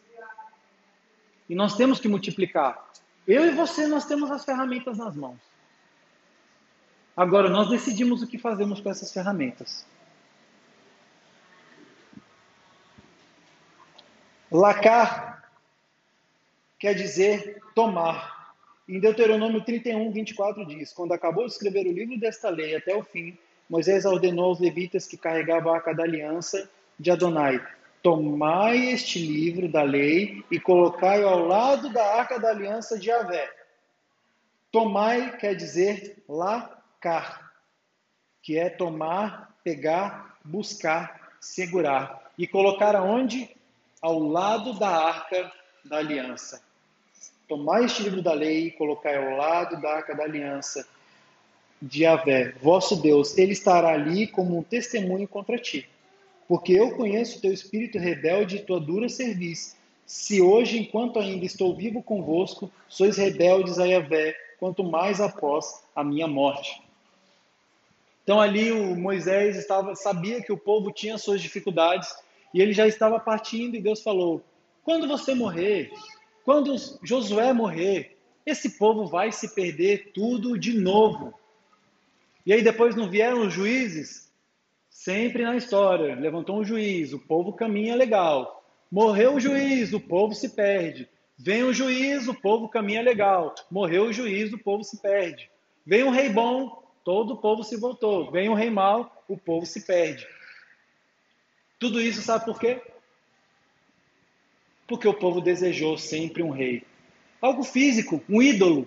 [1.51, 2.81] E nós temos que multiplicar.
[3.27, 5.41] Eu e você, nós temos as ferramentas nas mãos.
[7.17, 9.85] Agora, nós decidimos o que fazemos com essas ferramentas.
[14.49, 15.43] Lacar
[16.79, 18.42] quer dizer tomar.
[18.89, 23.05] Em Deuteronômio 31, 24 diz: Quando acabou de escrever o livro desta lei até o
[23.05, 23.39] fim,
[23.69, 26.69] Moisés ordenou aos levitas que carregavam a arca da aliança
[26.99, 27.65] de Adonai:
[28.03, 33.49] Tomai este livro da lei e colocai-o ao lado da arca da aliança de Javé.
[34.73, 37.53] Tomai quer dizer lacar,
[38.43, 42.33] que é tomar, pegar, buscar, segurar.
[42.37, 43.49] E colocar aonde?
[44.01, 45.53] Ao lado da arca
[45.85, 46.72] da aliança.
[47.49, 50.87] Tomai este livro da lei e colocai ao lado da arca da aliança
[51.81, 53.37] de Javé, vosso Deus.
[53.37, 55.89] Ele estará ali como um testemunho contra ti
[56.53, 59.75] porque eu conheço teu espírito rebelde e tua dura serviço.
[60.05, 66.05] Se hoje, enquanto ainda estou vivo convosco, sois rebeldes a Yahvé, quanto mais após a
[66.05, 66.83] minha morte.
[68.23, 72.15] Então ali o Moisés estava sabia que o povo tinha suas dificuldades
[72.53, 74.43] e ele já estava partindo e Deus falou:
[74.85, 75.91] "Quando você morrer,
[76.45, 81.35] quando Josué morrer, esse povo vai se perder tudo de novo".
[82.45, 84.33] E aí depois não vieram os juízes
[84.93, 88.63] Sempre na história, levantou um juiz, o povo caminha legal.
[88.89, 91.09] Morreu o juiz, o povo se perde.
[91.37, 93.55] Vem o juiz, o povo caminha legal.
[93.71, 95.51] Morreu o juiz, o povo se perde.
[95.85, 98.31] Vem um rei bom, todo o povo se voltou.
[98.31, 100.25] Vem um rei mau, o povo se perde.
[101.81, 102.81] Tudo isso sabe por quê?
[104.93, 106.83] Porque o povo desejou sempre um rei.
[107.41, 108.87] Algo físico, um ídolo.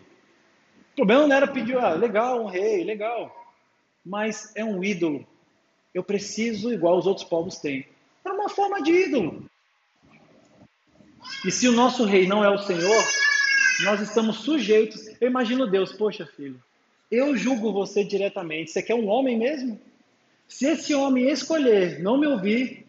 [0.93, 3.53] O problema não era pedir, ah, legal, um rei, legal.
[4.05, 5.25] Mas é um ídolo
[5.95, 7.87] eu preciso igual os outros povos têm.
[8.25, 9.49] É uma forma de ídolo.
[11.45, 13.03] E se o nosso rei não é o Senhor,
[13.85, 15.07] nós estamos sujeitos.
[15.21, 16.61] Eu imagino Deus, poxa filho,
[17.09, 18.71] eu julgo você diretamente.
[18.71, 19.79] Você quer um homem mesmo?
[20.49, 22.85] Se esse homem escolher não me ouvir,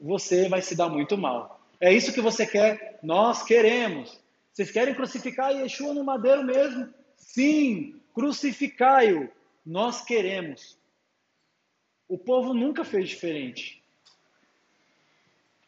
[0.00, 1.53] você vai se dar muito mal.
[1.80, 2.98] É isso que você quer?
[3.02, 4.20] Nós queremos.
[4.52, 6.92] Vocês querem crucificar Yeshua no madeiro mesmo?
[7.16, 9.28] Sim, crucificai-o.
[9.66, 10.78] Nós queremos.
[12.08, 13.82] O povo nunca fez diferente.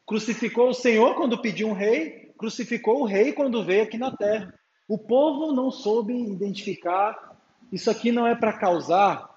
[0.07, 4.55] Crucificou o Senhor quando pediu um rei, crucificou o rei quando veio aqui na terra.
[4.87, 7.37] O povo não soube identificar.
[7.73, 9.37] Isso aqui não é para causar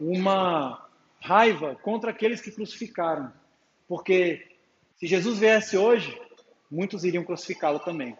[0.00, 0.88] uma
[1.20, 3.32] raiva contra aqueles que crucificaram.
[3.86, 4.50] Porque
[5.00, 6.20] se Jesus viesse hoje,
[6.70, 8.18] muitos iriam crucificá-lo também.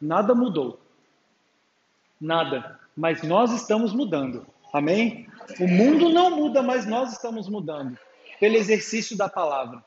[0.00, 0.80] Nada mudou.
[2.18, 2.80] Nada.
[2.96, 4.46] Mas nós estamos mudando.
[4.72, 5.28] Amém?
[5.60, 7.98] O mundo não muda, mas nós estamos mudando
[8.40, 9.84] pelo exercício da palavra.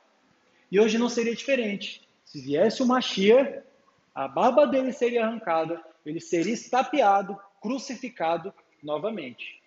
[0.71, 2.07] E hoje não seria diferente.
[2.23, 3.65] Se viesse o Machia,
[4.13, 8.53] a barba dele seria arrancada, ele seria estapeado, crucificado
[8.83, 9.59] novamente.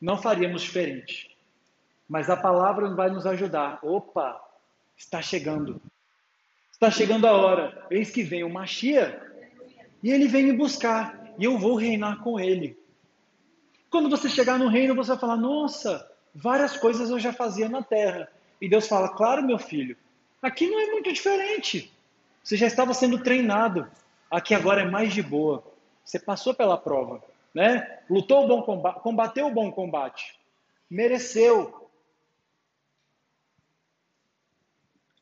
[0.00, 1.29] Não faríamos diferente.
[2.10, 3.78] Mas a palavra vai nos ajudar.
[3.84, 4.42] Opa,
[4.96, 5.80] está chegando.
[6.72, 7.86] Está chegando a hora.
[7.88, 9.22] Eis que vem o Machia
[10.02, 12.76] e ele vem me buscar e eu vou reinar com ele.
[13.88, 16.04] Quando você chegar no reino, você vai falar: Nossa,
[16.34, 18.28] várias coisas eu já fazia na terra.
[18.60, 19.96] E Deus fala: Claro, meu filho,
[20.42, 21.92] aqui não é muito diferente.
[22.42, 23.88] Você já estava sendo treinado.
[24.28, 25.62] Aqui agora é mais de boa.
[26.04, 27.22] Você passou pela prova,
[27.54, 28.00] né?
[28.10, 30.36] Lutou o bom combate, combateu o bom combate,
[30.90, 31.79] mereceu.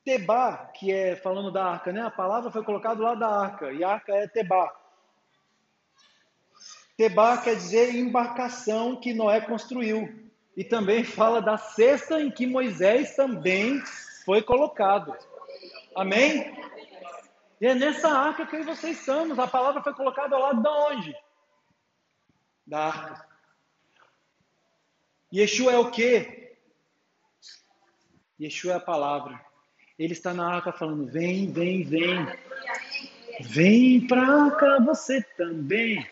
[0.08, 2.00] Tebá, que é falando da arca, né?
[2.00, 4.74] A palavra foi colocada lá da arca, e a arca é Tebá.
[6.96, 10.32] Tebá quer dizer embarcação que Noé construiu.
[10.56, 13.82] E também fala da cesta em que Moisés também
[14.24, 15.14] foi colocado.
[15.94, 16.58] Amém?
[17.60, 19.38] E é nessa arca que vocês estamos.
[19.38, 21.16] A palavra foi colocada ao lado de onde?
[22.66, 23.28] Da arca.
[25.30, 26.56] Yeshua é o quê?
[28.40, 29.47] Yeshua é a palavra.
[29.98, 32.26] Ele está na arca falando: vem, vem, vem.
[33.40, 36.06] Vem pra cá você também.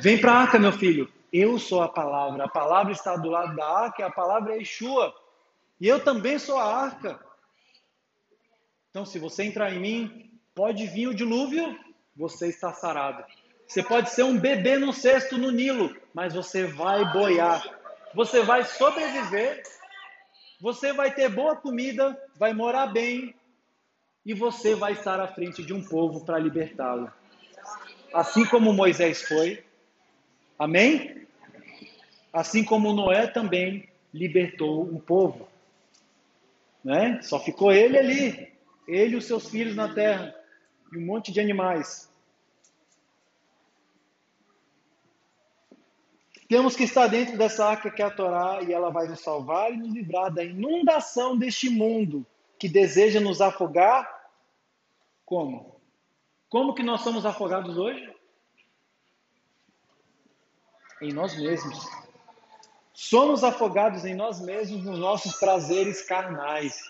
[0.00, 1.12] Vem pra arca, meu filho.
[1.32, 2.44] Eu sou a palavra.
[2.44, 5.14] A palavra está do lado da arca e a palavra é Yeshua.
[5.80, 7.20] E eu também sou a arca.
[8.90, 11.78] Então, se você entrar em mim, pode vir o dilúvio,
[12.16, 13.24] você está sarado.
[13.66, 17.62] Você pode ser um bebê no cesto no Nilo, mas você vai boiar.
[18.14, 19.62] Você vai sobreviver,
[20.60, 23.34] você vai ter boa comida, vai morar bem
[24.26, 27.10] e você vai estar à frente de um povo para libertá-lo.
[28.12, 29.64] Assim como Moisés foi.
[30.58, 31.26] Amém?
[32.32, 35.48] Assim como Noé também libertou o povo.
[36.84, 37.20] Né?
[37.22, 38.52] Só ficou ele ali,
[38.86, 40.34] ele e os seus filhos na terra,
[40.92, 42.09] e um monte de animais.
[46.50, 49.72] Temos que estar dentro dessa arca que é a Torá e ela vai nos salvar
[49.72, 52.26] e nos livrar da inundação deste mundo
[52.58, 54.12] que deseja nos afogar.
[55.24, 55.80] Como?
[56.48, 58.12] Como que nós somos afogados hoje?
[61.00, 61.88] Em nós mesmos.
[62.92, 66.82] Somos afogados em nós mesmos nos nossos prazeres carnais.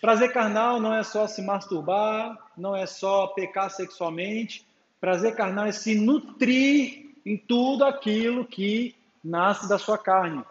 [0.00, 4.64] Prazer carnal não é só se masturbar, não é só pecar sexualmente.
[5.00, 10.44] Prazer carnal é se nutrir em tudo aquilo que nasce da sua carne.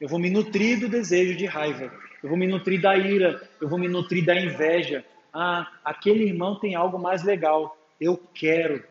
[0.00, 1.92] Eu vou me nutrir do desejo de raiva.
[2.22, 3.48] Eu vou me nutrir da ira.
[3.60, 5.04] Eu vou me nutrir da inveja.
[5.32, 7.76] Ah, aquele irmão tem algo mais legal.
[8.00, 8.84] Eu quero.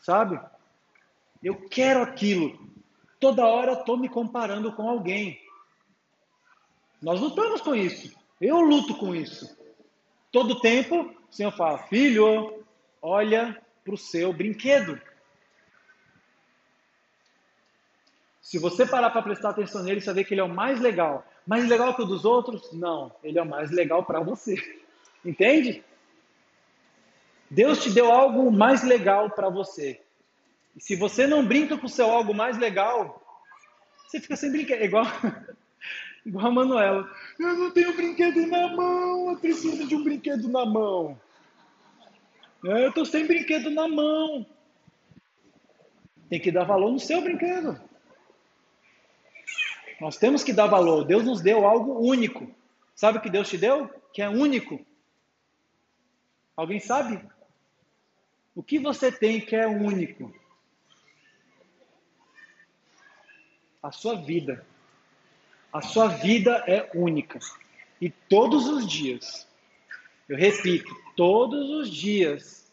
[0.00, 0.38] Sabe?
[1.42, 2.58] Eu quero aquilo.
[3.18, 5.40] Toda hora estou me comparando com alguém.
[7.02, 8.16] Nós lutamos com isso.
[8.40, 9.56] Eu luto com isso.
[10.30, 12.64] Todo tempo, o Senhor fala: Filho,
[13.00, 15.00] olha para o seu brinquedo.
[18.48, 21.22] Se você parar para prestar atenção nele, você ver que ele é o mais legal.
[21.46, 22.72] Mais legal que o dos outros?
[22.72, 24.56] Não, ele é o mais legal para você.
[25.22, 25.84] Entende?
[27.50, 30.00] Deus te deu algo mais legal para você.
[30.74, 33.22] E se você não brinca com o seu algo mais legal,
[34.06, 34.82] você fica sem brinquedo.
[34.82, 35.04] Igual,
[36.24, 37.10] igual a Manuela.
[37.38, 41.20] Eu não tenho brinquedo na mão, eu preciso de um brinquedo na mão.
[42.64, 44.46] É, eu estou sem brinquedo na mão.
[46.30, 47.87] Tem que dar valor no seu brinquedo.
[50.00, 51.04] Nós temos que dar valor.
[51.04, 52.48] Deus nos deu algo único.
[52.94, 53.88] Sabe o que Deus te deu?
[54.12, 54.84] Que é único.
[56.56, 57.20] Alguém sabe?
[58.54, 60.34] O que você tem que é único?
[63.82, 64.66] A sua vida.
[65.72, 67.38] A sua vida é única.
[68.00, 69.46] E todos os dias,
[70.28, 72.72] eu repito, todos os dias.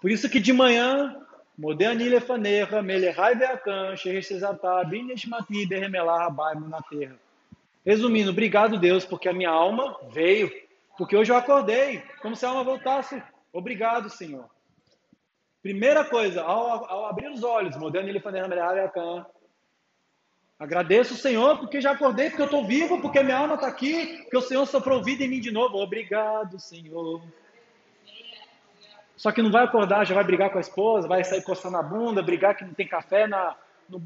[0.00, 1.26] Por isso que de manhã
[1.58, 7.16] Moderne lefanecha, melechai beakan, sheheshezatá, bineshmati, derremelar rabaimo na terra.
[7.84, 10.48] Resumindo, obrigado Deus, porque a minha alma veio.
[10.96, 13.20] Porque hoje eu acordei, como se a alma voltasse.
[13.52, 14.48] Obrigado, Senhor.
[15.60, 19.26] Primeira coisa, ao, ao abrir os olhos, moderne lefanecha, melechai beakan,
[20.58, 24.22] Agradeço o Senhor porque já acordei, porque eu estou vivo, porque minha alma está aqui,
[24.22, 25.78] porque o Senhor soprou vida em mim de novo.
[25.78, 27.22] Obrigado, Senhor.
[29.18, 31.82] Só que não vai acordar, já vai brigar com a esposa, vai sair coçando a
[31.82, 33.56] bunda, brigar que não tem café na.
[33.88, 34.00] No...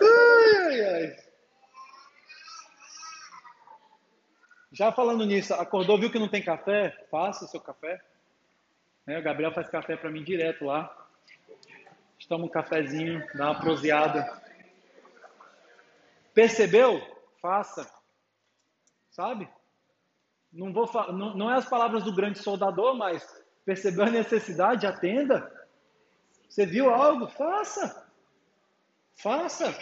[0.00, 1.16] ai, ai, ai.
[4.72, 7.06] Já falando nisso, acordou, viu que não tem café?
[7.10, 8.00] Faça o seu café.
[9.06, 10.90] É, o Gabriel faz café para mim direto lá.
[12.28, 14.47] Toma um cafezinho, dá uma proseada.
[16.38, 17.02] Percebeu?
[17.42, 17.92] Faça.
[19.10, 19.48] Sabe?
[20.52, 23.26] Não, vou, não, não é as palavras do grande soldador, mas
[23.64, 25.52] percebeu a necessidade, atenda.
[26.48, 27.26] Você viu algo?
[27.26, 28.08] Faça.
[29.16, 29.76] Faça.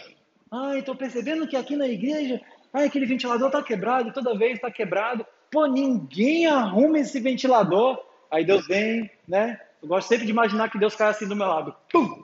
[0.51, 2.41] Ah, estou percebendo que aqui na igreja,
[2.73, 5.27] ah, aquele ventilador está quebrado, toda vez está quebrado.
[5.51, 8.03] Pô, ninguém arruma esse ventilador.
[8.31, 9.61] Aí Deus vem, né?
[9.83, 11.77] Eu gosto sempre de imaginar que Deus cai assim do meu lado.
[11.93, 12.19] Pum!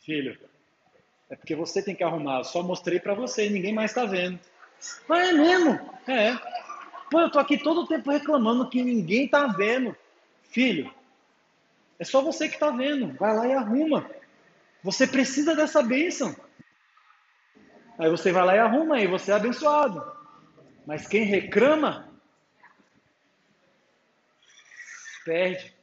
[0.00, 0.38] Filho,
[1.30, 2.38] é porque você tem que arrumar.
[2.38, 4.38] Eu só mostrei para você e ninguém mais está vendo.
[5.08, 5.90] Mas é mesmo?
[6.06, 6.36] É.
[7.10, 9.96] Pô, eu tô aqui todo o tempo reclamando que ninguém tá vendo.
[10.44, 10.92] Filho,
[11.98, 13.14] é só você que tá vendo.
[13.14, 14.08] Vai lá e arruma.
[14.82, 16.34] Você precisa dessa bênção.
[17.98, 20.04] Aí você vai lá e arruma e você é abençoado.
[20.86, 22.08] Mas quem reclama,
[25.24, 25.74] perde.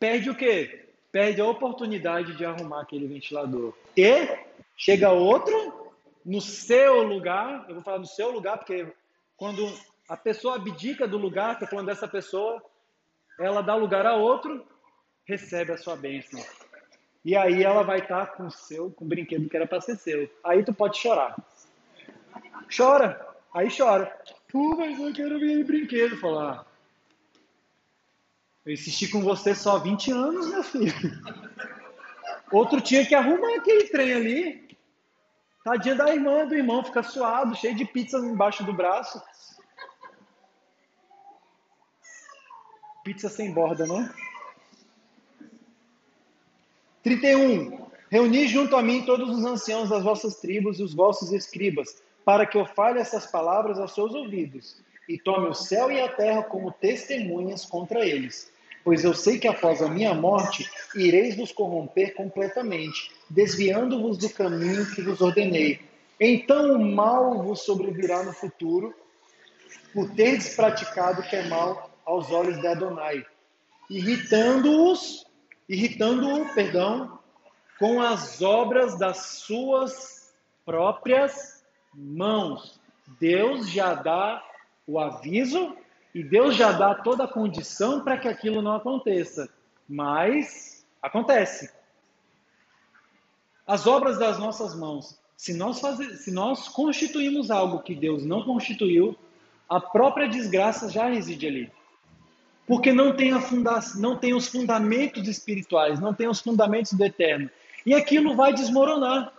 [0.00, 0.88] Perde o quê?
[1.12, 3.72] Perde a oportunidade de arrumar aquele ventilador.
[3.96, 4.28] E
[4.76, 5.92] Chega outro
[6.24, 8.86] no seu lugar, eu vou falar no seu lugar, porque
[9.36, 9.72] quando
[10.08, 12.62] a pessoa abdica do lugar, estou falando dessa pessoa,
[13.38, 14.66] ela dá lugar a outro,
[15.24, 16.44] recebe a sua bênção.
[17.24, 19.96] E aí ela vai estar com o seu, com o brinquedo que era para ser
[19.96, 20.30] seu.
[20.44, 21.36] Aí tu pode chorar.
[22.74, 24.16] Chora, aí chora.
[24.50, 26.16] Pô, mas eu quero ver brinquedo.
[26.18, 26.64] Falar.
[28.64, 30.92] Eu insisti com você só 20 anos, meu filho.
[32.52, 34.65] Outro tinha que arrumar aquele trem ali.
[35.66, 39.20] Tadinha da irmã, do irmão, fica suado, cheio de pizza embaixo do braço.
[43.02, 44.08] Pizza sem borda, não?
[47.02, 47.84] 31.
[48.08, 52.46] Reuni junto a mim todos os anciãos das vossas tribos e os vossos escribas, para
[52.46, 56.44] que eu fale essas palavras aos seus ouvidos, e tome o céu e a terra
[56.44, 58.52] como testemunhas contra eles.
[58.86, 64.88] Pois eu sei que após a minha morte ireis vos corromper completamente, desviando-vos do caminho
[64.94, 65.80] que vos ordenei.
[66.20, 68.94] Então o mal vos sobrevirá no futuro,
[69.92, 73.26] por teres praticado o que é mal aos olhos de Adonai,
[73.90, 75.26] irritando-os,
[75.68, 77.18] irritando-o, perdão,
[77.80, 80.32] com as obras das suas
[80.64, 82.80] próprias mãos.
[83.18, 84.40] Deus já dá
[84.86, 85.76] o aviso
[86.16, 89.50] e Deus já dá toda a condição para que aquilo não aconteça.
[89.86, 91.70] Mas acontece.
[93.66, 95.20] As obras das nossas mãos.
[95.36, 99.14] Se nós, fazer, se nós constituímos algo que Deus não constituiu,
[99.68, 101.72] a própria desgraça já reside ali.
[102.66, 107.04] Porque não tem, a funda não tem os fundamentos espirituais, não tem os fundamentos do
[107.04, 107.50] eterno.
[107.84, 109.34] E aquilo vai desmoronar.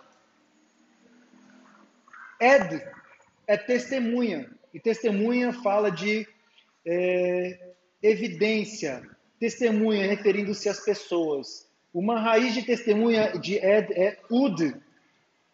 [2.40, 2.80] Ed
[3.48, 4.48] é testemunha.
[4.72, 6.24] E testemunha fala de
[6.86, 7.72] é,
[8.02, 9.02] evidência.
[9.38, 11.68] Testemunha referindo-se às pessoas.
[11.92, 14.74] Uma raiz de testemunha de Ed é ud,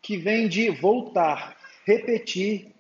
[0.03, 1.57] que vem de voltar,
[1.87, 2.73] repetir,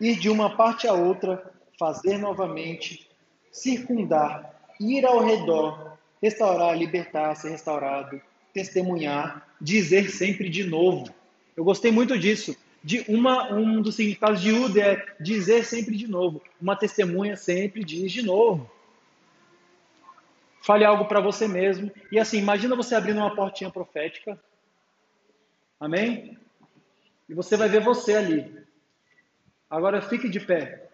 [0.00, 3.08] ir de uma parte a outra, fazer novamente,
[3.52, 8.20] circundar, ir ao redor, restaurar, libertar, ser restaurado,
[8.52, 11.12] testemunhar, dizer sempre de novo.
[11.56, 12.56] Eu gostei muito disso.
[12.88, 16.42] De uma, um dos significados de Ude é dizer sempre de novo.
[16.58, 18.66] Uma testemunha sempre diz de novo.
[20.62, 21.92] Fale algo para você mesmo.
[22.10, 24.42] E assim, imagina você abrindo uma portinha profética.
[25.78, 26.38] Amém?
[27.28, 28.56] E você vai ver você ali.
[29.68, 30.88] Agora fique de pé.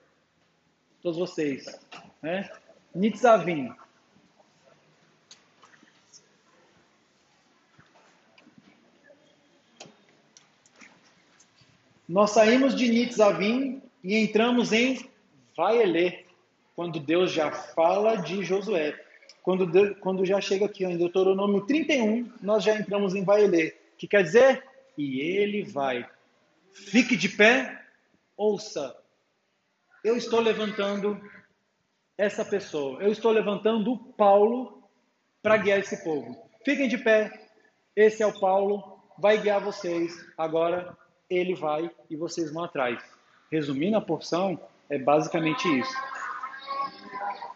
[1.00, 1.78] Todos vocês.
[2.20, 2.50] Né?
[2.92, 3.72] Nitzavim.
[12.08, 15.08] Nós saímos de Nitzavim e entramos em
[15.56, 16.24] Vaelê,
[16.76, 19.00] quando Deus já fala de Josué.
[19.42, 23.74] Quando, Deus, quando já chega aqui em Deuteronômio 31, nós já entramos em Vaelê.
[23.96, 24.62] que quer dizer?
[24.98, 26.06] E ele vai.
[26.72, 27.82] Fique de pé,
[28.36, 28.94] ouça.
[30.02, 31.18] Eu estou levantando
[32.18, 33.02] essa pessoa.
[33.02, 34.82] Eu estou levantando Paulo
[35.42, 36.36] para guiar esse povo.
[36.64, 37.32] Fiquem de pé.
[37.96, 38.98] Esse é o Paulo.
[39.18, 40.12] Vai guiar vocês.
[40.36, 40.96] Agora
[41.28, 43.02] ele vai e vocês vão atrás.
[43.50, 45.94] Resumindo a porção, é basicamente isso.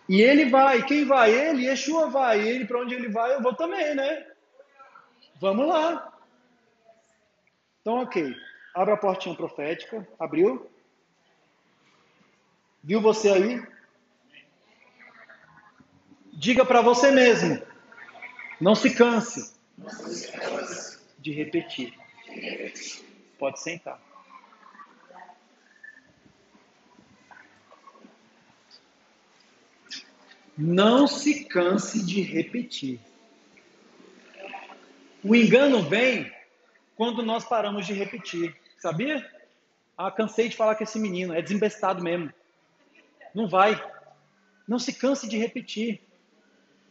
[0.09, 1.31] E ele vai, quem vai?
[1.31, 2.41] Ele, Yeshua vai.
[2.41, 4.27] Ele, para onde ele vai, eu vou também, né?
[5.41, 6.13] Vamos lá.
[7.81, 8.35] Então, ok.
[8.75, 10.07] Abra a portinha profética.
[10.19, 10.71] Abriu?
[12.83, 13.63] Viu você aí?
[16.33, 17.61] Diga para você mesmo.
[18.61, 19.55] Não se canse
[21.19, 21.95] de repetir.
[23.39, 24.01] Pode sentar.
[30.57, 32.99] Não se canse de repetir.
[35.23, 36.33] O engano vem
[36.97, 38.57] quando nós paramos de repetir.
[38.77, 39.25] Sabia?
[39.97, 42.33] Ah, cansei de falar com esse menino, é desembestado mesmo.
[43.33, 43.81] Não vai.
[44.67, 46.01] Não se canse de repetir.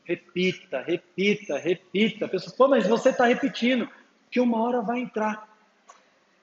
[0.05, 2.25] Repita, repita, repita.
[2.25, 3.89] A pessoa, pô, mas você está repetindo,
[4.31, 5.56] que uma hora vai entrar.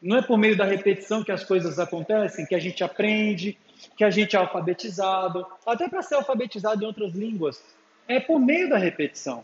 [0.04, 3.56] Não é por meio da repetição que as coisas acontecem, que a gente aprende,
[3.96, 7.64] que a gente é alfabetizado, até para ser alfabetizado em outras línguas.
[8.06, 9.42] É por meio da repetição.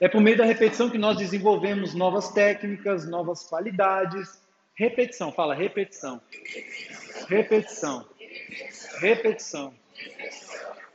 [0.00, 4.40] É por meio da repetição que nós desenvolvemos novas técnicas, novas qualidades.
[4.74, 6.18] Repetição, fala repetição.
[7.28, 8.06] Repetição.
[9.00, 9.74] Repetição.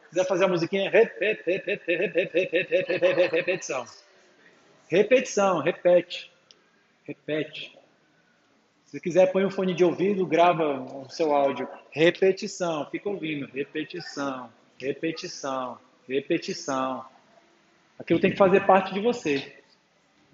[0.10, 0.90] Quiser fazer a musiquinha?
[0.90, 1.45] Repetição.
[4.88, 6.31] Repetição, repete.
[7.06, 7.78] Repete.
[8.89, 11.67] Se quiser, põe um fone de ouvido, grava o seu áudio.
[11.91, 13.47] Repetição, fica ouvindo.
[13.53, 14.49] Repetição,
[14.79, 17.05] repetição, repetição.
[17.99, 19.53] Aquilo tem que fazer parte de você.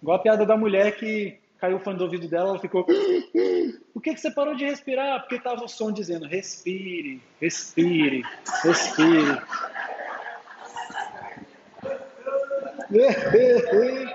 [0.02, 2.86] Igual a piada da mulher que caiu o fone do ouvido dela, ela ficou.
[3.94, 5.20] Por que, que você parou de respirar?
[5.20, 8.24] Porque estava o som dizendo: respire, respire,
[8.64, 9.36] respire.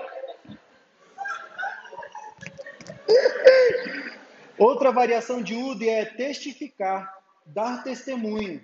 [4.61, 7.11] Outra variação de UD é testificar,
[7.47, 8.63] dar testemunho,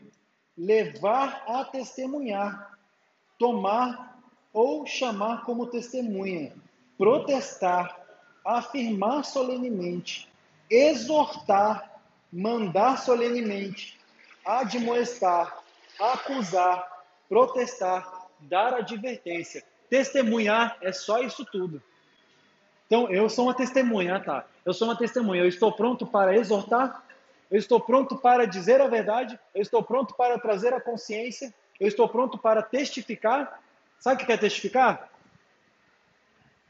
[0.55, 2.77] levar a testemunhar,
[3.39, 4.15] tomar
[4.53, 6.53] ou chamar como testemunha,
[6.99, 7.99] protestar,
[8.45, 10.31] afirmar solenemente,
[10.69, 11.99] exortar,
[12.31, 13.99] mandar solenemente,
[14.45, 15.63] admoestar,
[15.99, 19.63] acusar, protestar, dar advertência.
[19.89, 21.81] Testemunhar é só isso tudo.
[22.87, 24.45] Então, eu sou uma testemunha, tá?
[24.65, 25.41] Eu sou uma testemunha.
[25.41, 27.03] Eu estou pronto para exortar,
[27.51, 31.87] eu estou pronto para dizer a verdade, eu estou pronto para trazer a consciência, eu
[31.87, 33.61] estou pronto para testificar.
[33.99, 35.09] Sabe o que é testificar?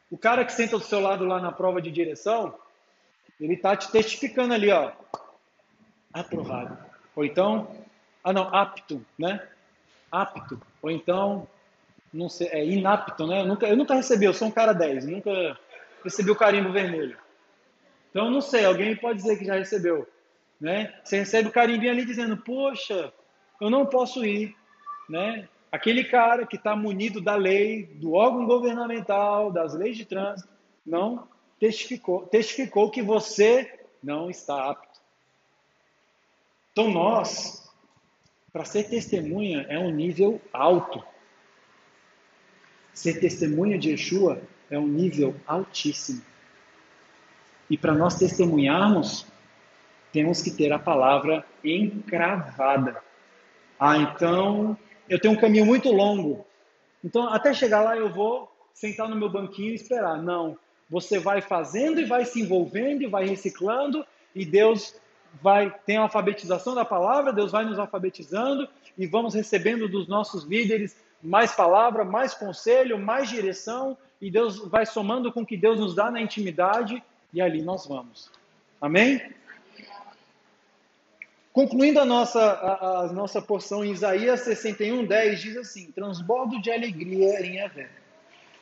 [0.10, 2.58] O cara que senta do seu lado lá na prova de direção,
[3.40, 4.92] ele está te testificando ali, ó.
[6.14, 6.78] Aprovado.
[7.16, 7.70] Ou então,
[8.24, 9.48] ah não, apto, né?
[10.12, 10.60] Apto.
[10.82, 11.48] Ou então,
[12.14, 13.42] não sei, é inapto, né?
[13.42, 15.60] Eu nunca, eu nunca recebi, eu sou um cara 10, nunca
[16.08, 17.18] recebi o carimbo vermelho.
[18.10, 20.08] Então, não sei, alguém pode dizer que já recebeu.
[20.60, 20.94] Né?
[21.04, 23.14] Você recebe o carimbinho ali dizendo, poxa,
[23.62, 24.56] eu não posso ir.
[25.10, 25.48] Né?
[25.72, 30.50] Aquele cara que está munido da lei, do órgão governamental, das leis de trânsito,
[30.86, 31.28] não
[31.60, 35.00] testificou, testificou que você não está apto.
[36.72, 37.70] Então, nós,
[38.54, 41.04] para ser testemunha, é um nível alto.
[42.94, 46.22] Ser testemunha de Yeshua é um nível altíssimo.
[47.70, 49.26] E para nós testemunharmos,
[50.12, 53.02] temos que ter a palavra encravada.
[53.80, 54.78] Ah, então
[55.10, 56.46] eu tenho um caminho muito longo.
[57.04, 60.22] Então, até chegar lá, eu vou sentar no meu banquinho e esperar.
[60.22, 60.58] Não.
[60.90, 64.96] Você vai fazendo e vai se envolvendo e vai reciclando, e Deus
[65.42, 68.68] vai ter a alfabetização da palavra, Deus vai nos alfabetizando
[68.98, 74.86] e vamos recebendo dos nossos líderes mais palavra, mais conselho, mais direção, e Deus vai
[74.86, 77.02] somando com o que Deus nos dá na intimidade,
[77.34, 78.32] e ali nós vamos.
[78.82, 79.22] Amém?
[81.54, 86.72] Concluindo a nossa, a, a nossa porção em Isaías 61, 10, diz assim: Transbordo de
[86.72, 87.90] alegria em Avé.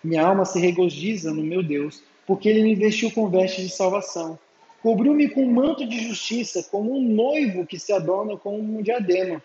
[0.03, 4.39] Minha alma se regozija no meu Deus, porque ele me vestiu com vestes de salvação.
[4.81, 9.41] Cobriu-me com um manto de justiça, como um noivo que se adorna com um diadema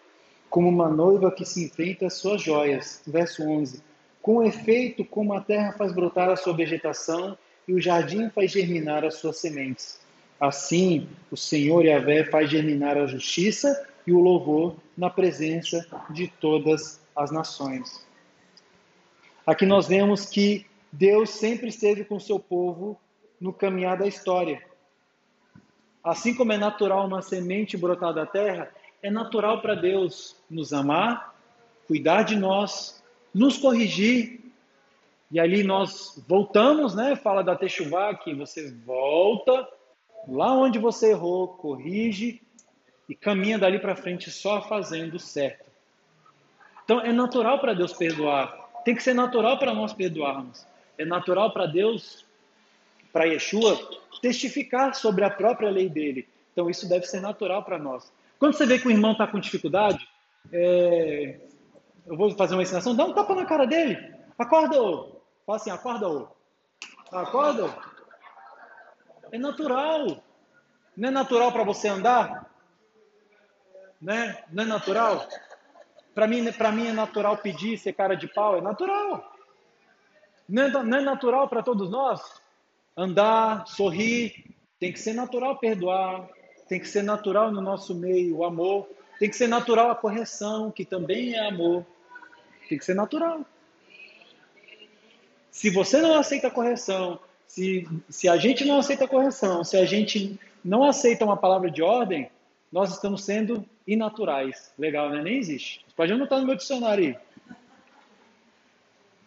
[0.51, 3.01] como uma noiva que se enfeita as suas joias.
[3.07, 3.81] Verso 11.
[4.23, 7.37] Com efeito, como a terra faz brotar a sua vegetação
[7.67, 10.01] e o jardim faz germinar as suas sementes.
[10.39, 17.01] Assim, o Senhor Yahvé faz germinar a justiça e o louvor na presença de todas
[17.15, 18.07] as nações.
[19.47, 22.99] Aqui nós vemos que Deus sempre esteve com seu povo
[23.41, 24.63] no caminhar da história.
[26.03, 28.71] Assim como é natural uma semente brotar da terra,
[29.03, 31.35] é natural para Deus nos amar,
[31.87, 33.00] cuidar de nós,
[33.35, 34.41] nos corrigir.
[35.31, 37.15] E ali nós voltamos, né?
[37.15, 39.69] Fala da Techuvá que você volta
[40.29, 42.43] lá onde você errou, corrige
[43.09, 45.71] e caminha dali para frente só fazendo certo.
[46.85, 48.71] Então é natural para Deus perdoar.
[48.85, 50.67] Tem que ser natural para nós perdoarmos.
[50.99, 52.25] É natural para Deus,
[53.13, 53.79] para Yeshua,
[54.21, 56.29] testificar sobre a própria lei dele.
[56.53, 58.13] Então isso deve ser natural para nós.
[58.39, 60.07] Quando você vê que o irmão está com dificuldade,
[60.53, 61.39] é,
[62.07, 63.97] eu vou fazer uma ensinação, dá um tapa na cara dele.
[64.39, 65.21] Acorda, ô.
[65.47, 66.29] Fala assim, acorda, ô.
[67.13, 67.71] Acorda, ô.
[69.33, 70.23] É natural.
[70.97, 72.51] Não é natural para você andar?
[74.01, 74.43] Né?
[74.51, 75.27] Não é natural?
[76.15, 79.33] Para mim, para mim é natural pedir ser cara de pau, é natural.
[80.49, 82.21] Não é, não é natural para todos nós?
[82.97, 86.29] Andar, sorrir, tem que ser natural perdoar,
[86.69, 88.89] tem que ser natural no nosso meio o amor,
[89.21, 91.85] tem que ser natural a correção, que também é amor.
[92.67, 93.45] Tem que ser natural.
[95.51, 99.77] Se você não aceita a correção, se, se a gente não aceita a correção, se
[99.77, 102.31] a gente não aceita uma palavra de ordem,
[102.73, 104.73] nós estamos sendo inaturais.
[104.79, 105.21] Legal, né?
[105.21, 105.85] Nem existe.
[105.95, 107.57] Pode anotar no meu dicionário aí.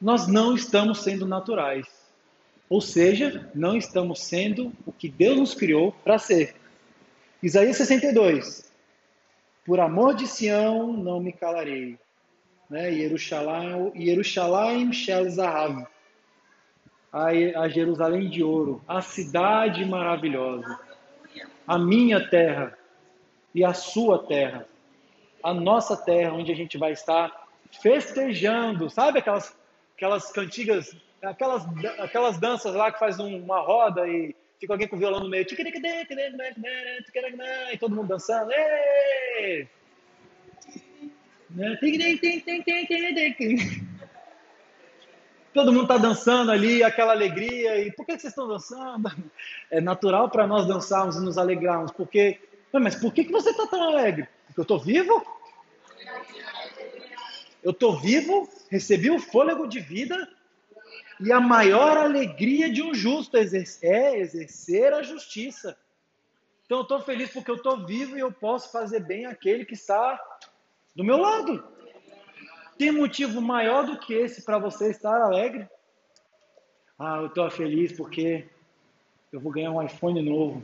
[0.01, 1.85] Nós não estamos sendo naturais.
[2.67, 6.55] Ou seja, não estamos sendo o que Deus nos criou para ser.
[7.43, 8.72] Isaías 62.
[9.65, 11.97] Por amor de Sião não me calarei.
[12.69, 12.91] Né?
[12.91, 15.87] Jerusalém Shel Zahav.
[17.11, 20.79] A Jerusalém de ouro, a cidade maravilhosa,
[21.67, 22.75] a minha terra
[23.53, 24.65] e a sua terra,
[25.43, 27.47] a nossa terra, onde a gente vai estar
[27.81, 29.55] festejando, sabe aquelas,
[29.95, 31.63] aquelas cantigas, aquelas,
[31.99, 35.45] aquelas danças lá que faz uma roda e fica alguém com o violão no meio,
[37.73, 38.49] e todo mundo dançando.
[45.53, 47.85] Todo mundo está dançando ali, aquela alegria.
[47.85, 49.11] E por que vocês estão dançando?
[49.69, 51.91] É natural para nós dançarmos e nos alegrarmos.
[51.91, 52.39] Porque,
[52.71, 54.27] mas por que, que você está tão alegre?
[54.47, 55.23] Porque eu estou vivo?
[57.61, 60.27] Eu estou vivo, recebi o fôlego de vida,
[61.23, 65.77] E a maior alegria de um justo é exercer a justiça.
[66.65, 69.73] Então eu estou feliz porque eu estou vivo e eu posso fazer bem aquele que
[69.73, 70.19] está
[70.93, 71.63] do meu lado.
[72.77, 75.65] Tem motivo maior do que esse para você estar alegre?
[76.99, 78.45] Ah, eu estou feliz porque
[79.31, 80.61] eu vou ganhar um iPhone novo.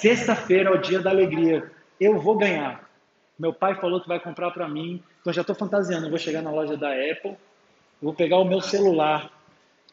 [0.00, 1.72] Sexta-feira é o dia da alegria.
[1.98, 2.88] Eu vou ganhar.
[3.36, 5.02] Meu pai falou que vai comprar para mim.
[5.20, 6.06] Então já estou fantasiando.
[6.06, 7.36] Eu vou chegar na loja da Apple.
[8.00, 9.32] vou pegar o meu celular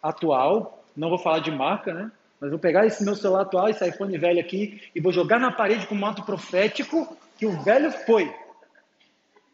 [0.02, 0.84] atual.
[0.95, 2.11] Não vou falar de marca, né?
[2.40, 5.52] Mas vou pegar esse meu celular atual, esse iPhone velho aqui, e vou jogar na
[5.52, 8.34] parede com um manto profético que o velho foi.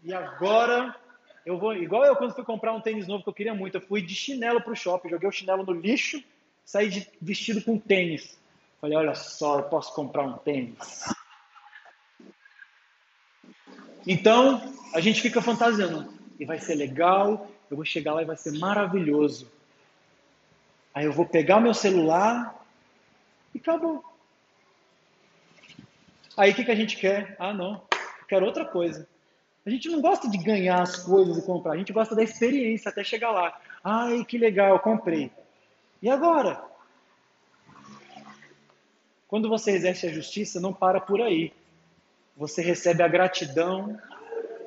[0.03, 0.95] E agora
[1.45, 3.82] eu vou, igual eu quando fui comprar um tênis novo que eu queria muito, eu
[3.82, 6.24] fui de chinelo pro shopping, joguei o chinelo no lixo,
[6.64, 8.38] saí de, vestido com tênis.
[8.80, 11.06] Falei, olha só, eu posso comprar um tênis.
[14.06, 14.61] Então,
[14.94, 16.14] a gente fica fantasiando.
[16.40, 19.52] E vai ser legal, eu vou chegar lá e vai ser maravilhoso.
[20.98, 22.65] Aí eu vou pegar o meu celular
[23.53, 24.03] e acabou.
[26.36, 27.36] Aí o que, que a gente quer?
[27.38, 27.84] Ah, não,
[28.19, 29.07] eu quero outra coisa.
[29.64, 32.90] A gente não gosta de ganhar as coisas e comprar, a gente gosta da experiência
[32.90, 33.61] até chegar lá.
[33.84, 35.32] Ai, que legal, comprei.
[36.02, 36.64] E agora?
[39.28, 41.53] Quando você exerce a justiça, não para por aí.
[42.36, 44.02] Você recebe a gratidão,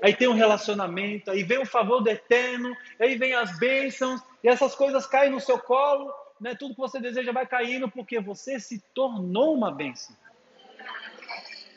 [0.03, 4.49] aí tem um relacionamento, aí vem o favor do eterno, aí vem as bênçãos, e
[4.49, 6.55] essas coisas caem no seu colo, né?
[6.55, 10.17] tudo que você deseja vai caindo porque você se tornou uma bênção.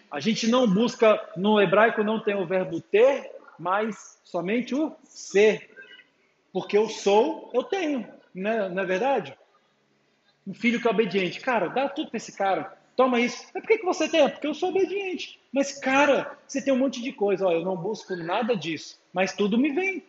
[0.10, 5.76] A gente não busca, no hebraico não tem o verbo ter, mas somente o ser.
[6.52, 8.70] Porque eu sou, eu tenho, né?
[8.70, 9.36] não é verdade?
[10.45, 11.40] Um filho que é obediente.
[11.40, 12.78] Cara, dá tudo para esse cara.
[12.95, 13.45] Toma isso.
[13.53, 14.28] Mas por que, que você tem?
[14.30, 15.40] Porque eu sou obediente.
[15.52, 17.48] Mas, cara, você tem um monte de coisa.
[17.48, 18.99] Ó, eu não busco nada disso.
[19.11, 20.03] Mas tudo me vem.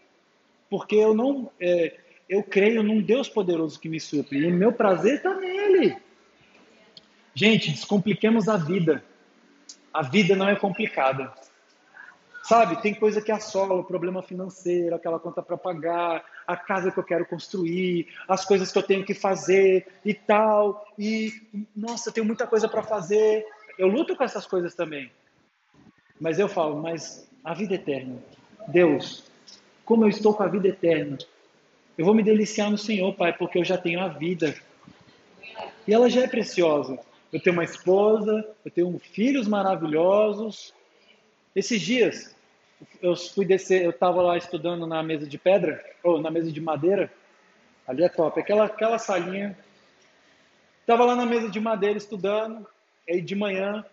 [0.69, 1.51] Porque eu não.
[1.59, 1.97] É,
[2.28, 4.47] eu creio num Deus poderoso que me supre.
[4.47, 5.97] E meu prazer está nele.
[7.35, 9.02] Gente, descompliquemos a vida.
[9.93, 11.32] A vida não é complicada.
[12.45, 16.99] Sabe, tem coisa que assola, o problema financeiro, aquela conta para pagar, a casa que
[16.99, 20.87] eu quero construir, as coisas que eu tenho que fazer e tal.
[20.99, 21.33] E,
[21.75, 23.47] nossa, tenho muita coisa para fazer.
[23.79, 25.11] Eu luto com essas coisas também.
[26.21, 28.19] Mas eu falo, mas a vida eterna.
[28.69, 29.25] Deus,
[29.83, 31.16] como eu estou com a vida eterna,
[31.97, 34.55] eu vou me deliciar no Senhor, Pai, porque eu já tenho a vida.
[35.89, 36.99] E ela já é preciosa.
[37.33, 40.73] Eu tenho uma esposa, eu tenho filhos maravilhosos.
[41.55, 42.35] Esses dias,
[43.01, 46.60] eu fui descer, eu estava lá estudando na mesa de pedra, ou na mesa de
[46.60, 47.12] madeira.
[47.86, 48.40] Ali é top.
[48.40, 49.56] Aquela, aquela salinha.
[50.81, 52.66] Estava lá na mesa de madeira estudando.
[53.09, 53.85] Aí de manhã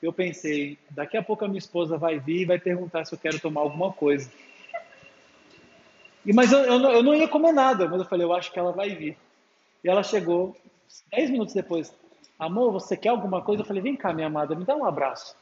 [0.00, 3.18] eu pensei, daqui a pouco a minha esposa vai vir e vai perguntar se eu
[3.18, 4.30] quero tomar alguma coisa.
[6.24, 8.58] E, mas eu, eu, eu não ia comer nada, mas eu falei, eu acho que
[8.58, 9.16] ela vai vir.
[9.82, 10.56] E ela chegou,
[11.10, 11.92] dez minutos depois,
[12.38, 13.62] Amor, você quer alguma coisa?
[13.62, 15.36] Eu falei, vem cá, minha amada, me dá um abraço.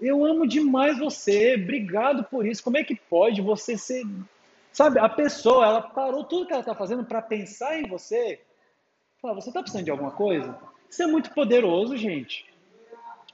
[0.00, 2.62] Eu amo demais você, obrigado por isso.
[2.62, 4.04] Como é que pode você ser.
[4.72, 8.40] Sabe, a pessoa, ela parou tudo que ela está fazendo para pensar em você.
[9.22, 10.58] Fala, você está precisando de alguma coisa?
[10.90, 12.44] Isso é muito poderoso, gente.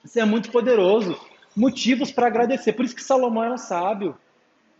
[0.05, 1.21] Isso é muito poderoso.
[1.57, 2.73] Motivos para agradecer.
[2.73, 4.17] Por isso que Salomão era sábio.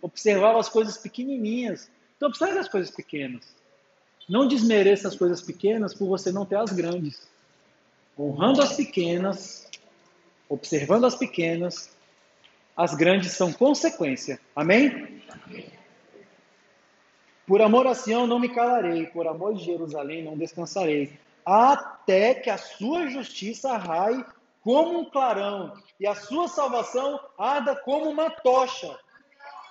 [0.01, 1.91] Observava as coisas pequenininhas.
[2.17, 3.55] Então, observe as coisas pequenas.
[4.29, 7.29] Não desmereça as coisas pequenas por você não ter as grandes.
[8.19, 9.69] Honrando as pequenas,
[10.53, 11.97] observando as pequenas,
[12.77, 14.39] as grandes são consequência.
[14.55, 15.23] Amém?
[17.47, 22.51] Por amor a Sião não me calarei, por amor de Jerusalém não descansarei, até que
[22.51, 24.25] a sua justiça raie
[24.61, 28.97] como um clarão e a sua salvação arda como uma tocha.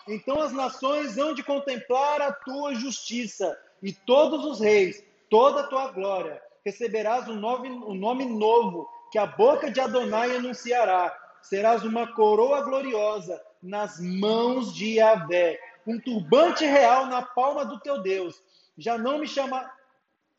[0.08, 5.68] Então as nações hão de contemplar a tua justiça e todos os reis, toda a
[5.68, 6.42] tua glória.
[6.66, 11.16] Receberás um nome, um nome novo que a boca de Adonai anunciará.
[11.42, 18.02] Serás uma coroa gloriosa nas mãos de Yahvé, um turbante real na palma do teu
[18.02, 18.42] Deus.
[18.78, 19.70] Já não me chama,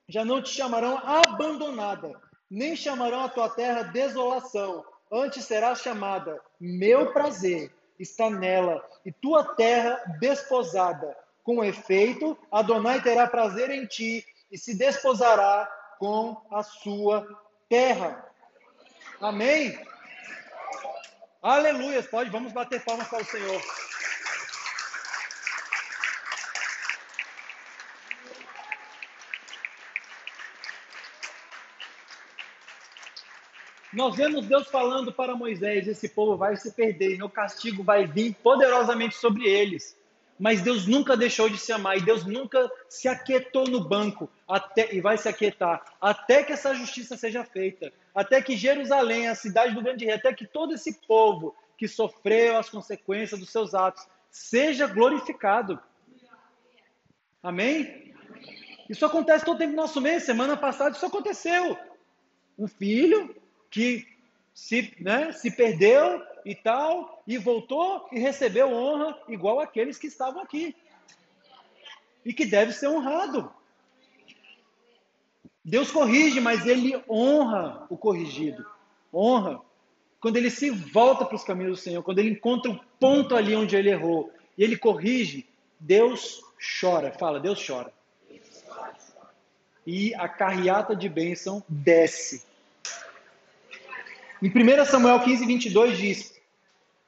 [0.09, 2.13] já não te chamarão abandonada,
[2.51, 4.85] nem chamarão a tua terra desolação.
[5.13, 11.17] Antes serás chamada meu prazer está nela e tua terra desposada.
[11.43, 17.27] Com efeito, Adonai terá prazer em ti e se desposará com a sua
[17.69, 18.32] terra.
[19.23, 19.79] Amém?
[21.41, 22.03] Aleluia.
[22.03, 23.63] Pode, vamos bater palmas para o Senhor.
[33.93, 38.35] Nós vemos Deus falando para Moisés: esse povo vai se perder, meu castigo vai vir
[38.43, 39.97] poderosamente sobre eles.
[40.43, 44.93] Mas Deus nunca deixou de se amar e Deus nunca se aquietou no banco até
[44.93, 49.73] e vai se aquietar até que essa justiça seja feita, até que Jerusalém, a cidade
[49.73, 54.05] do grande rei, até que todo esse povo que sofreu as consequências dos seus atos
[54.33, 55.79] seja glorificado.
[57.41, 58.13] Amém?
[58.91, 60.25] Isso acontece todo tempo no nosso mês.
[60.25, 61.79] Semana passada isso aconteceu.
[62.59, 63.33] Um filho
[63.71, 64.05] que
[64.53, 70.43] se, né, se perdeu e tal, e voltou e recebeu honra igual aqueles que estavam
[70.43, 70.75] aqui.
[72.25, 73.53] E que deve ser honrado.
[75.65, 78.65] Deus corrige, mas ele honra o corrigido.
[79.13, 79.61] Honra.
[80.21, 83.55] Quando ele se volta para os caminhos do Senhor, quando ele encontra o ponto ali
[83.57, 85.47] onde ele errou, e ele corrige,
[85.79, 86.41] Deus
[86.81, 87.13] chora.
[87.13, 87.93] Fala, Deus chora.
[89.85, 92.45] E a carreata de bênção desce.
[94.43, 96.43] Em 1 Samuel 15, 22 diz: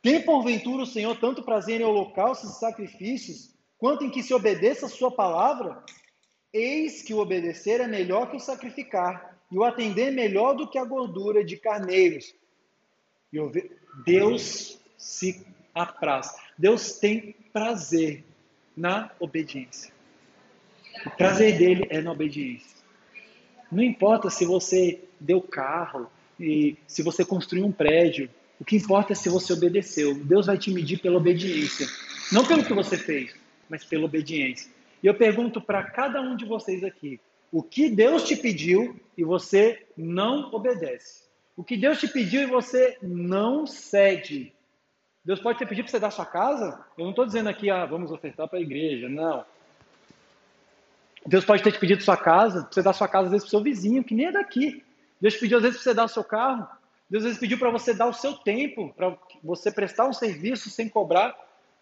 [0.01, 4.86] Tem porventura o Senhor tanto prazer em holocaustos e sacrifícios, quanto em que se obedeça
[4.86, 5.82] a sua palavra?
[6.52, 10.78] Eis que o obedecer é melhor que o sacrificar, e o atender melhor do que
[10.78, 12.32] a gordura de carneiros.
[14.06, 15.44] Deus se
[15.74, 16.36] apraz.
[16.56, 18.23] Deus tem prazer
[18.77, 19.93] na obediência.
[21.05, 22.77] O prazer dele é na obediência.
[23.73, 26.09] Não importa se você deu carro,
[26.39, 28.28] e se você construiu um prédio,
[28.61, 30.15] o que importa é se você obedeceu.
[30.15, 31.86] Deus vai te medir pela obediência.
[32.32, 33.35] Não pelo que você fez,
[33.69, 34.70] mas pela obediência.
[35.02, 37.20] E eu pergunto para cada um de vocês aqui:
[37.52, 41.24] o que Deus te pediu e você não obedece?
[41.56, 44.52] O que Deus te pediu e você não cede?
[45.24, 46.85] Deus pode ter pedido para você dar sua casa?
[46.98, 49.09] Eu não estou dizendo aqui, ah, vamos ofertar para a igreja.
[49.09, 49.44] Não.
[51.27, 53.51] Deus pode ter te pedido sua casa, você dar sua casa às vezes para o
[53.51, 54.85] seu vizinho, que nem é daqui.
[55.24, 56.68] Deus pediu às vezes para você dar o seu carro.
[57.09, 60.68] Deus às vezes pediu para você dar o seu tempo, para você prestar um serviço
[60.68, 61.34] sem cobrar.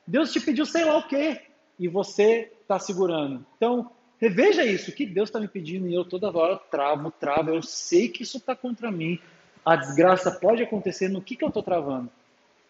[0.07, 1.41] Deus te pediu sei lá o quê
[1.77, 3.45] e você está segurando.
[3.57, 3.91] Então,
[4.21, 4.93] reveja isso.
[4.93, 7.51] O que Deus está me pedindo e eu toda hora travo, travo.
[7.51, 9.19] Eu sei que isso está contra mim.
[9.65, 12.09] A desgraça pode acontecer no que, que eu estou travando.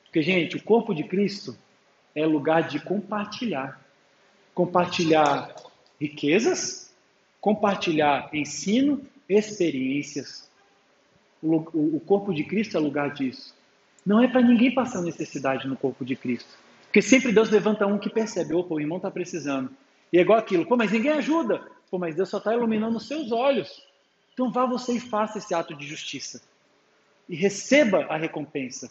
[0.05, 1.55] Porque, gente, o corpo de Cristo
[2.15, 3.79] é lugar de compartilhar.
[4.55, 5.55] Compartilhar
[6.01, 6.95] riquezas,
[7.43, 10.51] compartilhar ensino, experiências,
[11.43, 13.55] o, corpo de Cristo é lugar disso.
[14.07, 16.59] Não é para ninguém passar necessidade no corpo de Cristo.
[16.85, 19.71] Porque sempre Deus levanta um que percebe, opa, o irmão está precisando.
[20.13, 21.63] E é igual aquilo, pô, mas ninguém ajuda.
[21.91, 23.83] Pô, mas Deus só está iluminando os seus olhos.
[24.33, 26.43] Então vá você e faça esse ato de justiça.
[27.29, 28.91] E receba a recompensa.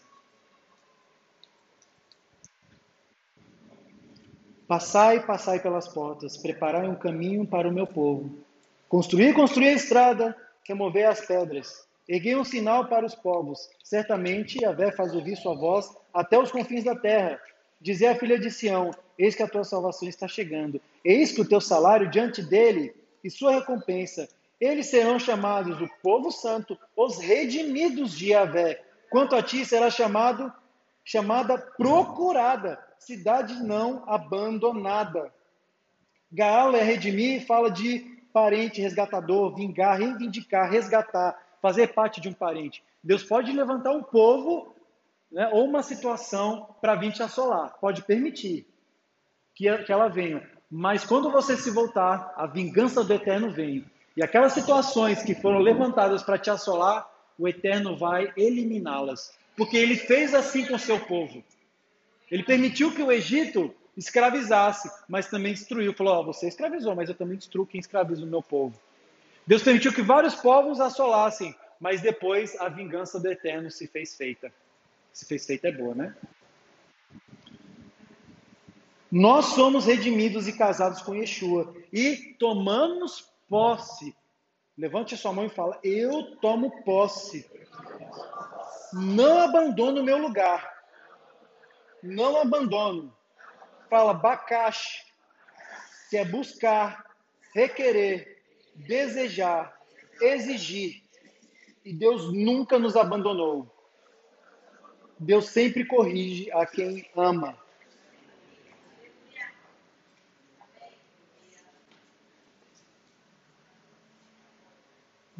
[4.68, 8.40] Passai, passai pelas portas, preparai um caminho para o meu povo.
[8.88, 11.86] Construir, construir a estrada, remover as pedras.
[12.08, 13.70] Erguei um sinal para os povos.
[13.84, 17.40] Certamente Yahvé faz ouvir sua voz até os confins da terra.
[17.80, 20.82] Dizer à filha de Sião: Eis que a tua salvação está chegando.
[21.04, 24.28] Eis que o teu salário diante dele e sua recompensa.
[24.60, 28.82] Eles serão chamados o povo santo, os redimidos de Yahvé.
[29.10, 30.52] Quanto a ti será chamado
[31.04, 35.34] chamada procurada, cidade não abandonada.
[36.32, 38.00] Gaal é redimir, fala de
[38.32, 42.84] parente resgatador, vingar, reivindicar, resgatar fazer parte de um parente.
[43.04, 44.76] Deus pode levantar um povo
[45.32, 47.76] né, ou uma situação para vir te assolar.
[47.80, 48.68] Pode permitir
[49.56, 50.48] que, ela venha.
[50.70, 53.86] Mas quando você se voltar, a vingança do Eterno vem.
[54.18, 59.34] E aquelas situações que foram levantadas para te assolar, o Eterno vai eliminá-las.
[59.56, 61.44] Porque ele fez assim com o seu povo.
[62.30, 65.94] Ele permitiu que o Egito escravizasse, mas também destruiu.
[65.94, 68.80] Falou: oh, você escravizou, mas eu também destruo quem escraviza o meu povo.
[69.52, 74.50] Deus permitiu que vários povos assolassem, mas depois a vingança do Eterno se fez feita.
[75.12, 76.16] Se fez feita é boa, né?
[79.12, 84.16] Nós somos redimidos e casados com Yeshua e tomamos posse.
[84.78, 87.46] Levante sua mão e fala: Eu tomo posse.
[88.94, 90.82] Não abandono o meu lugar.
[92.02, 93.14] Não abandono.
[93.90, 95.04] Fala bacache,
[96.10, 97.04] que é buscar,
[97.54, 98.41] requerer,
[98.76, 99.78] desejar,
[100.22, 101.02] exigir.
[101.84, 103.68] E Deus nunca nos abandonou.
[105.20, 107.58] Deus sempre corrige a quem ama.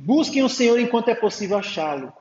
[0.04, 2.12] Busquem o Senhor enquanto é possível achá-lo.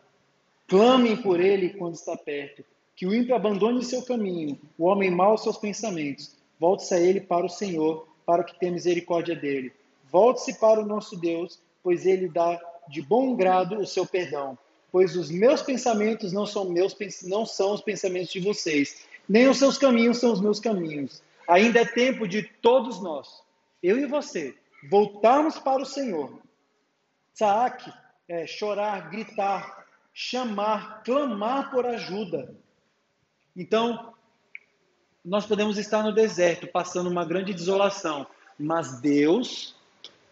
[0.68, 2.62] Clamem por ele quando está perto.
[2.94, 6.36] Que o ímpio abandone seu caminho, o homem mau seus pensamentos.
[6.58, 9.72] Volte-se a ele para o Senhor, para que tenha misericórdia dele.
[10.10, 14.58] Volte-se para o nosso Deus, pois ele dá de bom grado o seu perdão.
[14.90, 19.58] Pois os meus pensamentos não são meus, não são os pensamentos de vocês, nem os
[19.58, 21.22] seus caminhos são os meus caminhos.
[21.46, 23.42] Ainda é tempo de todos nós,
[23.82, 24.54] eu e você,
[24.88, 26.40] voltarmos para o Senhor.
[27.34, 27.92] Saak
[28.28, 32.54] é chorar, gritar, chamar, clamar por ajuda.
[33.56, 34.12] Então,
[35.24, 38.26] nós podemos estar no deserto, passando uma grande desolação,
[38.58, 39.76] mas Deus,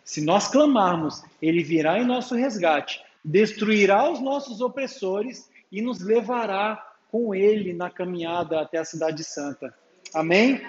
[0.08, 6.82] se nós clamarmos, Ele virá em nosso resgate, destruirá os nossos opressores e nos levará
[7.10, 9.74] com Ele na caminhada até a Cidade Santa.
[10.14, 10.66] Amém?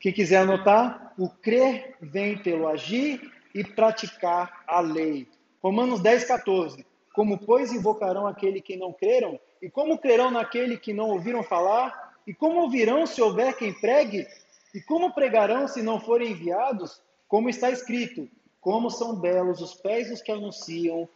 [0.00, 5.28] Quem quiser anotar, o crer vem pelo agir e praticar a lei.
[5.62, 6.86] Romanos 10, 14.
[7.12, 9.38] Como, pois, invocarão aquele que não creram?
[9.60, 12.16] E como crerão naquele que não ouviram falar?
[12.26, 14.26] E como ouvirão se houver quem pregue?
[14.74, 17.06] E como pregarão se não forem enviados?
[17.28, 18.28] Como está escrito:
[18.60, 21.08] Como são belos os pés dos que anunciam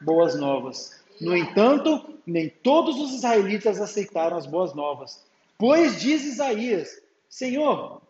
[0.00, 1.00] boas novas.
[1.20, 5.24] No entanto, nem todos os israelitas aceitaram as boas novas.
[5.56, 8.02] Pois diz Isaías: Senhor,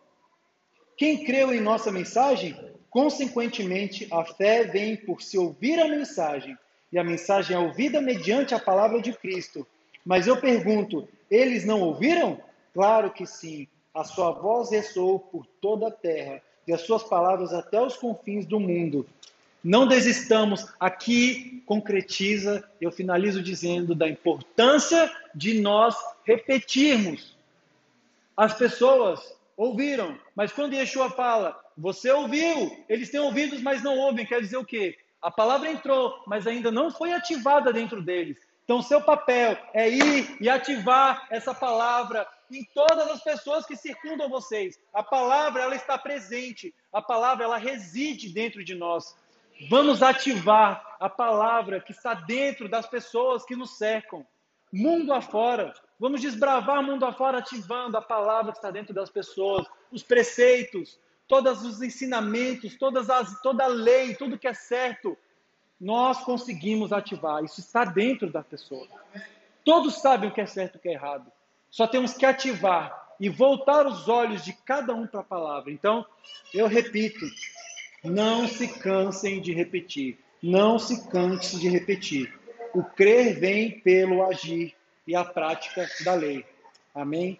[0.97, 2.57] quem creu em nossa mensagem?
[2.89, 6.57] Consequentemente, a fé vem por se ouvir a mensagem,
[6.91, 9.65] e a mensagem é ouvida mediante a palavra de Cristo.
[10.05, 12.39] Mas eu pergunto: eles não ouviram?
[12.73, 13.67] Claro que sim.
[13.93, 18.45] A sua voz ressoou por toda a terra, e as suas palavras até os confins
[18.45, 19.05] do mundo.
[19.63, 20.65] Não desistamos.
[20.79, 25.95] Aqui concretiza, eu finalizo dizendo da importância de nós
[26.25, 27.35] repetirmos.
[28.35, 34.25] As pessoas ouviram, mas quando Yeshua fala, você ouviu, eles têm ouvidos, mas não ouvem,
[34.25, 34.97] quer dizer o quê?
[35.21, 38.37] A palavra entrou, mas ainda não foi ativada dentro deles.
[38.65, 42.27] Então, seu papel é ir e ativar essa palavra
[42.57, 44.79] em todas as pessoas que circundam vocês.
[44.93, 46.73] A palavra, ela está presente.
[46.91, 49.15] A palavra, ela reside dentro de nós.
[49.69, 54.25] Vamos ativar a palavra que está dentro das pessoas que nos cercam.
[54.71, 55.73] Mundo afora.
[55.99, 61.63] Vamos desbravar mundo afora ativando a palavra que está dentro das pessoas, os preceitos, todos
[61.63, 65.17] os ensinamentos, todas as, toda a lei, tudo que é certo,
[65.79, 67.43] nós conseguimos ativar.
[67.43, 68.87] Isso está dentro da pessoa.
[69.63, 71.31] Todos sabem o que é certo e o que é errado.
[71.73, 75.71] Só temos que ativar e voltar os olhos de cada um para a palavra.
[75.71, 76.05] Então,
[76.53, 77.25] eu repito,
[78.03, 80.19] não se cansem de repetir.
[80.39, 82.31] Não se canse de repetir.
[82.75, 84.75] O crer vem pelo agir
[85.07, 86.45] e a prática da lei.
[86.93, 87.39] Amém?